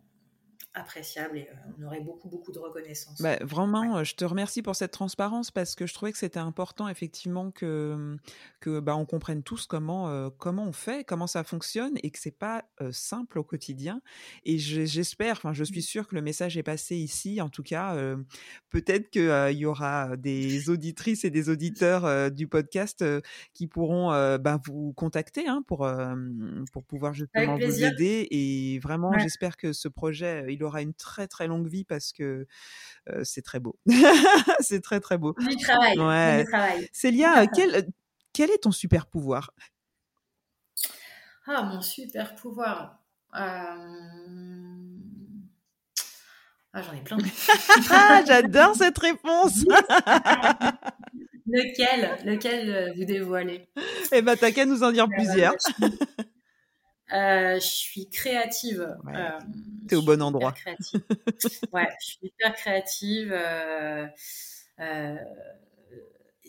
appréciable 0.76 1.38
et 1.38 1.48
euh, 1.50 1.72
on 1.80 1.84
aurait 1.86 2.02
beaucoup, 2.02 2.28
beaucoup 2.28 2.52
de 2.52 2.60
reconnaissance. 2.60 3.22
Bah, 3.22 3.38
vraiment, 3.42 4.04
je 4.04 4.16
te 4.16 4.26
remercie 4.26 4.62
pour 4.62 4.76
cette 4.76 4.92
transparence 4.92 5.50
parce 5.50 5.74
que 5.74 5.88
je 5.88 5.94
trouvais 5.94 6.12
que 6.12 6.18
c'était 6.18 6.40
important 6.40 6.88
effectivement 6.90 7.50
que, 7.50 8.18
que 8.60 8.80
bah, 8.82 8.96
on 8.96 9.06
comprenne 9.06 9.42
tous 9.42 9.66
comment, 9.66 10.10
euh, 10.10 10.30
comment 10.38 10.66
on 10.66 10.74
fait, 10.74 11.06
comment 11.06 11.28
ça 11.28 11.44
fonctionne 11.44 11.94
et 12.04 12.12
que 12.12 12.20
c'est 12.20 12.38
pas 12.38 12.66
euh, 12.82 12.92
simple 12.92 13.40
au 13.40 13.44
quotidien. 13.44 14.02
Et 14.44 14.58
j'espère, 14.58 15.38
enfin, 15.38 15.54
je 15.54 15.64
suis 15.64 15.80
mmh. 15.80 15.84
sûre 15.84 16.08
que 16.08 16.16
le 16.16 16.22
message 16.22 16.58
est 16.58 16.64
passé 16.64 16.98
ici. 16.98 17.42
En 17.42 17.50
tout 17.50 17.64
cas, 17.64 17.96
peut-être 18.70 19.10
qu'il 19.10 19.58
y 19.58 19.66
aura 19.66 20.18
des 20.18 20.70
auditrices 20.70 21.24
et 21.24 21.30
des 21.30 21.50
auditeurs 21.50 22.32
du 22.32 22.48
podcast 22.48 23.04
qui 23.54 23.68
pourront 23.68 24.10
bah, 24.38 24.60
vous 24.66 24.94
contacter 24.94 25.48
hein, 25.48 25.64
pour, 25.68 25.90
pour 26.74 26.84
pouvoir 26.84 27.14
justement 27.14 27.56
vous 27.56 27.84
aider. 27.84 28.28
Et 28.32 28.80
vraiment, 28.80 29.18
j'espère 29.18 29.56
que 29.56 29.72
ce 29.72 29.88
projet, 29.88 30.46
il 30.50 30.65
aura 30.66 30.82
une 30.82 30.94
très 30.94 31.28
très 31.28 31.48
longue 31.48 31.68
vie 31.68 31.86
parce 31.86 32.12
que 32.12 32.48
c'est 33.24 33.42
très 33.42 33.60
beau. 33.60 33.78
c'est 34.60 34.82
très 34.82 35.00
très 35.00 35.18
beau. 35.18 35.34
Du 35.40 35.56
travail. 35.58 36.00
Ouais. 36.00 36.46
travail. 36.46 36.90
Célia, 36.92 37.48
quel, 37.56 37.88
quel 38.34 38.52
est 38.52 38.64
ton 38.64 38.72
super 38.72 39.08
pouvoir? 39.08 39.52
Ah, 41.48 41.64
mon 41.64 41.82
super 41.82 42.36
pouvoir. 42.36 43.00
Ah, 43.32 43.78
j'en 46.76 46.94
ai 46.94 47.02
plein. 47.02 47.18
ah, 47.90 48.22
j'adore 48.26 48.76
cette 48.76 48.98
réponse. 48.98 49.64
lequel, 51.46 52.26
lequel 52.26 52.94
vous 52.98 53.06
dévoilez? 53.06 53.70
Eh 54.12 54.22
ben, 54.22 54.36
t'as 54.36 54.52
qu'à 54.52 54.66
nous 54.66 54.84
en 54.84 54.92
dire 54.92 55.08
plusieurs. 55.08 55.54
Euh, 57.14 57.56
je 57.56 57.66
suis 57.66 58.10
créative. 58.10 58.98
Ouais. 59.06 59.14
Euh, 59.16 59.40
T'es 59.88 59.96
au 59.96 60.02
bon 60.02 60.22
endroit. 60.22 60.54
ouais, 61.72 61.90
je 62.02 62.06
suis 62.06 62.20
hyper 62.24 62.56
créative. 62.56 63.32
Euh, 63.32 64.08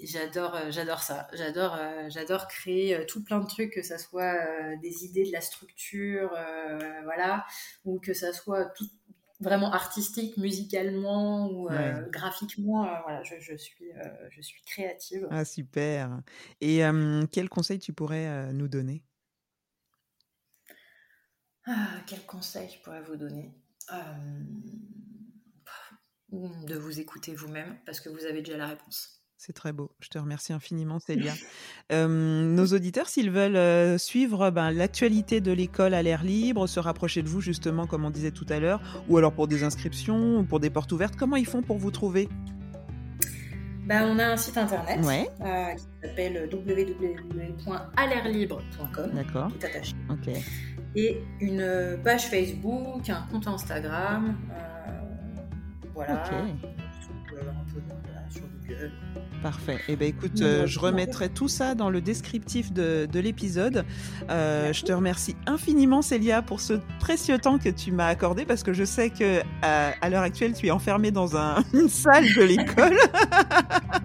j'adore, 0.02 0.56
j'adore 0.70 1.02
ça. 1.02 1.28
J'adore, 1.34 1.78
j'adore 2.08 2.48
créer 2.48 3.04
tout 3.06 3.22
plein 3.22 3.40
de 3.40 3.46
trucs, 3.46 3.72
que 3.72 3.82
ça 3.82 3.98
soit 3.98 4.34
des 4.82 5.04
idées 5.04 5.26
de 5.26 5.32
la 5.32 5.42
structure, 5.42 6.30
voilà, 7.04 7.44
ou 7.84 7.98
que 7.98 8.14
ça 8.14 8.32
soit 8.32 8.64
tout, 8.76 8.86
vraiment 9.40 9.70
artistique, 9.70 10.38
musicalement 10.38 11.50
ou 11.50 11.68
graphiquement. 12.10 12.88
voilà, 13.02 13.22
je, 13.22 13.34
je 13.40 13.54
suis, 13.56 13.90
je 14.30 14.40
suis 14.40 14.62
créative. 14.62 15.28
Ah 15.30 15.44
super. 15.44 16.22
Et 16.62 16.80
quel 17.30 17.50
conseil 17.50 17.78
tu 17.78 17.92
pourrais 17.92 18.50
nous 18.54 18.68
donner? 18.68 19.02
Ah, 21.66 21.88
quel 22.06 22.24
conseil 22.26 22.68
je 22.72 22.78
pourrais 22.82 23.02
vous 23.02 23.16
donner 23.16 23.52
euh, 23.92 23.96
De 26.66 26.76
vous 26.76 27.00
écouter 27.00 27.34
vous-même 27.34 27.76
parce 27.84 28.00
que 28.00 28.08
vous 28.08 28.24
avez 28.24 28.42
déjà 28.42 28.56
la 28.56 28.68
réponse. 28.68 29.12
C'est 29.38 29.52
très 29.52 29.72
beau. 29.72 29.90
Je 30.00 30.08
te 30.08 30.18
remercie 30.18 30.54
infiniment, 30.54 30.98
Célia. 30.98 31.34
nos 31.90 32.66
auditeurs, 32.66 33.08
s'ils 33.08 33.30
veulent 33.30 33.98
suivre 33.98 34.50
ben, 34.50 34.70
l'actualité 34.70 35.42
de 35.42 35.52
l'école 35.52 35.92
à 35.92 36.02
l'air 36.02 36.24
libre, 36.24 36.66
se 36.66 36.80
rapprocher 36.80 37.22
de 37.22 37.28
vous, 37.28 37.42
justement, 37.42 37.86
comme 37.86 38.06
on 38.06 38.10
disait 38.10 38.30
tout 38.30 38.46
à 38.48 38.58
l'heure, 38.58 38.80
ou 39.08 39.18
alors 39.18 39.34
pour 39.34 39.46
des 39.46 39.62
inscriptions, 39.62 40.38
ou 40.38 40.44
pour 40.44 40.58
des 40.58 40.70
portes 40.70 40.90
ouvertes, 40.92 41.16
comment 41.16 41.36
ils 41.36 41.46
font 41.46 41.62
pour 41.62 41.76
vous 41.76 41.90
trouver? 41.90 42.30
Ben, 43.86 44.06
on 44.08 44.18
a 44.18 44.26
un 44.26 44.36
site 44.36 44.58
internet 44.58 44.98
euh, 44.98 45.74
qui 45.74 45.82
s'appelle 46.02 46.50
www.alairlibre.com, 46.52 49.10
D'accord. 49.14 49.52
est 49.60 49.64
attaché. 49.64 49.94
Ok. 50.10 50.28
Et 50.94 51.22
une 51.40 51.98
page 52.02 52.26
Facebook, 52.28 53.08
un 53.10 53.26
compte 53.30 53.46
Instagram. 53.46 54.36
Euh, 54.50 54.56
voilà. 55.94 56.22
Google. 58.66 58.92
Parfait. 59.42 59.78
Eh 59.88 59.96
ben 59.96 60.08
écoute, 60.08 60.40
euh, 60.40 60.66
je 60.66 60.78
remettrai 60.78 61.28
tout 61.28 61.48
ça 61.48 61.74
dans 61.74 61.90
le 61.90 62.00
descriptif 62.00 62.72
de, 62.72 63.06
de 63.10 63.20
l'épisode. 63.20 63.84
Euh, 64.30 64.72
je 64.72 64.82
te 64.82 64.92
remercie 64.92 65.36
infiniment, 65.46 66.02
Célia, 66.02 66.42
pour 66.42 66.60
ce 66.60 66.74
précieux 66.98 67.38
temps 67.38 67.58
que 67.58 67.68
tu 67.68 67.92
m'as 67.92 68.08
accordé 68.08 68.44
parce 68.44 68.62
que 68.62 68.72
je 68.72 68.84
sais 68.84 69.10
que 69.10 69.40
à, 69.62 69.92
à 70.00 70.10
l'heure 70.10 70.22
actuelle, 70.22 70.54
tu 70.54 70.66
es 70.66 70.70
enfermée 70.70 71.10
dans 71.10 71.36
un, 71.36 71.62
une 71.74 71.88
salle 71.88 72.24
de 72.34 72.42
l'école. 72.42 72.96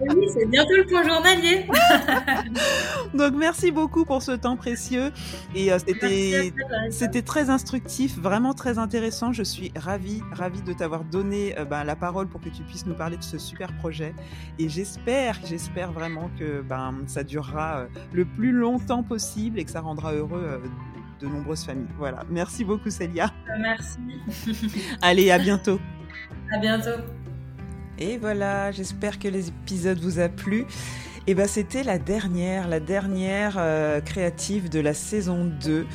oui, 0.00 0.28
c'est 0.32 0.46
bientôt 0.46 0.76
le 0.76 0.86
point 0.86 1.02
journalier. 1.02 1.66
Donc 3.14 3.34
merci 3.36 3.70
beaucoup 3.70 4.04
pour 4.04 4.22
ce 4.22 4.32
temps 4.32 4.56
précieux 4.56 5.12
et 5.54 5.72
euh, 5.72 5.78
c'était 5.78 6.52
c'était 6.90 7.22
très 7.22 7.50
instructif, 7.50 8.18
vraiment 8.18 8.54
très 8.54 8.78
intéressant. 8.78 9.32
Je 9.32 9.42
suis 9.42 9.72
ravie 9.76 10.22
ravie 10.32 10.62
de 10.62 10.72
t'avoir 10.72 11.04
donné 11.04 11.58
euh, 11.58 11.64
ben, 11.64 11.84
la 11.84 11.96
parole 11.96 12.28
pour 12.28 12.40
que 12.40 12.48
tu 12.48 12.62
puisses 12.62 12.86
nous 12.86 12.94
parler 12.94 13.16
de 13.16 13.22
ce 13.22 13.38
super 13.38 13.76
projet 13.76 14.14
et 14.58 14.68
j'espère 14.68 15.38
j'espère, 15.46 15.92
vraiment 15.92 16.30
que 16.38 16.62
ben, 16.62 16.94
ça 17.06 17.24
durera 17.24 17.78
euh, 17.78 17.86
le 18.12 18.24
plus 18.24 18.52
longtemps 18.52 19.02
possible 19.02 19.58
et 19.58 19.64
que 19.64 19.70
ça 19.70 19.80
rendra 19.80 20.12
heureux 20.12 20.44
euh, 20.44 20.58
de 21.20 21.26
nombreuses 21.26 21.64
familles. 21.64 21.88
Voilà. 21.98 22.24
Merci 22.30 22.64
beaucoup, 22.64 22.90
Célia. 22.90 23.30
Merci. 23.58 23.98
Allez, 25.02 25.30
à 25.30 25.38
bientôt. 25.38 25.80
À 26.52 26.58
bientôt. 26.58 27.00
Et 27.98 28.18
voilà, 28.18 28.72
j'espère 28.72 29.18
que 29.18 29.28
l'épisode 29.28 29.98
vous 30.00 30.18
a 30.18 30.28
plu. 30.28 30.66
Et 31.26 31.34
ben 31.34 31.46
c'était 31.46 31.84
la 31.84 31.98
dernière, 31.98 32.66
la 32.66 32.80
dernière 32.80 33.54
euh, 33.56 34.00
créative 34.00 34.68
de 34.68 34.80
la 34.80 34.92
saison 34.92 35.44
2. 35.44 35.86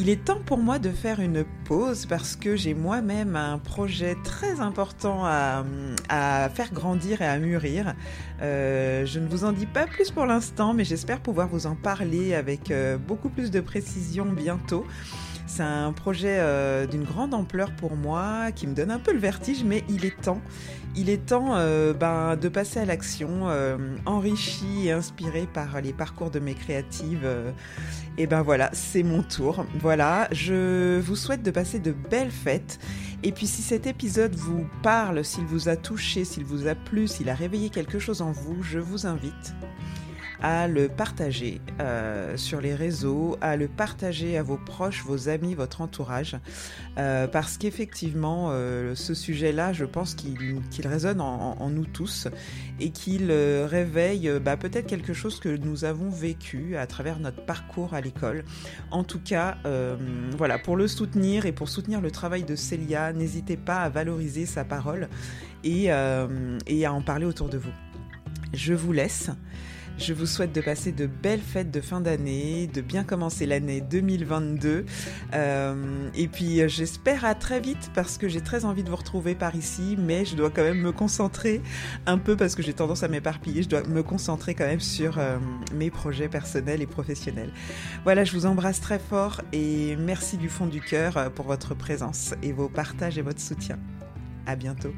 Il 0.00 0.08
est 0.08 0.24
temps 0.24 0.40
pour 0.46 0.58
moi 0.58 0.78
de 0.78 0.90
faire 0.90 1.18
une 1.18 1.44
pause 1.64 2.06
parce 2.06 2.36
que 2.36 2.54
j'ai 2.54 2.72
moi-même 2.72 3.34
un 3.34 3.58
projet 3.58 4.16
très 4.22 4.60
important 4.60 5.24
à, 5.24 5.64
faire 6.54 6.72
grandir 6.72 7.20
et 7.20 7.26
à 7.26 7.36
mûrir. 7.40 7.94
Euh, 8.40 9.04
je 9.04 9.18
ne 9.18 9.26
vous 9.26 9.44
en 9.44 9.50
dis 9.50 9.66
pas 9.66 9.86
plus 9.86 10.12
pour 10.12 10.24
l'instant, 10.24 10.72
mais 10.72 10.84
j'espère 10.84 11.18
pouvoir 11.18 11.48
vous 11.48 11.66
en 11.66 11.74
parler 11.74 12.34
avec 12.34 12.70
euh, 12.70 12.96
beaucoup 12.96 13.28
plus 13.28 13.50
de 13.50 13.58
précision 13.58 14.24
bientôt. 14.24 14.86
C'est 15.48 15.62
un 15.62 15.92
projet 15.94 16.36
euh, 16.40 16.86
d'une 16.86 17.04
grande 17.04 17.32
ampleur 17.32 17.72
pour 17.72 17.96
moi, 17.96 18.52
qui 18.54 18.66
me 18.66 18.74
donne 18.74 18.90
un 18.90 18.98
peu 18.98 19.14
le 19.14 19.18
vertige, 19.18 19.64
mais 19.64 19.82
il 19.88 20.04
est 20.04 20.20
temps. 20.20 20.42
Il 20.94 21.08
est 21.08 21.24
temps 21.24 21.56
euh, 21.56 21.94
ben, 21.94 22.36
de 22.36 22.48
passer 22.48 22.80
à 22.80 22.84
l'action, 22.84 23.48
euh, 23.48 23.78
enrichi 24.04 24.88
et 24.88 24.92
inspiré 24.92 25.48
par 25.52 25.80
les 25.80 25.94
parcours 25.94 26.30
de 26.30 26.38
mes 26.38 26.52
créatives. 26.52 27.26
et 28.18 28.26
ben 28.26 28.42
voilà, 28.42 28.68
c'est 28.74 29.02
mon 29.02 29.22
tour. 29.22 29.64
Voilà, 29.80 30.28
je 30.32 31.00
vous 31.00 31.16
souhaite 31.16 31.42
de 31.42 31.50
passer 31.50 31.78
de 31.78 31.92
belles 31.92 32.30
fêtes. 32.30 32.78
Et 33.22 33.32
puis 33.32 33.46
si 33.46 33.62
cet 33.62 33.86
épisode 33.86 34.34
vous 34.34 34.66
parle, 34.82 35.24
s'il 35.24 35.44
vous 35.44 35.70
a 35.70 35.76
touché, 35.76 36.24
s'il 36.24 36.44
vous 36.44 36.66
a 36.68 36.74
plu, 36.74 37.08
s'il 37.08 37.30
a 37.30 37.34
réveillé 37.34 37.70
quelque 37.70 37.98
chose 37.98 38.20
en 38.20 38.32
vous, 38.32 38.62
je 38.62 38.78
vous 38.78 39.06
invite 39.06 39.54
à 40.42 40.68
le 40.68 40.88
partager 40.88 41.60
euh, 41.80 42.36
sur 42.36 42.60
les 42.60 42.74
réseaux, 42.74 43.36
à 43.40 43.56
le 43.56 43.68
partager 43.68 44.38
à 44.38 44.42
vos 44.42 44.56
proches, 44.56 45.02
vos 45.04 45.28
amis, 45.28 45.54
votre 45.54 45.80
entourage, 45.80 46.36
euh, 46.98 47.26
parce 47.26 47.58
qu'effectivement, 47.58 48.50
euh, 48.50 48.94
ce 48.94 49.14
sujet-là, 49.14 49.72
je 49.72 49.84
pense 49.84 50.14
qu'il 50.14 50.62
résonne 50.86 51.20
en, 51.20 51.68
nous 51.70 51.84
tous 51.84 52.28
et 52.80 52.90
qu'il 52.90 53.30
réveille 53.30 54.30
bah, 54.42 54.56
peut-être 54.56 54.86
quelque 54.86 55.12
chose 55.12 55.38
que 55.38 55.48
nous 55.48 55.84
avons 55.84 56.08
vécu 56.08 56.76
à 56.76 56.86
travers 56.86 57.18
notre 57.18 57.44
parcours 57.44 57.92
à 57.92 58.00
l'école. 58.00 58.44
En 58.90 59.04
tout 59.04 59.20
cas, 59.20 59.58
voilà, 60.36 60.58
pour 60.58 60.76
le 60.76 60.88
soutenir 60.88 61.44
et 61.44 61.52
pour 61.52 61.68
soutenir 61.68 62.00
le 62.00 62.10
travail 62.10 62.44
de 62.44 62.56
Célia, 62.56 63.12
n'hésitez 63.12 63.56
pas 63.56 63.80
à 63.80 63.88
valoriser 63.90 64.46
sa 64.46 64.64
parole 64.64 65.08
et, 65.62 65.88
et 66.66 66.86
à 66.86 66.92
en 66.92 67.02
parler 67.02 67.26
autour 67.26 67.48
de 67.48 67.58
vous. 67.58 67.72
Je 68.54 68.72
vous 68.72 68.92
laisse. 68.92 69.30
Je 69.98 70.14
vous 70.14 70.26
souhaite 70.26 70.54
de 70.54 70.60
passer 70.60 70.92
de 70.92 71.06
belles 71.06 71.40
fêtes 71.40 71.72
de 71.72 71.80
fin 71.80 72.00
d'année, 72.00 72.68
de 72.68 72.80
bien 72.80 73.02
commencer 73.02 73.46
l'année 73.46 73.80
2022. 73.80 74.86
Euh, 75.34 76.08
et 76.14 76.28
puis 76.28 76.60
euh, 76.60 76.68
j'espère 76.68 77.24
à 77.24 77.34
très 77.34 77.60
vite 77.60 77.90
parce 77.94 78.16
que 78.16 78.28
j'ai 78.28 78.40
très 78.40 78.64
envie 78.64 78.84
de 78.84 78.90
vous 78.90 78.96
retrouver 78.96 79.34
par 79.34 79.56
ici, 79.56 79.96
mais 79.98 80.24
je 80.24 80.36
dois 80.36 80.50
quand 80.50 80.62
même 80.62 80.80
me 80.80 80.92
concentrer 80.92 81.60
un 82.06 82.16
peu 82.18 82.36
parce 82.36 82.54
que 82.54 82.62
j'ai 82.62 82.74
tendance 82.74 83.02
à 83.02 83.08
m'éparpiller. 83.08 83.64
Je 83.64 83.68
dois 83.68 83.82
me 83.82 84.04
concentrer 84.04 84.54
quand 84.54 84.66
même 84.66 84.80
sur 84.80 85.18
euh, 85.18 85.38
mes 85.74 85.90
projets 85.90 86.28
personnels 86.28 86.80
et 86.80 86.86
professionnels. 86.86 87.50
Voilà, 88.04 88.22
je 88.22 88.32
vous 88.32 88.46
embrasse 88.46 88.80
très 88.80 89.00
fort 89.00 89.42
et 89.52 89.96
merci 89.96 90.36
du 90.36 90.48
fond 90.48 90.66
du 90.66 90.80
cœur 90.80 91.32
pour 91.32 91.46
votre 91.46 91.74
présence 91.74 92.34
et 92.44 92.52
vos 92.52 92.68
partages 92.68 93.18
et 93.18 93.22
votre 93.22 93.40
soutien. 93.40 93.78
À 94.46 94.54
bientôt. 94.54 94.94